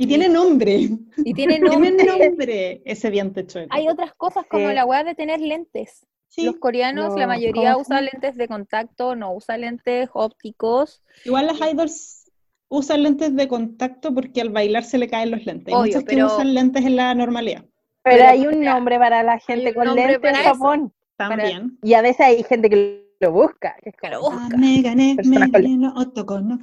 [0.00, 0.88] Y tiene nombre.
[1.24, 2.82] Y tiene Tiene nombre.
[2.84, 3.68] ese diente chueco.
[3.74, 4.74] Hay otras cosas como Sí.
[4.74, 6.06] la weá de tener lentes.
[6.28, 11.02] Sí, Los coreanos, la mayoría ¿cómo usa lentes de contacto, no usa lentes ópticos.
[11.24, 12.30] igual las idols
[12.68, 15.74] usan lentes de contacto porque al bailar se le caen los lentes.
[15.74, 17.64] Hay Obvio, que pero- usan lentes en la normalidad.
[18.02, 20.44] Pero, Pero, hay un nombre para la gente con lentes en.
[20.44, 20.92] Japón.
[21.18, 21.78] También.
[21.82, 23.76] Y a veces hay gente que lo busca.
[23.82, 24.38] que es Que lo busca.
[24.40, 26.58] Ah, me gané, me Personas gané, no, otoko, no.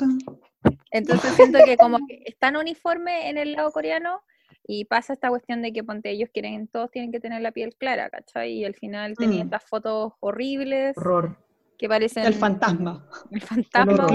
[0.91, 4.21] Entonces siento que como que es tan uniforme en el lado coreano
[4.67, 7.75] y pasa esta cuestión de que ponte ellos quieren, todos tienen que tener la piel
[7.75, 8.53] clara, ¿cachai?
[8.53, 9.47] Y al final tenía Mm.
[9.47, 11.37] estas fotos horribles Horror.
[11.77, 13.05] que parecen El fantasma.
[13.31, 14.07] el fantasma,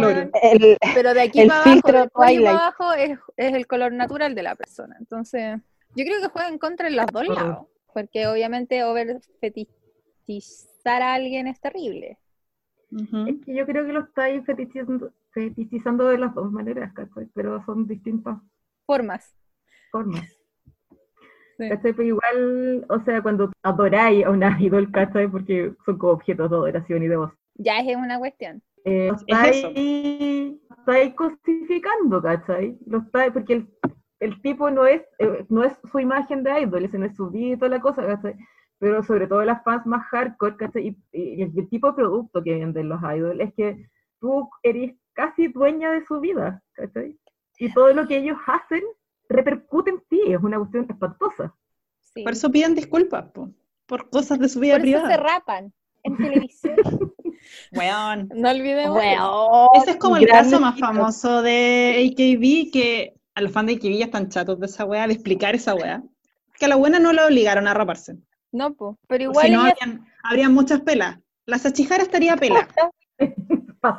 [0.42, 4.34] El el- pero de aquí El para abajo, para abajo es, es el color natural
[4.34, 4.96] de la persona.
[4.98, 5.56] Entonces,
[5.94, 9.20] yo creo que juega en contra en los dos lados, porque obviamente over
[10.26, 12.18] fetichizar a alguien es terrible.
[12.90, 17.26] Es que yo creo que lo estáis fetichizando, fetichizando de las dos maneras, ¿cachai?
[17.34, 18.38] Pero son distintas
[18.86, 19.34] Formas.
[19.92, 20.26] formas.
[21.58, 21.68] Sí.
[21.68, 21.92] ¿Cachai?
[21.92, 25.28] Pero igual, o sea, cuando adoráis a una idol, ¿cachai?
[25.28, 27.32] Porque son como objetos de adoración y de voz.
[27.54, 28.62] Ya es una cuestión.
[28.84, 29.68] Eh, lo Es estáis, eso.
[30.80, 32.78] estáis cosificando, ¿cachai?
[32.86, 33.68] Lo estáis, porque el,
[34.20, 37.30] el tipo no es, eh, no es su imagen de idol, ese no es su
[37.30, 38.34] vida y toda la cosa, ¿cachai?
[38.80, 40.88] Pero sobre todo las fans más hardcore, ¿cachai?
[40.88, 43.86] Y, y el, el tipo de producto que venden los idols es que
[44.18, 47.16] tú eres casi dueña de su vida, ¿cachai?
[47.58, 48.82] Y todo lo que ellos hacen
[49.28, 51.54] repercute en ti, es una cuestión espantosa.
[52.00, 52.24] Sí.
[52.24, 53.50] Por eso piden disculpas, po,
[53.86, 55.22] por cosas de su vida Por eso se privada.
[55.22, 56.76] rapan en televisión.
[57.72, 58.28] Weón.
[58.34, 58.96] no olvidemos.
[58.96, 63.68] Weón, Ese es como el grandes caso más famoso de AKB, que a los fans
[63.68, 66.02] de AKB ya están chatos de esa weá, de explicar esa weá.
[66.58, 68.16] Que a la buena no la obligaron a raparse.
[68.52, 71.18] No, po, pero Igual si no, ella- habrían, habrían muchas pelas.
[71.46, 72.68] La Sachihara estaría siempre.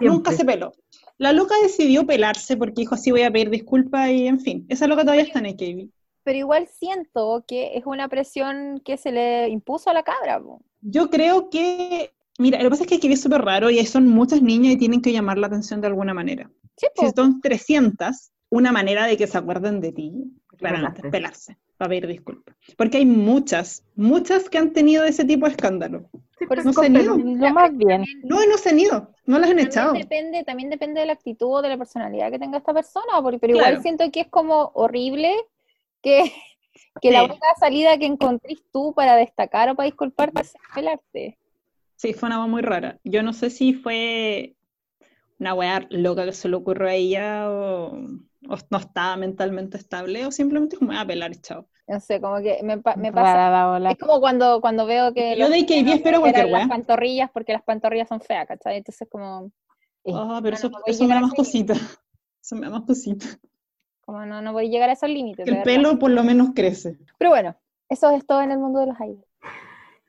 [0.01, 0.73] Nunca se peló.
[1.17, 4.65] La loca decidió pelarse porque dijo así voy a pedir disculpas y en fin.
[4.69, 5.89] Esa loca todavía está en AKB.
[6.23, 10.39] pero igual siento que es una presión que se le impuso a la cabra.
[10.39, 10.61] po.
[10.81, 14.07] Yo creo que, mira, lo que pasa es que AKB es súper raro y son
[14.07, 16.49] muchas niñas y tienen que llamar la atención de alguna manera.
[16.77, 16.87] Sí.
[16.95, 20.11] Si son 300, una manera de que se acuerden de ti,
[20.57, 21.57] claramente, Pelarse.
[21.81, 22.55] Es para pedir disculpas.
[22.77, 26.09] Porque hay muchas, muchas que han tenido ese tipo de escándalo.
[26.37, 27.17] Sí, pero con se pelo.
[27.17, 27.49] niega.
[27.49, 28.05] Lo más bien.
[28.23, 29.93] No, no se han ido, no las han También echado.
[29.93, 33.39] depende, también depende de la actitud o de la personalidad que tenga esta persona, porque,
[33.39, 33.77] pero Claro.
[33.77, 35.33] igual siento que es como horrible
[36.01, 36.23] que,
[37.01, 41.37] que la única salida que encontrís tú para destacar o para disculparte sea pelarte.
[41.95, 42.99] Sí, fue una voz muy rara.
[43.03, 44.55] Yo no sé si fue
[45.39, 47.97] una weá loca que se le ocurrió a ella o,
[48.49, 51.67] o no está mentalmente estable, o simplemente como a pelar, chao.
[51.87, 53.49] No sé, como que me, pa- me pasa.
[53.49, 53.91] la bola.
[53.91, 57.63] Es como cuando, cuando veo que Yo de KB espero cualquier las pantorrillas porque las
[57.63, 58.77] pantorrillas son feas, ¿cachai?
[58.77, 59.51] Entonces como,
[60.05, 60.11] Sí.
[60.15, 61.73] Ah, pero eso, no eso me da más cosita.
[62.43, 63.27] Eso me da más cosita.
[64.01, 65.47] como no, no voy a llegar a esos límites.
[65.49, 65.65] de El verdad.
[65.65, 66.97] pelo por lo menos crece.
[67.17, 67.55] Pero bueno,
[67.89, 69.25] eso es todo en el mundo de los idols.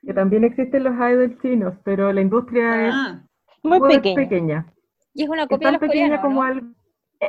[0.05, 3.23] Que también existen los idols chinos, pero la industria es Ah,
[3.63, 4.13] Muy muy pequeña.
[4.13, 4.73] pequeña.
[5.13, 6.43] Y es una Es copia de tan los pequeña coreanos, como ¿no?
[6.43, 6.67] algo.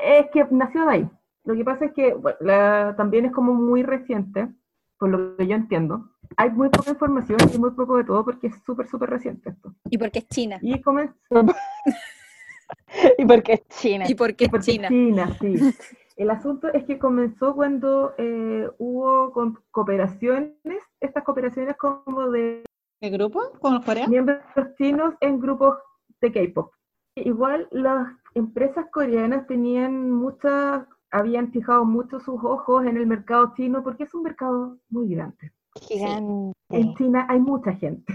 [0.03, 1.11] Es que nació de ahí.
[1.45, 4.49] Lo que pasa es que bueno, la- también es como muy reciente,
[4.99, 6.11] por lo que yo entiendo.
[6.37, 9.75] Hay muy poca información y muy poco de todo porque es súper, súper reciente esto.
[9.91, 10.59] Y porque es China.
[10.63, 11.15] Y comenzó
[13.19, 14.05] Y porque es China.
[14.09, 14.89] Y porque es porque China.
[14.89, 15.55] China, sí.
[16.17, 20.55] El asunto es que comenzó cuando eh, hubo con- cooperaciones,
[21.01, 22.63] estas cooperaciones como de
[23.01, 23.41] ¿qué grupo?
[23.61, 24.11] ¿Con los coreanos?
[24.11, 24.39] miembros
[24.79, 25.77] chinos en grupos
[26.21, 26.73] de K-pop.
[27.17, 33.83] Igual las empresas coreanas tenían muchas, habían fijado mucho sus ojos en el mercado chino
[33.83, 35.53] porque es un mercado muy grande.
[35.81, 36.53] Gigante.
[36.71, 38.13] En China hay mucha gente.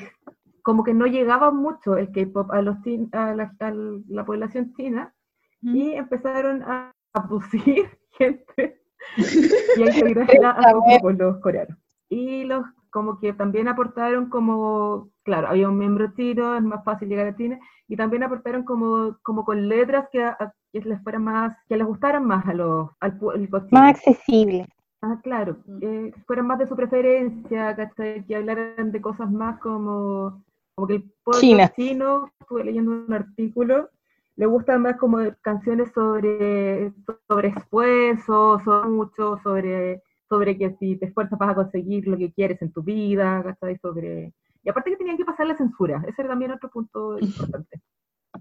[0.62, 2.78] Como que no llegaba mucho el K-pop a, los
[3.14, 5.14] a, la, a la población china
[5.62, 8.82] y empezaron a abducir gente
[9.78, 11.78] y a integrarla a los coreanos.
[12.10, 17.08] Y los como que también aportaron como, claro, había un miembro chino, es más fácil
[17.10, 21.24] llegar a China, y también aportaron como, como con letras que, a- que les fueran
[21.24, 23.82] más, que les gustaran más a los, al público chino.
[23.82, 24.68] Más accesible.
[25.02, 25.78] Ah, claro, Mm.
[25.82, 28.26] eh, que fueran más de su preferencia, ¿cachai?
[28.26, 30.44] que hablaran de cosas más como,
[30.76, 31.72] como que el pueblo China.
[31.76, 33.90] chino, estuve leyendo un artículo,
[34.36, 36.92] le gustan más como canciones sobre,
[37.28, 42.32] sobre esfuerzo, sobre mucho, sobre, sobre que si te esfuerzas vas a conseguir lo que
[42.32, 43.78] quieres en tu vida, ¿cachai?
[43.80, 44.34] Sobre...
[44.64, 47.82] Y aparte que tenían que pasar la censura, ese era también otro punto importante.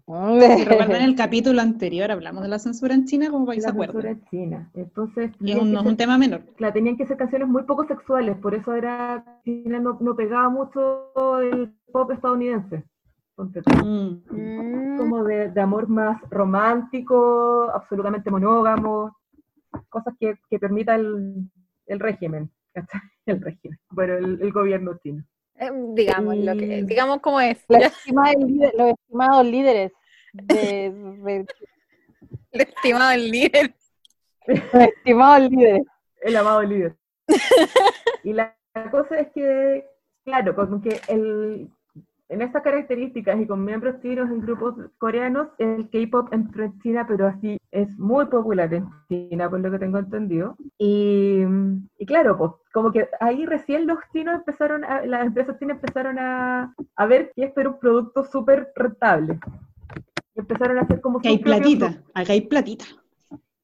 [0.09, 4.10] Si recuerdan el capítulo anterior, hablamos de la censura en China, como país La censura
[4.10, 4.70] en China.
[4.74, 6.43] Entonces, Y un- no es un tema menor.
[6.56, 10.48] Claro, tenían que ser canciones muy poco sexuales, por eso era China no, no pegaba
[10.48, 11.10] mucho
[11.40, 12.85] el pop estadounidense.
[13.36, 14.97] Mm.
[14.98, 19.16] Como de, de amor más romántico, absolutamente monógamo,
[19.89, 20.98] cosas que, que permita
[21.89, 23.01] el, el régimen, ¿cachai?
[23.27, 25.23] El régimen, bueno, el, el gobierno chino.
[25.56, 27.59] eh, digamos, lo que, digamos como es.
[27.69, 29.93] Estimados, líder- los estimados líderes
[30.32, 31.47] de, de-
[32.52, 33.74] el estimado el líder.
[34.47, 35.82] los estimados líderes.
[36.23, 36.97] El amado líder.
[38.24, 39.86] y la, la cosa es que,
[40.24, 41.69] claro, como que el,
[42.28, 47.06] en estas características y con miembros chinos en grupos coreanos, el K-pop entró en China,
[47.09, 50.56] pero así es muy popular en China, por lo que tengo entendido.
[50.78, 51.42] Y,
[51.98, 56.18] y claro, pues como que ahí recién los chinos empezaron, a, las empresas chinas empezaron
[56.18, 59.38] a, a ver que esto era un producto súper rentable.
[60.34, 62.84] Y empezaron a hacer como Que hay platita, acá hay platita.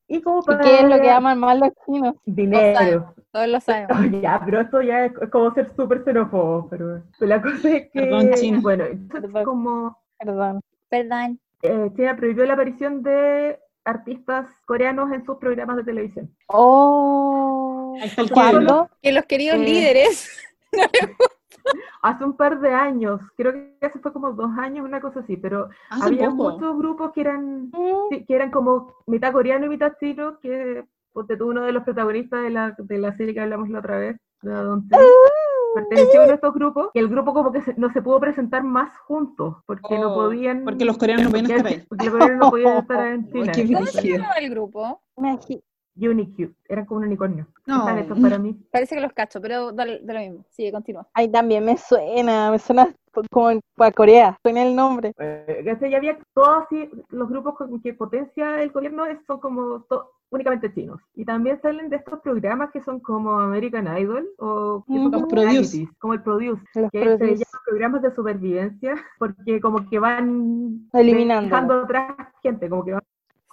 [0.07, 2.15] Y como ¿Y para qué es lo que aman más los chinos?
[2.27, 3.15] dinero.
[3.33, 3.91] Todos lo sabemos.
[4.15, 8.01] Oh, ya, pero esto ya es como ser súper xenófobo, pero, la cosa es que,
[8.01, 8.59] Perdón, China.
[8.63, 9.45] bueno, Perdón.
[9.45, 10.61] como Perdón.
[10.89, 11.41] Perdón.
[11.63, 16.31] eh, China prohibió la aparición de artistas coreanos en sus programas de televisión.
[16.47, 17.97] Oh,
[18.33, 18.89] ¿cuándo?
[19.03, 19.65] Que los queridos Eh.
[19.65, 20.31] líderes.
[22.03, 25.37] Hace un par de años, creo que hace fue como dos años, una cosa así,
[25.37, 26.51] pero Hace había poco.
[26.53, 27.71] muchos grupos que eran,
[28.11, 32.43] que eran como mitad coreano y mitad chino, que ponte tú uno de los protagonistas
[32.43, 34.99] de la, de la serie que hablamos la otra vez, de Don Teo,
[35.75, 38.21] perteneció a uno de estos grupos, y el grupo como que se- no se pudo
[38.21, 40.65] presentar más juntos, porque no Oh, podían...
[40.65, 41.87] Porque los coreanos no pueden porque- estar ahí.
[41.89, 43.53] Porque los coreanos no podían estar en China.
[43.79, 45.01] ¿Cómo se llamaba el grupo?
[45.97, 47.47] Unicute, eran como un unicornio.
[47.67, 47.79] No.
[47.81, 48.57] Están hechos para mí.
[48.73, 50.45] Parece que los cacho, pero dale- de lo mismo.
[50.51, 51.07] Sigue, continúa.
[51.15, 52.89] Ay, también me suena, me suena
[53.31, 55.13] como en- para Corea, suena el nombre.
[55.19, 55.91] Eh, ¿cachai?
[55.91, 60.73] Ya había todos así, los grupos con que potencia el gobierno son como to- únicamente
[60.75, 61.01] chinos.
[61.15, 65.11] Y también salen de estos programas que son como American Idol o que son Ujú.
[65.13, 65.53] como Los Produce.
[65.53, 67.27] realities, como el Produce, Los que se produce.
[67.37, 71.45] llaman programas de supervivencia porque como que van Eliminando.
[71.49, 73.03] dejando atrás gente, como que van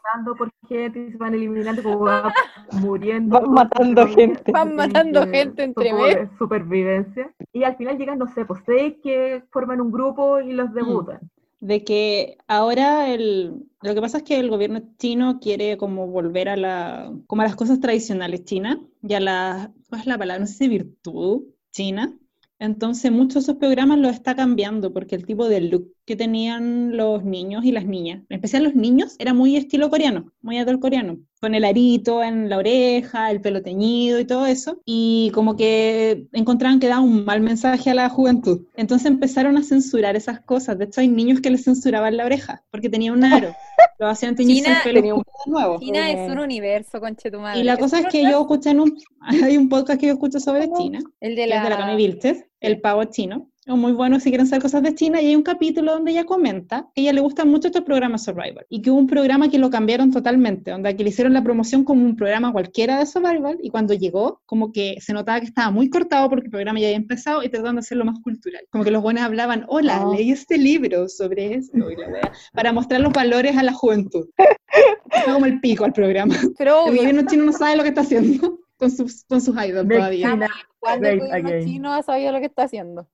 [0.04, 2.32] matando por gente se van eliminando, como van
[2.72, 3.40] muriendo.
[3.40, 4.52] Van matando gente.
[4.52, 6.30] Van matando gente entre medio.
[6.38, 7.34] supervivencia.
[7.54, 10.58] Y al final llegan, no sé, pues seis que forman un grupo y Mm.
[10.58, 11.20] los debutan.
[11.60, 16.50] de que ahora el, lo que pasa es que el gobierno chino quiere como volver
[16.50, 20.40] a la, como a las cosas tradicionales chinas y a la, ¿cuál es la palabra?
[20.40, 22.18] No sé si virtud china.
[22.62, 26.96] Entonces muchos de esos programas los está cambiando porque el tipo de look que tenían
[26.96, 30.80] los niños y las niñas, en especial los niños, era muy estilo coreano, muy adult
[30.80, 31.18] coreano.
[31.42, 36.28] Con el arito en la oreja, el pelo teñido y todo eso, y como que
[36.34, 38.62] encontraban que daba un mal mensaje a la juventud.
[38.76, 40.78] Entonces empezaron a censurar esas cosas.
[40.78, 43.54] De hecho, hay niños que les censuraban la oreja porque tenía un aro.
[44.00, 45.80] Lo hacían teñirse China el pelo un- nuevo.
[45.80, 47.60] China Eh, es un universo, conche tu madre.
[47.60, 50.40] Y la cosa es que yo escuché en un, hay un podcast que yo escucho
[50.40, 51.78] sobre China, El de la la...
[51.78, 53.51] Cami Vilches, el pavo chino.
[53.64, 56.24] Es muy bueno si quieren saber cosas de China y hay un capítulo donde ella
[56.24, 59.50] comenta que a ella le gustan mucho estos programas Survivor y que hubo un programa
[59.52, 63.06] que lo cambiaron totalmente, donde que le hicieron la promoción como un programa cualquiera de
[63.06, 66.80] Survivor y cuando llegó como que se notaba que estaba muy cortado porque el programa
[66.80, 68.64] ya había empezado y trataron de hacerlo más cultural.
[68.72, 70.12] Como que los buenos hablaban, hola, Ah.
[70.16, 74.28] leí este libro sobre esto y la wea", para mostrar los valores a la juventud.
[75.26, 76.34] Fue como el pico al programa.
[76.58, 79.88] Pero El gobierno chino no sabe lo que está haciendo con sus, con sus idols
[79.88, 80.50] todavía.
[80.80, 83.08] ¿cuándo el gobierno chino ha sabido lo que está haciendo?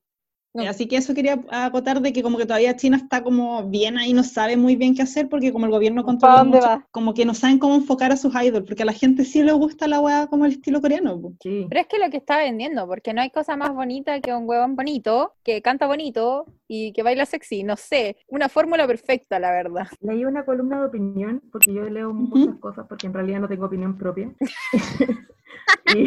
[0.64, 0.70] No.
[0.70, 4.12] Así que eso quería acotar de que como que todavía China está como bien ahí,
[4.12, 6.86] no sabe muy bien qué hacer porque como el gobierno controla ¿Para dónde mucho, va?
[6.90, 9.52] como que no saben cómo enfocar a sus idols, porque a la gente sí le
[9.52, 11.20] gusta la weá como el estilo coreano.
[11.42, 11.66] Sí.
[11.68, 14.48] Pero es que lo que está vendiendo, porque no hay cosa más bonita que un
[14.48, 19.50] huevón bonito, que canta bonito y que baila sexy, no sé, una fórmula perfecta, la
[19.50, 19.86] verdad.
[20.00, 23.66] Leí una columna de opinión, porque yo leo muchas cosas, porque en realidad no tengo
[23.66, 24.32] opinión propia.
[25.96, 26.06] y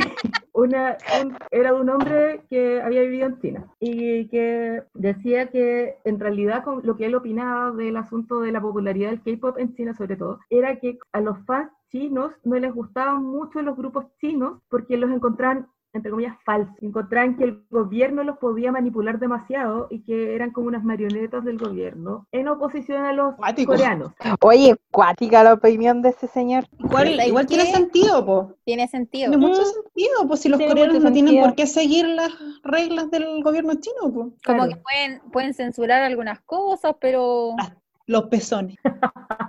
[0.53, 6.19] una, un- era un hombre que había vivido en China y que decía que en
[6.19, 9.93] realidad con lo que él opinaba del asunto de la popularidad del K-pop en China
[9.93, 14.61] sobre todo, era que a los fans chinos no les gustaban mucho los grupos chinos
[14.69, 16.73] porque los encontraban entre comillas, falsos.
[16.81, 21.57] Encontraban que el gobierno los podía manipular demasiado y que eran como unas marionetas del
[21.57, 23.73] gobierno en oposición a los Cuático.
[23.73, 24.13] coreanos.
[24.41, 26.65] Oye, cuática la opinión de ese señor.
[26.79, 28.55] Igual, ¿Sabes igual tiene sentido, po.
[28.63, 29.31] Tiene sentido.
[29.31, 32.31] Tiene mucho sentido, pues si los Tiene coreanos no tienen por qué seguir las
[32.63, 34.09] reglas del gobierno chino, po.
[34.11, 34.69] Como Claro.
[34.69, 37.75] que pueden, pueden censurar algunas cosas, pero Ah,
[38.07, 38.77] Los pezones.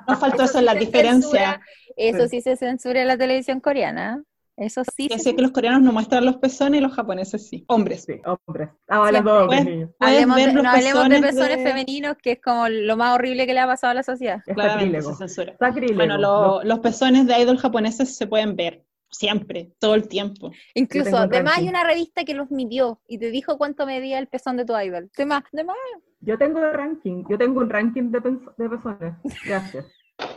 [0.08, 1.60] Nos faltó Eso eso en la diferencia.
[1.96, 2.28] eso Sí.
[2.28, 4.22] sí se censura en la televisión coreana.
[4.62, 7.64] Eso sí decía que los coreanos no muestran los pezones y los japoneses sí.
[7.68, 8.04] Hombres.
[8.04, 8.70] Sí, hombres.
[8.88, 9.90] Ah, hombres, Pues, niños.
[9.98, 13.46] Hablemos de, no hablemos de pezones pezones de- femeninos, que es como lo más horrible
[13.46, 14.40] que le ha pasado a la sociedad.
[14.46, 15.56] Es Claramente se censura.
[15.58, 15.96] Sacrílego.
[15.96, 20.52] Bueno, lo- los pezones de idol japoneses se pueden ver siempre, todo el tiempo.
[20.74, 24.56] Incluso, además hay una revista que los midió y te dijo cuánto medía el pezón
[24.56, 25.10] de tu idol.
[25.16, 25.76] De más, de más.
[26.20, 27.24] Yo tengo ranking.
[27.28, 29.18] Yo tengo un ranking de, de personas.
[29.44, 29.84] Gracias.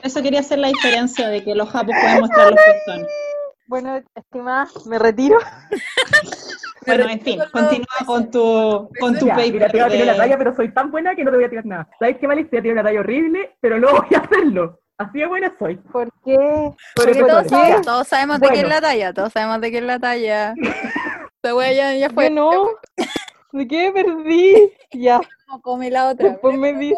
[0.03, 3.07] Eso quería hacer la diferencia de que los japos pueden mostrar los pezones.
[3.67, 5.37] Bueno, estimada, me retiro.
[6.87, 9.53] Bueno, en fin, continúa con tu, con tu Ya, paper.
[9.53, 11.37] mira, te iba a tirar de- la talla, pero soy tan buena que no te
[11.37, 11.89] voy a tirar nada.
[11.97, 12.51] ¿Sabes qué, Malicia?
[12.51, 14.79] Te voy a tirar una talla horrible, pero no voy a hacerlo.
[14.99, 15.77] Así de buena soy.
[15.77, 16.71] ¿Por qué?
[16.95, 19.77] Porque Por todos, sabemos, todos sabemos de qué es la talla, todos sabemos de qué
[19.79, 20.53] es la talla.
[21.37, 22.29] Esta wea ya, ya Yo fue.
[22.29, 22.69] no.
[23.51, 24.71] ¿De qué me perdí?
[24.91, 26.29] Ya, ¿Cómo come la otra?
[26.29, 26.93] después me di.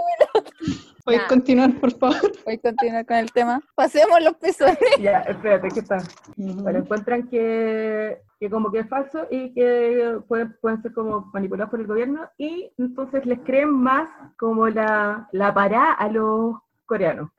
[1.08, 1.28] ¿Puedes Nah.
[1.30, 2.18] continuar, por favor?
[2.46, 3.62] Voy a continuar con el tema.
[3.76, 4.78] Pasemos los pezones.
[5.00, 6.00] Ya, espérate, ¿qué está?
[6.36, 11.70] Bueno, encuentran que, que como que es falso y que pueden, pueden ser como manipulados
[11.72, 17.30] por el gobierno y entonces les creen más como la, la pará a los coreanos.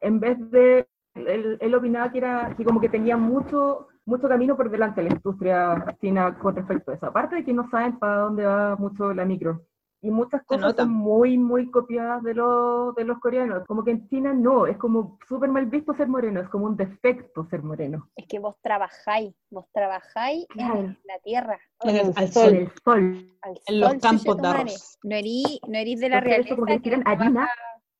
[0.00, 4.56] En vez de, él, él opinaba que era que como que tenía mucho mucho camino
[4.56, 7.04] por delante la industria china con respecto a eso.
[7.04, 9.66] Aparte de que no saben para dónde va mucho la micro.
[10.00, 13.64] Y muchas cosas son muy, muy copiadas de, los de los coreanos.
[13.66, 16.76] Como que en China no, es como súper mal visto ser moreno, es como un
[16.76, 18.08] defecto ser moreno.
[18.14, 20.78] Es que vos trabajáis, vos trabajáis Claro.
[20.80, 22.54] en la tierra, En el- al sol.
[22.54, 23.28] el sol.
[23.42, 24.98] al En los sol, campos de arroz.
[25.02, 27.48] No erí, no erís de la eso como que que tiran harina.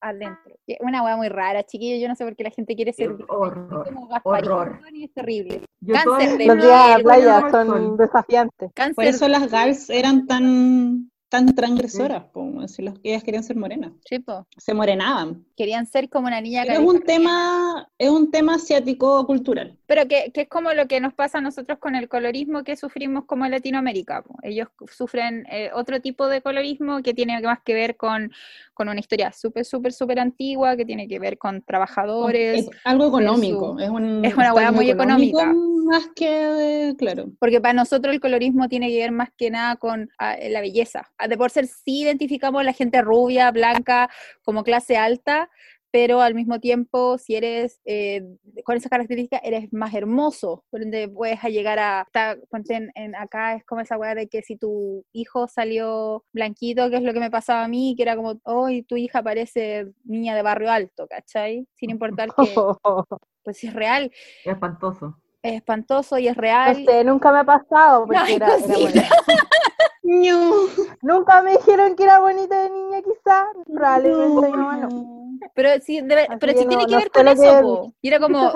[0.01, 0.55] adentro.
[0.79, 2.01] Una hueá muy rara, chiquillos.
[2.01, 4.79] Yo no sé por qué la gente quiere ser horror, como Gasparín, horror.
[4.93, 5.63] y es terrible.
[5.81, 7.97] Yo Cáncer de vida Los días la el playa son sol.
[7.97, 8.71] desafiantes.
[8.75, 12.25] Cáncer Por eso las gals eran tan, tan transgresoras,
[12.69, 13.93] si los, ellas querían ser morenas.
[14.09, 14.47] Sí, po.
[14.57, 15.45] Se morenaban.
[15.57, 19.77] Querían ser como una niña es un tema, es un tema asiático cultural.
[19.87, 22.77] Pero que, que es como lo que nos pasa a nosotros con el colorismo que
[22.77, 24.23] sufrimos como en Latinoamérica.
[24.23, 24.37] po.
[24.43, 28.33] Ellos sufren eh, otro tipo de colorismo que tiene más que ver con,
[28.73, 32.65] con una historia súper, súper, súper antigua, que tiene que ver con trabajadores.
[32.65, 33.75] Es algo económico.
[33.75, 35.53] su- Es, un es una hueá muy económica.
[35.89, 37.31] Más que, de- claro.
[37.41, 41.11] Porque para nosotros el colorismo tiene que ver más que nada con ah, la belleza.
[41.17, 44.11] Ah, De por ser sí identificamos a la gente rubia, blanca,
[44.43, 45.49] como clase alta,
[45.91, 48.23] pero al mismo tiempo, si eres eh,
[48.65, 50.63] con esas características, eres más hermoso.
[50.69, 52.03] Por ende, puedes llegar a.
[52.07, 56.23] Está, ponte en, en acá es como esa weá de que si tu hijo salió
[56.35, 59.23] blanquito, que es lo que me pasaba a mí, que era como, hoy tu hija
[59.23, 61.67] parece niña de barrio alto, ¿cachai?
[61.77, 62.55] Sin importar que,
[63.43, 64.11] pues es real,
[64.45, 65.17] Es espantoso.
[65.43, 66.85] Es espantoso y es No real.
[66.85, 69.09] sé, nunca me ha pasado porque Ay, era, era.
[70.11, 70.67] No,
[71.03, 73.45] Nunca me dijeron que era bonita de niña, quizás.
[73.71, 75.39] Probablemente mi mamá no.
[75.55, 76.03] Pero sí,
[76.41, 77.93] pero sí no- tiene que no ver con eso, que-.
[78.01, 78.51] Y era como,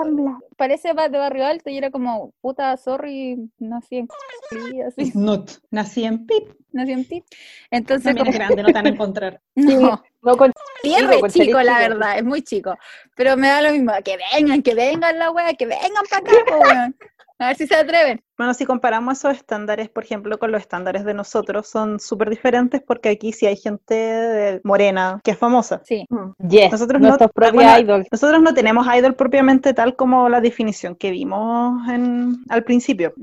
[0.57, 4.07] parece de barrio alto y era como, puta, sorry, nací en
[4.87, 5.11] así.
[5.69, 6.49] Nací en Pip.
[6.71, 7.23] nací en ti.
[7.69, 9.41] Entonces, es grande, no te van a encontrar.
[9.55, 10.51] no, No con
[10.83, 12.75] es chico, chico, la verdad, es muy chico.
[13.15, 16.93] Pero me da lo mismo, que vengan, que vengan la wea, que vengan para acá.
[17.39, 18.23] A ver si se atreven.
[18.43, 22.81] Bueno, si comparamos esos estándares, por ejemplo, con los estándares de nosotros, son súper diferentes
[22.85, 25.81] porque aquí sí hay gente de- morena que es famosa.
[25.85, 26.05] Sí.
[26.45, 28.07] Yes, Nosotros no- nuestros bueno, idols.
[28.11, 33.13] Nosotros no tenemos idol propiamente tal como la definición que vimos en, al principio,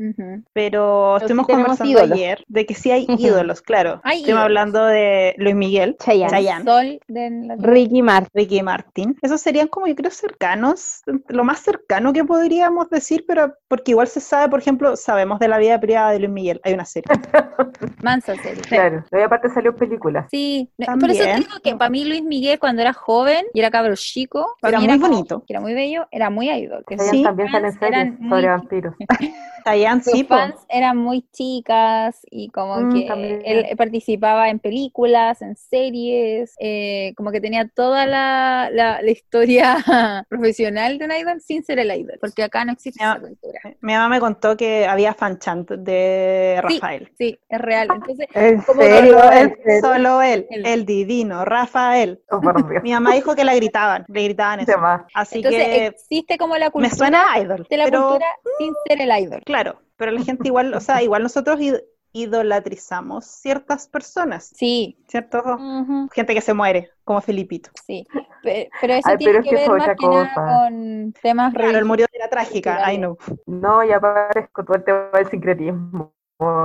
[0.54, 2.12] pero sí estuvimos conversando ídolos.
[2.12, 4.00] ayer de que sí hay ídolos, claro.
[4.04, 4.44] Hay Estuvimos ídolos.
[4.44, 6.30] hablando de Luis Miguel, Chayanne.
[6.30, 8.30] Chayanne, Sol de la- Ricky Martin.
[8.32, 9.16] Ricky Martin.
[9.20, 14.08] Esos serían como yo creo cercanos, lo más cercano que podríamos decir, pero porque igual
[14.08, 17.08] se sabe, por ejemplo, sabemos de la vida privada de Luis Miguel, hay una serie.
[18.02, 18.62] Mansa serie.
[18.62, 20.26] Claro, y aparte salió en películas.
[20.30, 21.48] Sí, no, por eso te También.
[21.48, 24.80] digo que para mí Luis Miguel cuando era joven y era cabro chico, para Era
[24.80, 25.44] mí muy como- bonito.
[25.48, 26.84] era muy bello, era muy idol.
[26.86, 27.22] Que Sí.
[27.24, 28.94] también salen series muy- sobre vampiros.
[30.02, 33.42] Sí, fans eran muy chicas y como Mm, que también.
[33.44, 39.76] él participaba en películas, en series, eh, como que tenía toda la, la, la historia
[40.30, 43.60] profesional de un idol sin ser el idol, porque acá no existe esa cultura.
[43.82, 46.60] Mi mamá me contó que había fanchant de.
[46.62, 47.10] Rafael.
[47.18, 47.88] Sí, es real.
[47.94, 49.18] Entonces, ¿En Como serio?
[49.18, 50.66] Solo ¿En él, solo él, Él.
[50.66, 52.22] el divino, Rafael.
[52.30, 52.40] Oh.
[52.82, 54.72] Mi mamá dijo que la gritaban, le gritaban eso.
[55.14, 57.66] Así entonces que existe como la me cultura suena a idol.
[57.68, 58.26] de la pero cultura
[58.58, 59.42] sin ser el idol.
[59.44, 65.42] claro, pero la gente igual, o sea, igual nosotros id- idolatrizamos ciertas personas, Sí, ¿cierto?
[66.12, 67.70] Gente que se muere, como Felipito.
[67.86, 68.06] sí.
[68.44, 70.46] Pe- Pero eso Ay, tiene pero es que que ver más otra que nada cosa.
[70.46, 71.88] con temas Claro, él religiosos.
[71.88, 73.18] murió de la trágica, I know.
[73.46, 73.88] No, y
[74.52, 76.12] con todo el tema del sincretismo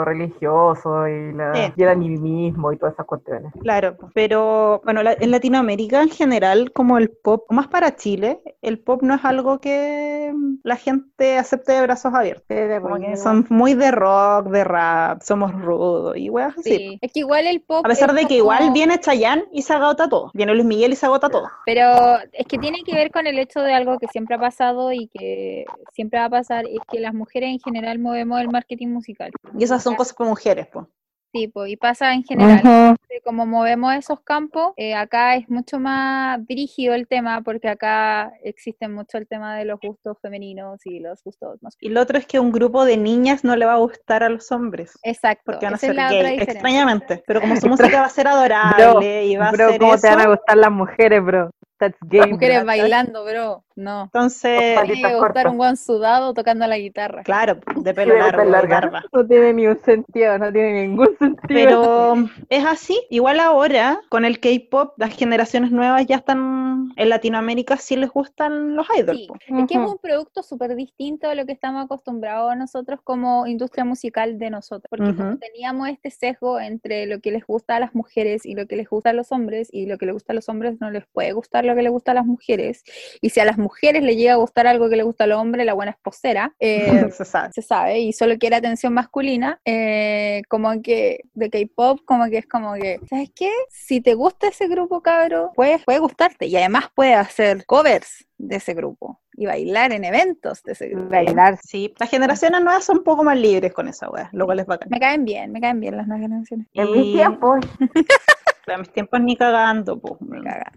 [0.06, 1.74] religioso y, la, Sí.
[1.76, 3.52] y el animismo y todas esas cuestiones.
[3.62, 8.80] Claro, pero bueno, la- en Latinoamérica en general, como el pop, más para Chile, el
[8.80, 10.34] pop no es algo que
[10.64, 12.46] la gente acepte de brazos abiertos.
[12.82, 16.76] Como que son muy de rock, de rap, somos rudos y weas así.
[16.76, 16.98] Sí.
[17.02, 17.86] Es que igual el pop.
[17.86, 20.32] A pesar es de que como- igual viene Chayanne y se agota todo.
[20.34, 21.48] Viene Luis Miguel y se agota todo.
[21.66, 24.92] Pero es que tiene que ver con el hecho de algo que siempre ha pasado
[24.92, 28.88] y que siempre va a pasar, es que las mujeres en general movemos el marketing
[28.90, 29.32] musical.
[29.58, 30.86] Y esas son cosas para mujeres, pues.
[31.34, 32.96] Sí, pues, y pasa en general.
[33.26, 38.88] Como movemos esos campos, eh, acá es mucho más brígido el tema, porque acá existe
[38.88, 41.92] mucho el tema de los gustos femeninos y los gustos masculinos.
[41.92, 44.30] Y lo otro es que un grupo de niñas no le va a gustar a
[44.30, 44.98] los hombres.
[45.04, 47.22] Exacto, Porque van a esa es ser gay, extrañamente.
[47.28, 50.08] Pero como su música va a ser adorable y va Bro, a ser ¿cómo te
[50.08, 51.50] van a gustar las mujeres, bro?
[51.80, 52.66] That's gay, Las mujeres bro.
[52.68, 54.04] bailando, bro, no.
[54.04, 57.24] entonces, Tiene que un buen sudado tocando la guitarra.
[57.24, 58.80] claro, de pelo de largo, pelo de larga.
[58.80, 59.04] barba.
[59.12, 61.36] No tiene ni un sentido, no tiene ningún sentido.
[61.48, 62.16] Pero
[62.50, 63.00] es así.
[63.10, 68.76] Igual ahora, con el K-pop, las generaciones nuevas ya están en Latinoamérica, sí les gustan
[68.76, 69.20] los idols.
[69.20, 69.36] Sí, po.
[69.36, 73.84] es que es un producto súper distinto a lo que estamos acostumbrados nosotros como industria
[73.84, 75.38] musical de nosotros, porque como Ujú.
[75.40, 78.90] teníamos este sesgo entre lo que les gusta a las mujeres y lo que les
[78.90, 81.34] gusta a los hombres, y lo que les gusta a los hombres no les puede
[81.34, 82.84] gustar lo que les gusta a las mujeres,
[83.22, 85.38] y si a las mujeres les llega a gustar algo que le gusta a los
[85.40, 87.54] hombres, la buena es posera, eh, Se sabe.
[87.54, 92.48] se sabe, y solo quiere atención masculina, eh, como que de K-pop, como que es
[92.48, 93.50] como que, ¿sabes qué?
[93.70, 98.58] Si te gusta ese grupo, cabro, puede, puede gustarte, y además puede hacer covers de
[98.58, 101.10] ese grupo, y bailar en eventos de ese grupo.
[101.10, 101.58] Bailar.
[101.64, 104.66] Sí, las generaciones nuevas son un poco más libres con esa wea, lo cual es
[104.66, 104.90] bacán.
[104.90, 106.68] Me caen bien, me caen bien las nuevas generaciones.
[106.74, 107.60] En Y- mis tiempos,
[108.68, 110.18] A mis tiempos ni cagando, po.
[110.22, 110.74] Me cagan.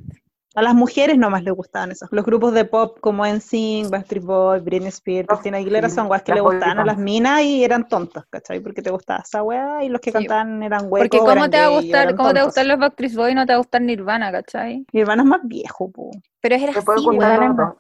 [0.59, 2.09] A las mujeres nomás les gustaban esos.
[2.11, 6.09] Los grupos de pop como NSYNC, Backstreet Boys, Britney Spears, Oh, Christina Aguilera sí, son
[6.11, 8.59] weas que le gustaban a las minas y eran tontas, ¿cachai?
[8.59, 10.15] Porque te gustaba esa wea y los que Sí.
[10.15, 10.99] cantaban eran huecos.
[10.99, 13.35] Porque cómo eran te va a gustar, eran cómo te gustar los Backstreet Boys y
[13.37, 14.85] no te va a gustar Nirvana, ¿cachai?
[14.93, 16.11] Hermano es más viejo, po.
[16.41, 17.05] Pero era así, dos.
[17.05, 17.17] Pero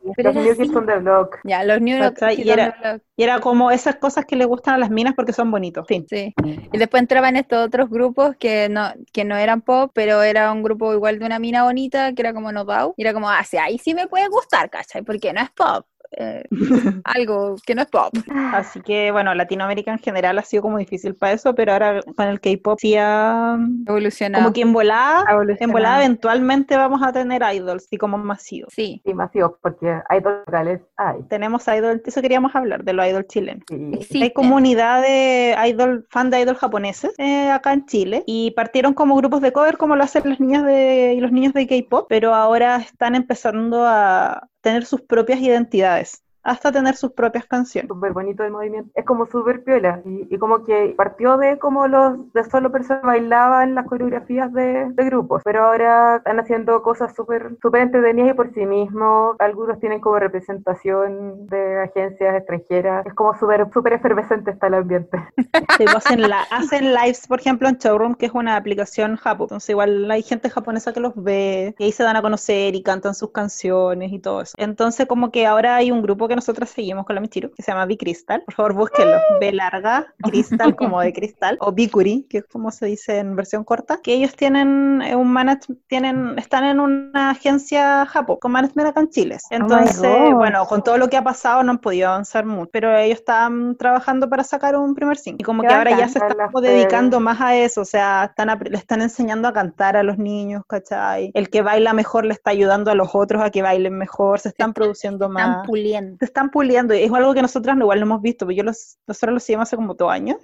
[0.02, 0.62] Los era New así.
[0.62, 1.36] Kids on the Block.
[1.44, 2.18] Ya, los New York.
[2.32, 3.02] Y Kids on era- the Block.
[3.16, 5.86] Y era como esas cosas que le gustan a las minas porque son bonitos.
[5.86, 6.06] Fin.
[6.08, 6.34] Sí.
[6.72, 10.62] Y después entraban estos otros grupos que no, que no eran pop, pero era un
[10.62, 12.94] grupo igual de una mina bonita, que era como No Doubt.
[12.96, 15.02] Y era como, ah, sí, ahí sí me puede gustar, ¿cachai?
[15.02, 15.86] Porque no es pop.
[16.12, 16.44] Eh,
[17.04, 18.12] algo que no es pop.
[18.52, 22.26] Así que, bueno, Latinoamérica en general ha sido como difícil para eso, pero ahora con
[22.26, 23.58] el K-pop sí ha...
[23.86, 24.44] Evolucionado.
[24.44, 25.24] Como que en volada,
[25.60, 28.72] en volada eventualmente vamos a tener idols y como masivos.
[28.74, 29.02] Sí.
[29.04, 31.22] Sí, masivos, porque hay dos locales, hay.
[31.28, 33.64] Tenemos idol, eso queríamos hablar, de los idol chilenos.
[34.08, 34.22] Sí.
[34.22, 39.16] Hay comunidad de idol, fan de idol japoneses eh, acá en Chile y partieron como
[39.16, 42.34] grupos de cover como lo hacen las niñas de, y los niños de K-pop, pero
[42.34, 46.22] ahora están empezando a tener sus propias identidades.
[46.42, 47.92] Hasta tener sus propias canciones.
[47.92, 48.90] súper bonito el movimiento.
[48.94, 50.02] Es como súper piola.
[50.04, 54.90] Y, y como que partió de como los de solo personas bailaban las coreografías de,
[54.92, 59.36] de grupos, pero ahora están haciendo cosas súper súper entretenidas y por sí mismos.
[59.38, 63.06] Algunos tienen como representación de agencias extranjeras.
[63.06, 65.18] Es como súper súper efervescente está el ambiente.
[65.78, 69.44] Sí, pues hacen, la- hacen lives, por ejemplo, en Showroom, que es una aplicación japo.
[69.44, 72.82] Entonces, igual hay gente japonesa que los ve y ahí se dan a conocer y
[72.82, 74.54] cantan sus canciones y todo eso.
[74.58, 77.72] Entonces, como que ahora hay un grupo que nosotros seguimos con la Michiru, que se
[77.72, 78.42] llama Crystal.
[78.44, 79.16] Por favor, búsquenlo.
[79.40, 83.64] B larga, Crystal como de cristal, o Bikuri, que es como se dice en versión
[83.64, 88.88] corta, que ellos tienen eh, un management, tienen, están en una agencia japo, con management
[88.90, 89.38] acá en Chile.
[89.50, 90.34] Entonces, God.
[90.34, 93.76] bueno, con todo lo que ha pasado no han podido avanzar mucho, pero ellos están
[93.76, 95.38] trabajando para sacar un primer single.
[95.40, 98.76] Y como que ahora ya se están dedicando más a eso, o sea, están le
[98.76, 101.30] están enseñando a cantar a los niños, ¿cachai?
[101.34, 104.48] El que baila mejor le está ayudando a los otros a que bailen mejor, se
[104.48, 105.66] están produciendo Están más.
[105.66, 106.17] puliendo.
[106.18, 108.64] Se están puliendo, y es algo que nosotros no- igual no hemos visto, porque yo
[108.64, 110.38] los, nosotros los seguimos hace como dos años.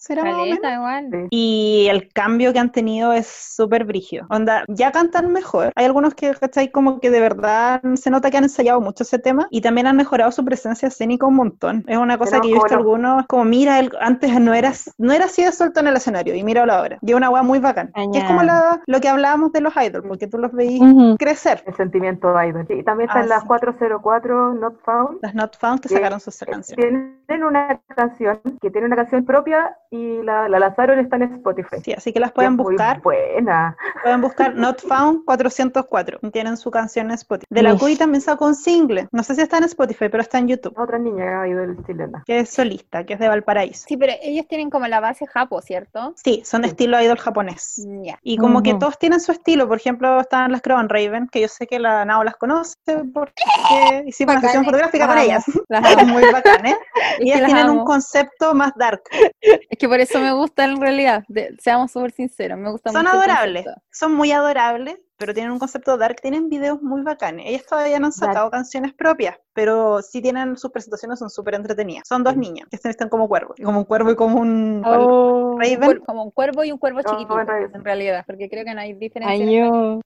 [1.31, 4.27] Y el cambio que han tenido es súper brígido.
[4.31, 5.73] Onda, ya cantan mejor.
[5.75, 6.71] Hay algunos que, ¿cachai?
[6.71, 9.97] Como que de verdad se nota que han ensayado mucho ese tema y también han
[9.97, 11.85] mejorado su presencia escénica un montón.
[11.87, 14.73] Es una cosa Pero que yo he visto algunos, como mira, él antes no era,
[14.99, 16.99] no era así de suelto en el escenario y míralo ahora.
[17.03, 17.93] Y una weá muy bacán.
[18.13, 21.17] Que es como la- lo que hablábamos de los idols, porque tú los veís Ujú.
[21.19, 21.63] crecer.
[21.67, 22.65] El sentimiento idol.
[22.69, 23.49] Sí, y también Ah, están las sí.
[23.49, 25.19] 404 Not Found.
[25.23, 26.86] Las Not Found que que sacaron sus eh, canciones.
[27.27, 31.77] Tienen una canción que tiene una canción propia y la, la lanzaron está en Spotify.
[31.82, 33.01] Sí, así que las Y pueden muy buscar.
[33.03, 33.77] buena.
[34.03, 36.19] Pueden buscar Not Found 404.
[36.32, 37.47] Tienen su canción en Spotify.
[37.51, 37.77] De la.
[37.77, 39.09] Cuy también sacó un single.
[39.12, 40.78] No sé si está en Spotify, pero está en YouTube.
[40.78, 42.23] Otra niña idol chilena.
[42.27, 43.85] Que es solista, que es de Valparaíso.
[43.89, 46.12] Sí, pero ellos tienen como la base japo, ¿cierto?
[46.16, 47.86] Sí, son estilo idol japonés.
[48.03, 48.19] Ya.
[48.23, 48.81] Y como que Ujú.
[48.81, 49.66] todos tienen su estilo.
[49.69, 52.74] Por ejemplo, están las Crown Raven, que yo sé que la Nao las conoce
[53.12, 53.43] porque
[54.07, 55.45] hicimos una sesión fotográfica con ellas.
[55.68, 56.76] Las Son muy bacanes.
[57.14, 57.85] Es que Ellas las tienen un amo.
[57.85, 59.02] concepto más dark.
[59.40, 61.22] Es que por eso me gusta en realidad.
[61.28, 65.59] de- seamos súper sinceros, me gusta Son mucho adorables, son muy adorables, pero tienen un
[65.60, 67.47] concepto dark, tienen videos muy bacanes.
[67.48, 72.02] Ellas todavía no han sacado canciones propias, pero sí tienen sus presentaciones, son súper entretenidas.
[72.09, 75.56] Son dos niñas que se visten como cuervo, como un cuervo y como un Oh,
[75.59, 76.01] Raven.
[76.01, 77.40] Como un cuervo y un cuervo Oh, chiquitito,
[77.74, 79.44] en realidad, porque creo que no hay diferencia.
[79.47, 80.01] año.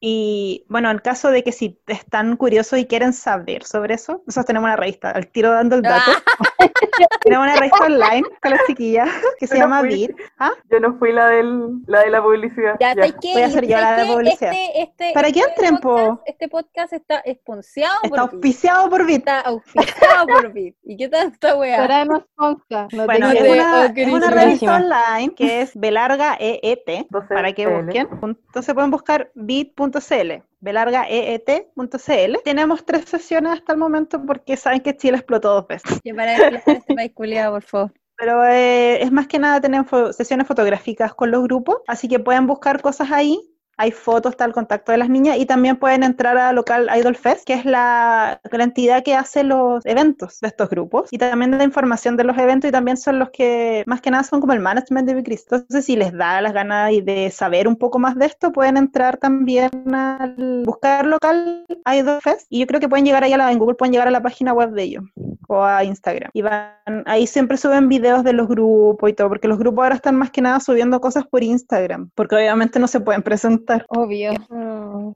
[0.00, 4.46] Y bueno, en caso de que si están curiosos y quieren saber sobre eso, nosotros
[4.46, 6.10] tenemos una revista, al tiro dando el dato.
[7.20, 9.08] tenemos una revista online con las chiquillas
[9.38, 9.82] que se Yo no llama.
[9.82, 10.10] Beat.
[10.38, 10.52] ¿Ah?
[10.70, 12.76] Yo no fui la, del, la de la publicidad.
[12.80, 12.94] Ya, Ya.
[12.94, 13.32] ¿sabes qué?
[13.32, 14.12] Voy a hacer yo ¿Sabes la de qué?
[14.12, 14.52] publicidad.
[14.52, 16.22] Este, este, Para que este entren, po.
[16.26, 18.34] Este podcast está esponciado Está por Bit.
[18.34, 19.18] auspiciado por Beat.
[19.18, 20.76] Está auspiciado por Bit.
[20.84, 21.84] ¿Y qué tal esta weá?
[21.86, 22.88] Traemos Ponca.
[22.92, 27.66] No Bueno, es una, oh, es una revista online que es Belarga EET, para que
[27.66, 28.08] busquen.
[28.22, 32.36] Entonces pueden buscar bit.cl, belargaeet.cl.
[32.44, 36.00] Tenemos tres sesiones hasta el momento porque saben que Chile explotó dos veces.
[36.02, 37.92] Que para este país culiado, por favor.
[38.16, 39.82] Pero eh, es más que nada tener
[40.12, 43.40] sesiones fotográficas con los grupos, así que pueden buscar cosas ahí.
[43.80, 47.16] Hay fotos, está el contacto de las niñas y también pueden entrar a Local Idol
[47.16, 51.64] Fest, que es la, entidad que hace los eventos de estos grupos y también da
[51.64, 54.60] información de los eventos y también son los que más que nada son como el
[54.60, 55.56] management de Cristo.
[55.56, 59.16] Entonces, si les da las ganas de saber un poco más de esto, pueden entrar
[59.16, 63.50] también al buscar Local Idol Fest y yo creo que pueden llegar ahí a la,
[63.50, 65.04] en Google, pueden llegar a la página web de ellos
[65.50, 66.30] o a Instagram.
[66.32, 66.72] Y van,
[67.06, 70.30] ahí siempre suben videos de los grupos y todo, porque los grupos ahora están más
[70.30, 73.84] que nada subiendo cosas por Instagram, porque obviamente no se pueden presentar.
[73.88, 74.32] Obvio.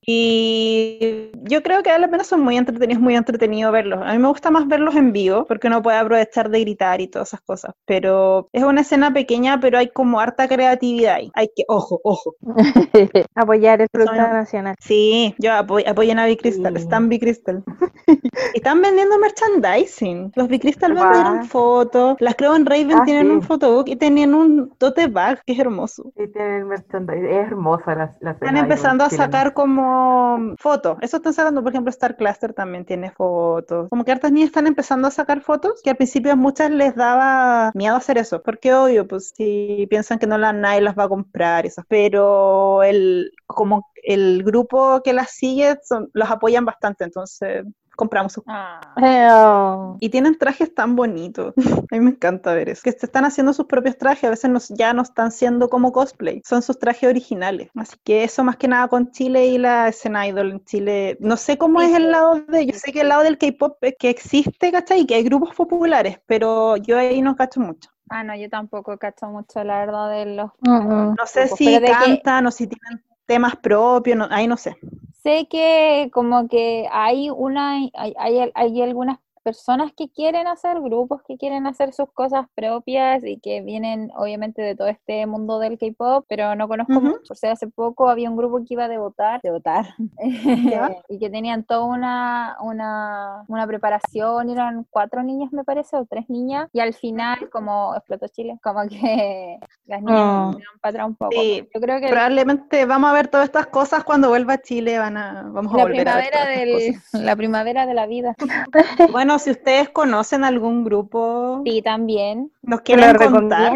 [0.06, 4.01] Y yo creo que vale la pena son muy entretenidos, muy entretenido verlos.
[4.05, 7.09] A mí me gusta más verlos en vivo, porque uno puede aprovechar de gritar y
[7.09, 7.73] todas esas cosas.
[7.86, 11.31] Pero es una escena pequeña, pero hay como harta creatividad ahí.
[11.35, 12.35] Hay que, ojo, ojo.
[13.35, 14.74] Apoyar el producto Son- nacional.
[14.81, 16.82] Sí, yo apoy- apoyen a Bicrystal, Sí.
[16.82, 17.62] están Bicrystal.
[18.55, 20.24] Están vendiendo merchandising.
[20.35, 21.09] Los Bicrystal Guau.
[21.11, 22.17] vendieron fotos.
[22.21, 23.33] Las Creo en Raven Ah, tienen sí.
[23.33, 26.13] un photobook y tenían un tote bag que es hermoso.
[26.17, 27.27] Sí, tiene el merchandising.
[27.27, 30.99] Es hermosa la, la Están empezando a sacar como fotos.
[31.01, 33.89] Eso están sacando, por ejemplo, Star Cluster también tiene fotos.
[33.89, 36.95] Como que hartas niñas están empezando a sacar fotos, que al principio a muchas les
[36.95, 41.05] daba miedo hacer eso, porque obvio, pues si piensan que no la nadie las va
[41.05, 41.85] a comprar y esas.
[41.89, 47.65] Pero el como el grupo que las sigue son, los apoyan bastante, entonces
[47.95, 49.97] compramos sus Ah.
[50.01, 51.55] Y tienen trajes tan bonitos.
[51.91, 52.83] A mí me encanta ver eso.
[52.85, 54.25] Que se están haciendo sus propios trajes.
[54.25, 56.43] A veces no- ya no están siendo como cosplay.
[56.45, 57.71] Son sus trajes originales.
[57.75, 61.16] Así que eso más que nada con Chile y la escena idol en Chile.
[61.21, 62.66] No sé cómo Sí, es el lado de...
[62.66, 65.01] Yo sé que el lado del K-pop es que existe, ¿cachai?
[65.01, 66.21] Y que hay grupos populares.
[66.27, 67.91] Pero yo ahí no cacho mucho.
[68.11, 70.51] Ah, no, yo tampoco cacho mucho la verdad de los...
[70.61, 74.17] No sé Grupos, si de que- cantan o si tienen temas propios.
[74.19, 74.77] no- ahí no sé.
[75.23, 81.23] Sé que como que hay una, hay, hay, hay algunas personas que quieren hacer, grupos
[81.29, 85.79] que quieren hacer sus cosas propias y que vienen obviamente de todo este mundo del
[85.79, 87.07] K-pop, pero no conozco Ujú.
[87.07, 87.33] mucho.
[87.33, 89.87] O sea, hace poco había un grupo que iba a debutar, debutar,
[90.89, 90.97] Ya.
[91.09, 96.29] y que tenían toda una, una, una preparación, eran cuatro niñas me parece, o tres
[96.31, 100.53] niñas, y al final como explotó Chile, como que las niñas Oh.
[100.57, 101.33] dieron para atrás un poco.
[101.33, 104.99] Sí, Yo creo que Probablemente vamos a ver todas estas cosas cuando vuelva a Chile,
[104.99, 107.21] van a, vamos a la volver a ver primavera, del, cosas.
[107.23, 108.35] la primavera de la vida.
[109.12, 112.51] Bueno, si ustedes conocen algún grupo, Sí, también.
[112.62, 113.73] nos quieren contar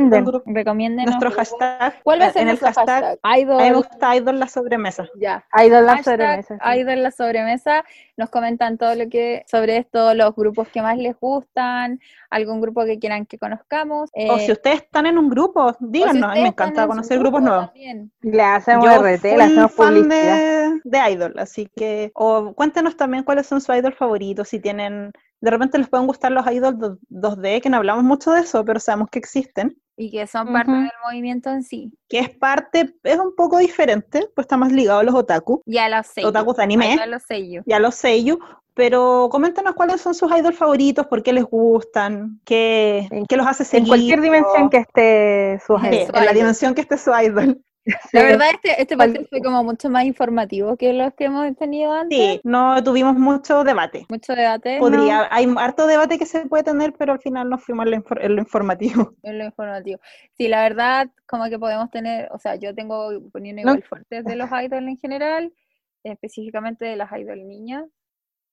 [0.46, 1.04] recomienden.
[1.06, 3.18] nuestro hashtag, ¿Cuál va a ser en el hashtag, hashtag?
[3.22, 3.76] a mí me Idol.
[3.76, 5.06] gusta Idol la sobremesa.
[5.18, 5.44] Ya.
[5.64, 6.58] Idol la Hashtag sobremesa.
[6.62, 6.78] sí.
[6.80, 7.84] Idol la sobremesa.
[8.16, 12.84] Nos comentan todo lo que sobre esto, los grupos que más les gustan, algún grupo
[12.84, 14.10] que quieran que conozcamos.
[14.12, 16.48] O eh, si ustedes están en un grupo, o si díganos, a mí ustedes me
[16.48, 17.66] encanta conocer grupos grupo nuevos.
[17.66, 18.10] también.
[18.22, 20.70] Le hacemos Yo RT, le hacemos fan publicidad.
[20.72, 25.12] de, de Idol, así que, o cuéntenos también cuáles son sus Idol favoritos, si tienen,
[25.40, 28.64] de repente les pueden gustar los Idol do- 2D, que no hablamos mucho de eso,
[28.64, 30.80] pero sabemos que existen, Y que son parte Ujú.
[30.80, 31.92] del movimiento en sí.
[32.08, 35.88] que es parte, es un poco diferente, pues está más ligado a los otaku, Ya
[35.88, 36.30] los sellos.
[36.30, 37.64] otakus de anime, Ya los sellos.
[37.66, 38.38] ya los sellos,
[38.74, 43.46] pero coméntenos cuáles son sus Idol favoritos, por qué les gustan, qué, En- qué los
[43.46, 43.88] hace En seguir.
[43.88, 46.34] cualquier dimensión que esté su Sí, Sí, en la idol.
[46.34, 47.60] dimensión que esté su idol.
[48.12, 51.92] La verdad, este, este podcast fue como mucho más informativo que los que hemos tenido
[51.92, 52.18] antes.
[52.18, 54.06] Sí, no tuvimos mucho debate.
[54.08, 54.78] Mucho debate.
[54.78, 57.96] Podría, hay harto debate que se puede tener, pero al final nos fuimos en lo,
[57.98, 59.14] infor- en lo informativo.
[59.22, 60.00] en lo informativo.
[60.32, 63.72] Sí, la verdad, como que podemos tener, o sea, yo tengo opiniones No.
[63.72, 65.52] igual fuertes de los idols en general,
[66.04, 67.84] específicamente de las idol niñas,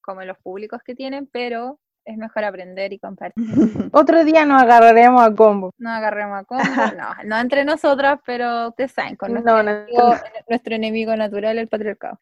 [0.02, 3.44] como los públicos que tienen, pero es mejor aprender y compartir.
[3.91, 5.73] Otro día nos agarraremos a combo.
[5.77, 6.64] No agarremos a combo,
[6.98, 10.15] no, no entre nosotras, pero ustedes saben, con nuestro, No, no, enemigo,
[10.48, 12.19] nuestro enemigo natural, el patriarcado.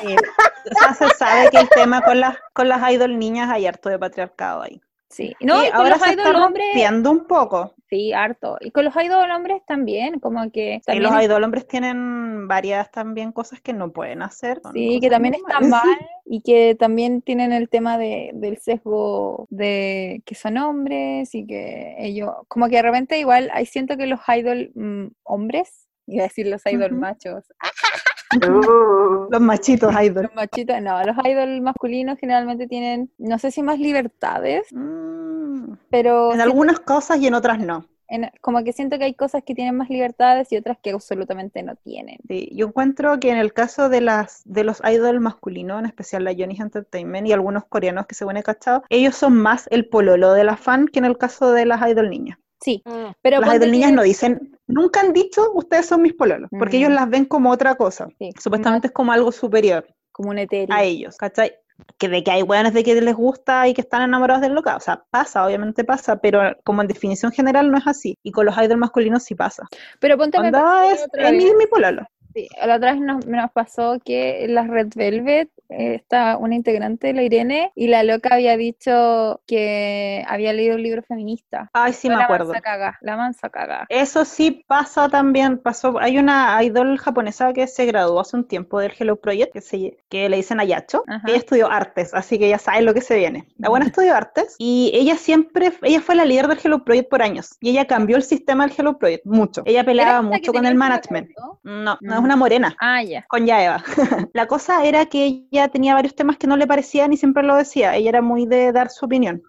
[0.00, 0.16] Sí.
[0.16, 3.88] O sea, se sabe que el tema con las, con las idol niñas hay harto
[3.88, 4.80] de patriarcado ahí.
[5.10, 7.74] Sí, no, Y ahora se está rompiendo un poco.
[7.94, 8.56] Sí, harto.
[8.60, 12.48] Y con los idol hombres también, como que Y también los es- idol hombres tienen
[12.48, 14.60] varias también cosas que no pueden hacer.
[14.72, 15.70] Sí, que también está normales.
[15.70, 21.46] mal y que también tienen el tema de, del sesgo de que son hombres y
[21.46, 26.24] que ellos, como que de repente igual, ahí siento que los idol mm, hombres, iba
[26.24, 27.44] a decir los idol machos,
[28.40, 30.24] Los machitos idol.
[30.24, 36.32] los machitos, no, los idol masculinos generalmente tienen, no sé si más libertades, Mm, pero
[36.32, 37.86] En algunas cosas y en otras no.
[38.08, 41.62] en- como que siento que hay cosas que tienen más libertades y otras que absolutamente
[41.62, 42.18] no tienen.
[42.28, 46.22] Sí, yo encuentro que en el caso de las de los idol masculinos, en especial
[46.24, 50.32] la Johnny's Entertainment y algunos coreanos que se ven cachado, ellos son más el pololo
[50.34, 52.38] de la fan que en el caso de las idol niñas.
[52.64, 52.82] Sí,
[53.20, 56.90] pero las niñas que- no dicen, nunca han dicho ustedes son mis pololos, porque ellos
[56.90, 56.94] Mm.
[56.94, 58.08] las ven como otra cosa.
[58.18, 60.74] Sí, Supuestamente es como algo superior como un etéreo.
[60.74, 61.52] a ellos, ¿cachai?
[61.98, 64.76] Que de que hay hueones de que les gusta y que están enamorados del loca,
[64.76, 68.16] o sea, pasa, obviamente pasa, pero como en definición general no es así.
[68.22, 69.64] Y con los idol masculinos sí pasa.
[70.00, 72.06] Pero ponte Onda es, es mi, mi pololo.
[72.34, 76.56] Sí, la otra vez nos, nos pasó que en la Red Velvet eh, está una
[76.56, 81.70] integrante, la Irene, y la loca había dicho que había leído un libro feminista.
[81.72, 82.46] Ay, sí Fue me la acuerdo.
[82.48, 83.86] mansa caga, la mansa caga.
[83.88, 88.80] Eso sí pasa también, pasó, hay una idol japonesa que se graduó hace un tiempo
[88.80, 91.22] del Hello Project, que, se, que le dicen Ayacho, Ajá.
[91.28, 93.46] ella estudió artes, así que ya saben lo que se viene.
[93.58, 97.22] La buena estudió artes y ella siempre, ella fue la líder del Hello Project por
[97.22, 99.62] años, y ella cambió el sistema del Hello Project mucho.
[99.64, 101.30] Ella ¿Era peleaba mucho con el management.
[101.62, 102.23] No, no es Mm.
[102.24, 102.76] Una morena.
[102.80, 103.24] Ah, ya.
[103.28, 103.82] Con Yaeva.
[104.32, 107.56] la cosa era que ella tenía varios temas que no le parecían y siempre lo
[107.56, 107.94] decía.
[107.94, 109.42] Ella era muy de dar su opinión.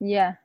[0.00, 0.40] Ya.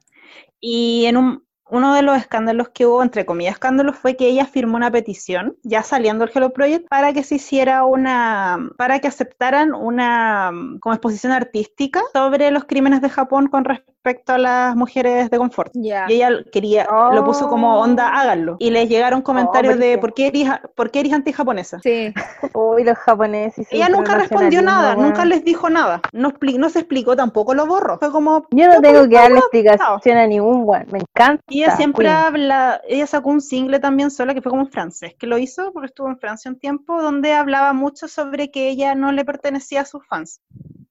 [0.59, 4.45] Y en un, uno de los escándalos que hubo, entre comillas escándalos, fue que ella
[4.45, 9.07] firmó una petición, ya saliendo el Hello Project, para que se hiciera una, para que
[9.07, 13.96] aceptaran una mm, como exposición artística sobre los crímenes de Japón con respecto
[14.27, 15.71] a las mujeres de confort.
[15.75, 18.17] Y ella quería, lo puso como onda, Oh.
[18.17, 18.55] háganlo.
[18.59, 19.97] Y les llegaron comentarios de.
[19.97, 21.79] ¿por qué eres, por qué eres anti-japonesa?
[21.83, 22.13] Sí.
[22.53, 23.67] Uy, los japoneses.
[23.69, 26.01] Ella nunca respondió nada, nunca les dijo nada.
[26.13, 27.97] No, expli- no se explicó tampoco, lo borró.
[27.99, 28.47] Fue como.
[28.51, 30.85] Yo no "Ya, tengo que darle no, explicación a ningún weón.
[30.91, 31.43] Me encanta.
[31.49, 32.15] Y ella siempre Queen.
[32.15, 35.73] habla, ella sacó un single también sola, que fue como en francés, que lo hizo
[35.73, 39.81] porque estuvo en Francia un tiempo, donde hablaba mucho sobre que ella no le pertenecía
[39.81, 40.39] a sus fans,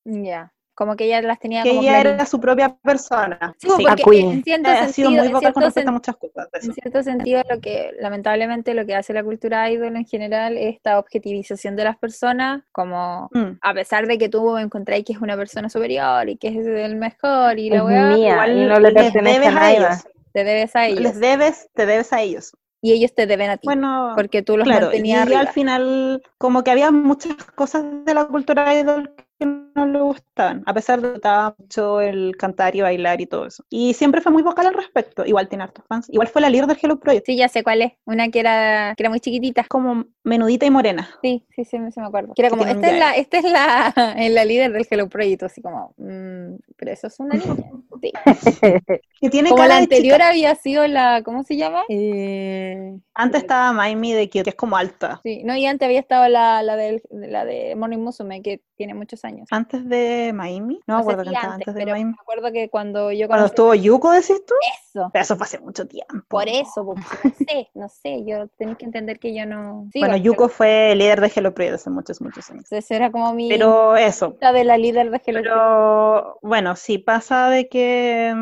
[0.04, 0.52] Ya.
[0.76, 3.54] Como que ella las tenía que como ella era su propia persona.
[3.58, 4.30] Sí, pues, Sí, porque A Queen.
[4.32, 6.48] en cierto ha sido sentido, muy en vocal con respecto a muchas cosas.
[6.52, 10.74] En cierto sentido, lo que lamentablemente lo que hace la cultura idol en general es
[10.76, 13.58] esta objetivización de las personas, como Mm.
[13.62, 16.96] a pesar de que tú encontráis que es una persona superior y que es el
[16.96, 19.76] mejor y la Es weá, mía Igual y no le pertenece a debes a nadie
[19.78, 20.04] ellos.
[20.32, 22.52] te debes a ellos Les debes, te debes a ellos.
[22.82, 25.48] y ellos te deben a ti, Bueno, porque tú los claro, y mantenías ella al
[25.48, 30.74] final, como que había muchas cosas de la cultura idol que no le gustaban, a
[30.74, 33.64] pesar de que estaba mucho el cantar y bailar y todo eso.
[33.70, 35.24] Y siempre fue muy vocal al respecto.
[35.24, 36.08] Igual tiene hartos fans.
[36.10, 37.26] Igual fue la líder del Hello Project.
[37.26, 37.92] Sí, ya sé cuál es.
[38.04, 39.64] Una que era, que era muy chiquitita.
[39.68, 41.08] Como menudita y morena.
[41.22, 42.34] Sí, sí, sí, me- sí me acuerdo.
[42.34, 43.94] Que era como, esta es, la, esta es la,
[44.30, 47.70] la líder del Hello Project, así como, mm, pero eso es una niña.
[48.00, 48.12] Sí.
[49.20, 51.82] Que tiene Como la anterior había sido la, ¿cómo se llama?
[51.88, 55.20] Eh, Antes estaba Maimi de que, que es como alta.
[55.22, 58.94] sí, no, y antes había estado la, la, del, la de Morning Musume, que tiene
[58.94, 59.25] muchos años.
[59.50, 60.80] Antes de Maimi.
[60.86, 62.10] No me sé acuerdo si estaba antes, antes de pero Maimi.
[62.10, 64.54] me acuerdo que cuando yo Cuando estuvo Yuko, decís tú.
[64.90, 66.22] eso, Pero eso fue hace mucho tiempo.
[66.28, 69.88] por eso, porque no sé, no sé, yo tenéis que entender que yo no...
[69.92, 72.64] Sí, Bueno, Yuko fue líder de Hello Project hace muchos, muchos años.
[72.64, 74.36] Entonces era como mi Pero eso.
[74.40, 75.44] de la líder de Hello Project.
[75.44, 78.34] Pero bueno, sí pasa de que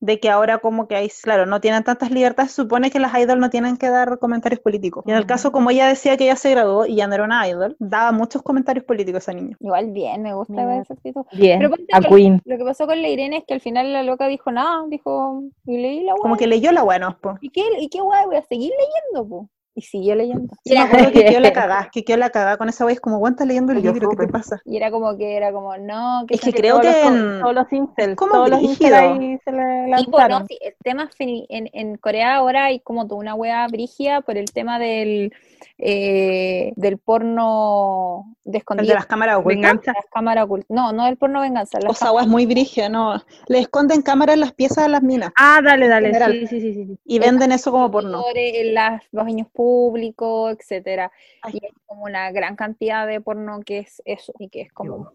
[0.00, 3.38] de que ahora como que hay, claro, no tienen tantas libertades, supone que las idols
[3.40, 5.04] no tienen que dar comentarios políticos.
[5.06, 7.24] Y en el caso, como ella decía que ella se graduó y ya no era
[7.24, 9.56] una idol, daba muchos comentarios políticos esa niña.
[9.60, 10.80] Igual bien, me gusta Bien.
[10.80, 11.24] esa actitud.
[11.32, 12.40] Bien, Pero a que- Queen.
[12.44, 15.42] Lo que pasó con la Irene es que al final la loca dijo nada, dijo,
[15.66, 16.38] y leí la Como weá.
[16.38, 17.36] que leyó la buena, po.
[17.42, 19.48] ¿Y qué, y qué guay, voy a seguir leyendo, po?
[19.74, 20.54] Y siguió leyendo.
[20.64, 22.84] Y Sí, me era, acuerdo que quedó la cagá, que quedó la cagá con esa
[22.84, 24.08] wea, es como, ¿cuántas leyendo el Yo libro?
[24.08, 24.60] ¿Qué te pasa?
[24.64, 27.14] y era como que era como, no, que Es que se- creo todos que los,
[27.14, 30.46] en- todos los incels, como todos los incels ahí se le Sí, po, no, lanzaron.
[30.48, 34.52] sí, el tema en, en Corea ahora hay como toda una wea brígida por el
[34.52, 35.32] tema del
[35.78, 39.56] eh, del porno de El de escondido, las cámaras ocultas.
[39.56, 39.92] Venganza.
[39.94, 40.66] las cámaras ocultas.
[40.70, 43.14] No, no el porno venganza, O sea, es muy brígida, ¿no?
[43.48, 46.10] Le esconden cámaras en las piezas de las minas Ah, dale, dale.
[46.12, 48.22] Sí, sí, sí, sí, y venden eso como porno.
[48.34, 51.10] en las- los baños públicos, etcétera.
[51.42, 51.52] Ay.
[51.60, 54.96] Y hay como una gran cantidad de porno que es eso, y que es como
[54.96, 55.08] Ugh.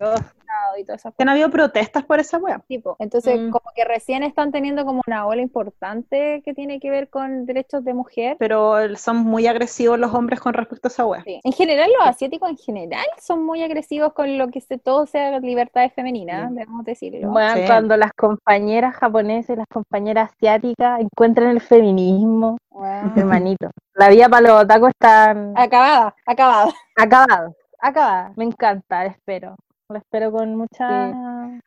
[0.80, 2.59] y todas esas Que han habido protestas por esa wea.
[2.67, 2.95] tipo.
[2.99, 3.49] Entonces, Mm.
[3.51, 7.84] como que recién están teniendo como una ola importante que tiene que ver con derechos
[7.84, 8.38] de mujer.
[8.39, 11.21] Pero son muy agresivos los hombres con respecto a esa wea.
[11.23, 11.39] Sí.
[11.43, 15.39] En general, los asiáticos en general son muy agresivos con lo que se, todo sea
[15.39, 17.29] libertades femeninas, debemos decirlo.
[17.31, 17.63] Bueno, Sí.
[17.65, 22.57] cuando las compañeras japonesas y las compañeras asiáticas encuentran el feminismo,
[23.15, 23.69] hermanito.
[23.93, 26.73] La vida para los otakus están Acabada, acabada.
[26.97, 28.37] acabados, acabadas.
[28.37, 29.55] Me encanta, espero.
[29.89, 31.13] Lo espero con mucha...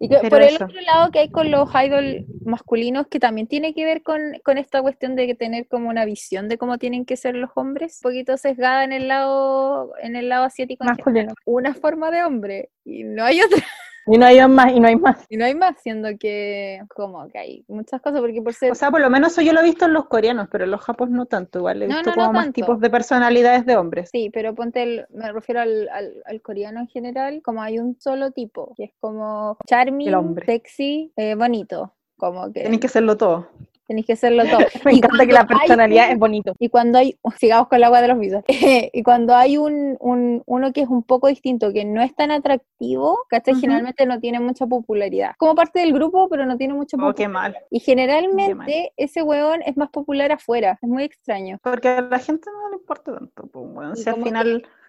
[0.01, 3.75] Y que por el otro lado que hay con los idol masculinos, que también tiene
[3.75, 7.17] que ver con, con esta cuestión de tener como una visión de cómo tienen que
[7.17, 11.33] ser los hombres, un poquito sesgada en el lado, en el lado asiático, Masculino.
[11.45, 13.65] una forma de hombre, y no hay otra,
[14.11, 15.27] Y no hay más, y no hay más.
[15.29, 18.75] y no hay más, siendo que como que hay muchas cosas, porque por ser O
[18.75, 20.81] sea, por lo menos eso yo lo he visto en los coreanos, pero en los
[20.81, 21.59] japoneses no tanto.
[21.59, 22.55] Igual he visto no, no como más tanto.
[22.55, 24.09] tipos de personalidades de hombres.
[24.11, 28.01] Sí, pero ponte, el- me refiero al, al, al coreano en general, como hay un
[28.01, 30.47] solo tipo, que es como charming, El hombre.
[30.47, 33.49] sexy, eh, bonito, como que Tienen que serlo todo.
[33.89, 34.59] Tenéis que serlo todo.
[34.85, 36.55] Me Y encanta que la hay personalidad es bonito.
[36.61, 38.45] Y cuando hay, sigamos con el agua de los visos,
[38.93, 42.31] y cuando hay un, un- uno que es un poco distinto, que no es tan
[42.31, 43.57] atractivo, ¿cachai?
[43.57, 45.33] Generalmente no tiene mucha popularidad.
[45.39, 47.31] Como parte del grupo, pero no tiene mucha Oh, qué popularidad.
[47.33, 47.57] mal.
[47.71, 51.59] Y generalmente ese weón es más popular afuera, es muy extraño.
[51.63, 54.01] Porque a la gente no le importa tanto, pues.
[54.01, 54.21] Y Si al que-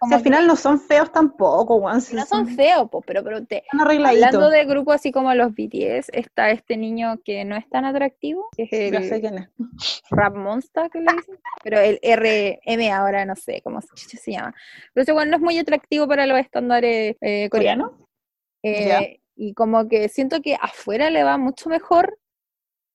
[0.00, 2.00] al que final no son feos tampoco.
[2.00, 6.10] Si no son feos, po, pero, pero te, hablando de grupos así como los BTS,
[6.12, 9.48] está este niño que no es tan atractivo, que es Ya sé quién es.
[10.10, 14.54] Rap Monster, que le dicen, pero el RM ahora no sé cómo se se llama.
[14.94, 17.90] Pero ese weón no es muy atractivo para los estándares eh, coreanos.
[17.90, 18.08] ¿Coreano?
[18.62, 22.18] Eh, y como que siento que afuera le va mucho mejor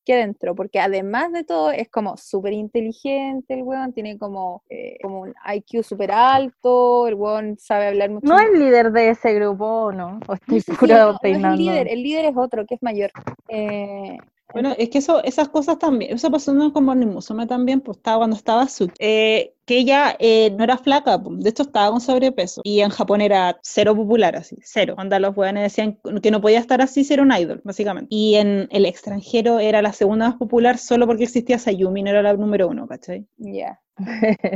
[0.05, 4.97] que adentro, porque además de todo es como súper inteligente el weón, tiene como, eh,
[5.01, 8.27] como un IQ súper alto, el weón sabe hablar mucho.
[8.27, 10.19] ¿No es líder de ese grupo o no?
[10.27, 13.11] ¿O estoy Sí, sí, no, no es líder, el líder es otro, que es mayor.
[13.49, 14.17] Eh,
[14.53, 18.19] Bueno, es que eso, esas cosas también, eso pasó con Morning Musume también, pues estaba
[18.19, 21.99] cuando estaba Suki, eh, que ella eh, no era flaca, pues, de hecho estaba con
[21.99, 26.41] sobrepeso, y en Japón era cero popular, así, cero, cuando los weones decían que no
[26.41, 30.37] podía estar así, ser un idol, básicamente, y en el extranjero era la segunda más
[30.37, 33.25] popular solo porque existía Sayumi, no era la número uno, ¿cachai?
[33.37, 33.81] ya.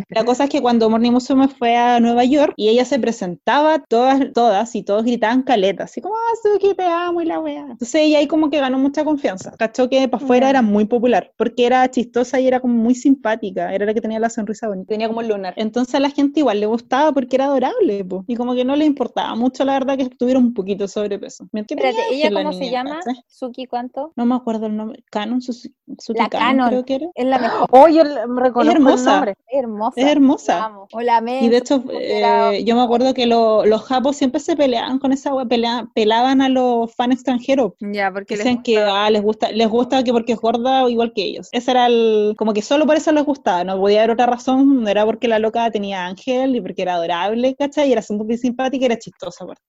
[0.09, 3.79] La cosa es que cuando Morning Musume fue a Nueva York y ella se presentaba,
[3.79, 7.61] todas, todas y todos gritaban caleta, así como, ah, Suki, te amo y la wea.
[7.61, 9.51] Entonces ella ahí como que ganó mucha confianza.
[9.57, 13.73] Cachó que para afuera era muy popular, porque era chistosa y era como muy simpática,
[13.73, 15.53] era la que tenía la sonrisa bonita, tenía como el lunar.
[15.57, 18.75] Entonces a la gente igual le gustaba porque era adorable, po, y como que no
[18.75, 21.47] le importaba mucho, la verdad, que estuviera un poquito sobrepeso.
[21.51, 22.95] Me- Espérate, ¿ella cómo se niña, llama?
[22.97, 23.23] ¿cachai?
[23.27, 24.11] ¿Suki cuánto?
[24.15, 25.03] No me acuerdo el nombre.
[25.09, 25.71] Canon, Suzuki
[26.13, 26.69] La Canon, Canon.
[26.69, 27.07] creo que era.
[27.15, 27.67] Es la mejor.
[27.71, 29.11] Oye, me reconozco el hermosa.
[29.13, 29.28] nombre.
[29.29, 30.01] Es hermosa.
[30.01, 30.57] Es hermosa.
[30.59, 30.87] La amo.
[30.91, 34.55] O la Y de hecho, eh, yo me acuerdo que lo- los japos siempre se
[34.55, 37.73] peleaban con esa pelea- pelaban a los fans extranjeros.
[37.79, 40.83] Ya, porque les Dicen que gusta- ah, les gusta, les gusta que porque es gorda
[40.85, 41.49] o igual que ellos.
[41.51, 44.83] Ese era el, como que solo por eso les gustaba, no podía haber otra razón,
[44.83, 47.89] no era porque la loca tenía ángel y porque era adorable, ¿cachai?
[47.89, 49.63] Y era súper simpática y era chistosa aparte.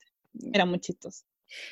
[0.52, 1.24] Era muy chistoso.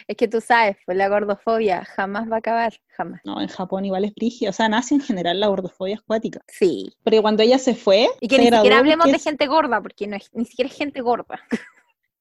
[0.06, 3.20] Es que tú sabes, pues la gordofobia jamás va a acabar, jamás.
[3.24, 4.50] No, en Japón igual es brígida.
[4.50, 6.40] O sea, nace en general la gordofobia acuática.
[6.48, 6.92] Sí.
[7.02, 9.80] Porque cuando ella se fue, Y que se ni graduó siquiera hablemos de gente gorda,
[9.80, 11.40] porque no es, ni siquiera es gente gorda.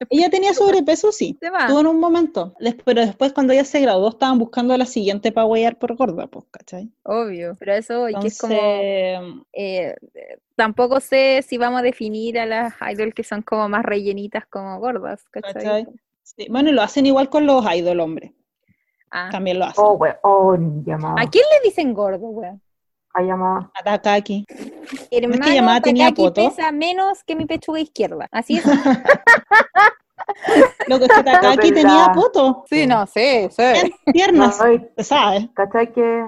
[0.09, 1.37] Ella tenía sobrepeso, sí.
[1.39, 1.67] Se va.
[1.67, 2.53] Tuvo en un momento.
[2.85, 6.27] Pero después, cuando ella se graduó, estaban buscando a la siguiente para huear por gorda,
[6.27, 6.91] pues, ¿cachai?
[7.03, 7.55] Obvio.
[7.59, 8.53] Pero eso, voy, que es como.
[8.53, 9.95] Entonces, eh,
[10.55, 14.79] tampoco sé si vamos a definir a las idols que son como más rellenitas como
[14.79, 15.53] gordas, ¿cachai?
[15.53, 15.87] ¿cachai?
[16.37, 18.33] Sí, Bueno, y lo hacen igual con los idol, hombre.
[19.09, 19.29] Ah.
[19.31, 19.83] También lo hacen.
[19.83, 20.55] Oh, weón, oh,
[20.85, 21.15] llamada.
[21.19, 22.61] ¿A quién le dicen gordo, weón?
[23.13, 23.71] A llamada.
[23.73, 24.45] A Takaki.
[25.09, 26.49] Hermano, llamada tenía Takaki poto?
[26.49, 28.27] pesa menos que mi pechuga izquierda.
[28.31, 28.63] Así es.
[30.87, 32.63] Lo que Takaki tenía poto.
[32.69, 33.63] sí, no, sí, sí.
[34.11, 35.49] Piernas, No, y- se sabe.
[35.53, 36.25] ¿Cachai que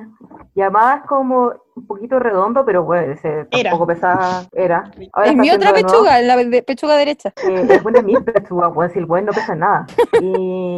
[0.55, 3.69] llamada es como un poquito redondo, pero bueno, ese Era.
[3.69, 4.91] tampoco pesaba, era.
[5.13, 7.33] Ahora Es mi otra de pechuga, la de- pechuga derecha.
[7.47, 9.85] Eh, es buena mi pechuga, weón, si el no pesa nada.
[10.21, 10.77] Y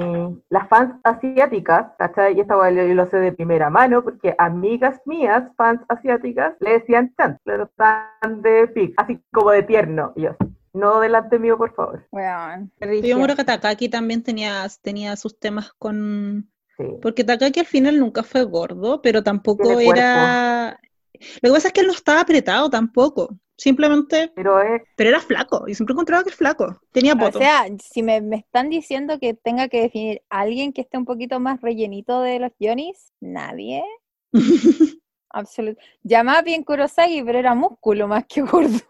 [0.50, 2.38] las fans asiáticas, ¿cachai?
[2.38, 7.14] Y esta yo lo sé de primera mano, porque amigas mías, fans asiáticas, le decían
[7.18, 10.14] chan, pero tan de pic, así como de tierno.
[10.16, 10.36] Y yo,
[10.74, 12.08] no delante mío, por favor.
[12.12, 12.72] Weón.
[12.80, 16.50] Yo me acuerdo que Takaki también tenía, tenía sus temas con...
[16.78, 16.86] Sí.
[17.02, 20.80] Porque Takaki al final nunca fue gordo, pero tampoco era...
[21.42, 23.38] Lo que pasa es que él no estaba apretado tampoco.
[23.56, 24.32] Simplemente...
[24.36, 25.66] Pero es, Pero era flaco.
[25.68, 26.82] Y siempre encontraba que es flaco.
[26.92, 27.38] Tenía O poto.
[27.38, 31.06] sea, si me, me están diciendo que tenga que definir a alguien que esté un
[31.06, 33.84] poquito más rellenito de los Johnnies, nadie.
[35.30, 35.80] Absoluto.
[36.04, 38.82] Llamaba bien Kurosagi, pero era músculo más que gordura.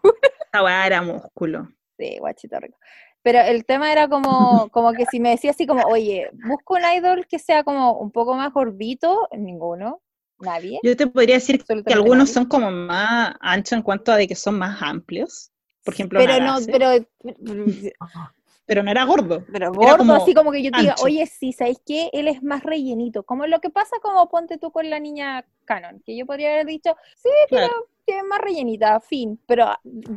[0.60, 1.68] Weá era músculo.
[1.98, 2.76] Sí, guachito rico.
[3.22, 6.82] Pero el tema era como, como que si me decía así como, oye, busco un
[6.96, 10.02] idol que sea como un poco más gordito, ninguno,
[10.40, 10.80] nadie.
[10.82, 12.34] Yo te podría decir que algunos nadie.
[12.34, 15.52] son como más anchos en cuanto a de que son más amplios.
[15.84, 16.90] Por ejemplo, Pero no, pero,
[18.72, 19.44] pero no era gordo.
[19.52, 21.04] pero Era gordo, como así como que yo te diga, ancho.
[21.04, 22.08] oye, sí, ¿sabéis qué?
[22.14, 23.22] Él es más rellenito.
[23.22, 26.64] Como lo que pasa como ponte tú con la niña Canon, que yo podría haber
[26.66, 27.66] dicho, sí, Claro.
[27.70, 29.38] pero que es más rellenita, fin.
[29.46, 29.66] Pero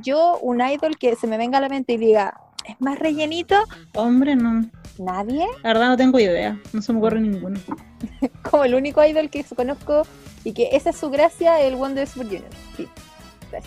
[0.02, 2.34] yo, un idol que se me venga a la mente y diga,
[2.66, 3.56] es más rellenito,
[3.94, 4.64] Hombre, no.
[4.98, 5.46] nadie.
[5.64, 6.58] La verdad no tengo idea.
[6.72, 7.60] No se me ocurre ninguno.
[8.50, 10.04] Como el único idol que conozco
[10.46, 12.50] y que esa es su gracia, el Wonder Super Junior.
[12.78, 12.88] Sí,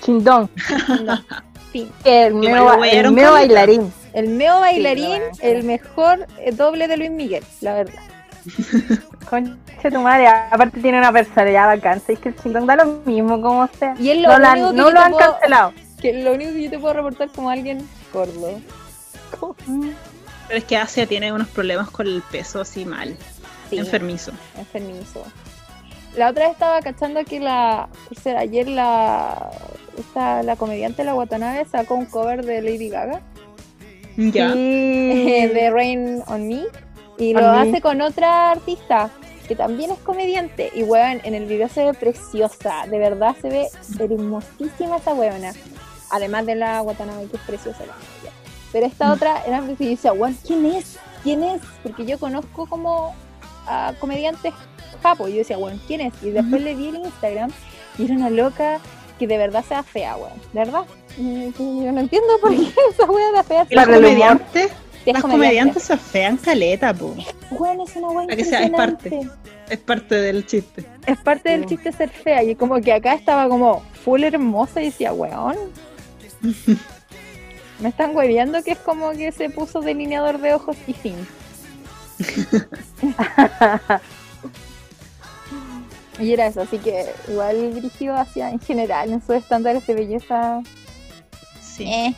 [0.02, 0.50] Chindón,
[1.04, 1.14] no,
[1.72, 1.90] fin.
[2.04, 3.30] el caleta.
[3.30, 3.92] bailarín.
[4.18, 8.02] El meo bailarín, el mejor eh, doble de Luis Miguel, la verdad.
[9.30, 12.02] Concha tu madre, aparte tiene una personalidad bacán.
[12.08, 13.94] Es que el chindón da lo mismo como sea.
[13.98, 15.72] Y es lo No, no yo lo te han puedo- cancelado.
[16.00, 18.60] que lo único que yo te puedo reportar como alguien gordo.
[19.30, 23.16] Pero es que Asia tiene unos problemas con el peso así mal.
[23.70, 24.32] Sí, Enfermizo.
[24.56, 25.22] enfermizo.
[26.16, 29.50] La otra vez estaba cachando que la, o sea, ayer la,
[29.98, 33.20] esta, la comediante la Watanabe sacó un cover de Lady Gaga,
[34.18, 34.54] Ya.
[34.54, 36.64] de Rain on Me,
[37.18, 39.10] y lo hace con otra artista
[39.46, 40.70] que también es comediante.
[40.74, 43.68] Y weón, en el video se ve preciosa, de verdad se ve
[43.98, 45.52] hermosísima esa weona.
[46.10, 47.94] Además de la Watanabe que es preciosa la.
[48.72, 50.98] Pero esta otra era yo decía, weón, ¿quién es?
[51.22, 51.62] ¿Quién es?
[51.82, 53.14] Porque yo conozco como
[53.66, 54.52] a comediantes
[55.02, 55.28] japo.
[55.28, 56.12] Y yo decía, weón, ¿quién es?
[56.22, 57.50] Y después le vi el Instagram
[57.98, 58.80] y era una loca
[59.18, 60.38] que de verdad sea fea, weón.
[60.52, 60.84] ¿De verdad?
[61.16, 63.66] Y Yo no entiendo por qué esa weón era fea.
[63.68, 64.70] Y las comediantes,
[65.04, 65.22] Es las comediante.
[65.22, 67.14] comediantes se fean caleta, po.
[67.50, 69.20] Weón, es una Para que sea, es parte.
[69.68, 70.84] Es parte del chiste.
[71.06, 72.42] Es parte del chiste ser fea.
[72.42, 75.56] Y como que acá estaba como full hermosa y decía, weón.
[77.80, 81.14] Me están hueviando que es como que se puso delineador de ojos y fin.
[86.18, 90.60] y era eso, así que igual dirigido hacia en general, en sus estándares de belleza.
[91.62, 91.84] Sí.
[91.84, 92.14] eh.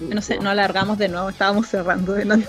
[0.00, 2.48] No sé, no alargamos de nuevo, estábamos cerrando delante.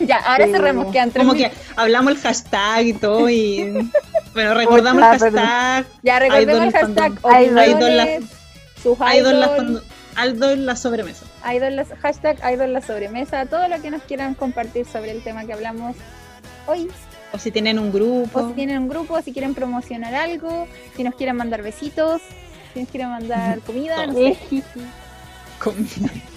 [0.00, 0.50] Ya, ahora Sí.
[0.52, 3.88] cerremos, quedan tres Como que hablamos el hashtag y todo y
[4.34, 5.86] bueno, recordamos el hashtag.
[6.02, 7.58] Ya, recordemos el hashtag fandom.
[7.58, 8.24] opiniones,
[8.82, 9.40] sus Idol
[10.66, 11.24] la, sobremesa.
[11.54, 15.44] idol la- hashtag idol la sobremesa, todo lo que nos quieran compartir sobre el tema
[15.46, 15.96] que hablamos
[16.66, 16.88] hoy.
[17.34, 18.38] O si tienen un grupo.
[18.38, 22.22] O si tienen un grupo, si quieren promocionar algo, si nos quieren mandar besitos,
[22.72, 24.36] si nos quieren mandar comida, no sé.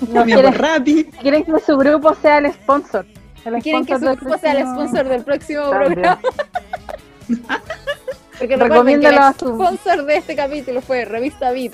[0.10, 3.06] No mi quieren, que su grupo sea el sponsor.
[3.44, 5.94] El quieren que su grupo sea el sponsor del próximo También.
[5.94, 6.20] programa.
[8.40, 11.74] Porque recuerden que el Recomiéndalo a su- sponsor de este capítulo fue Revista Beat.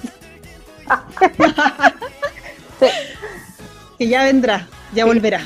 [3.98, 5.42] Que ya vendrá, ya volverá.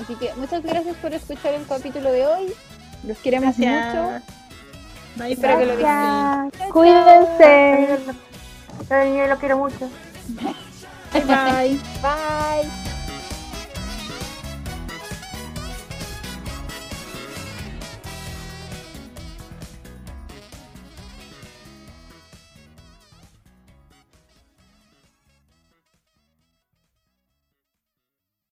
[0.00, 2.52] Así que muchas gracias por escuchar el capítulo de hoy.
[3.04, 3.70] Los queremos mucho.
[3.70, 4.22] Gracias.
[5.16, 5.82] Bye, Espero que lo bye.
[5.82, 6.72] Gracias.
[6.72, 8.14] Cuídense.
[8.90, 9.90] Ay, lo quiero mucho.
[11.12, 11.78] Bye, bye.
[12.02, 12.89] Bye.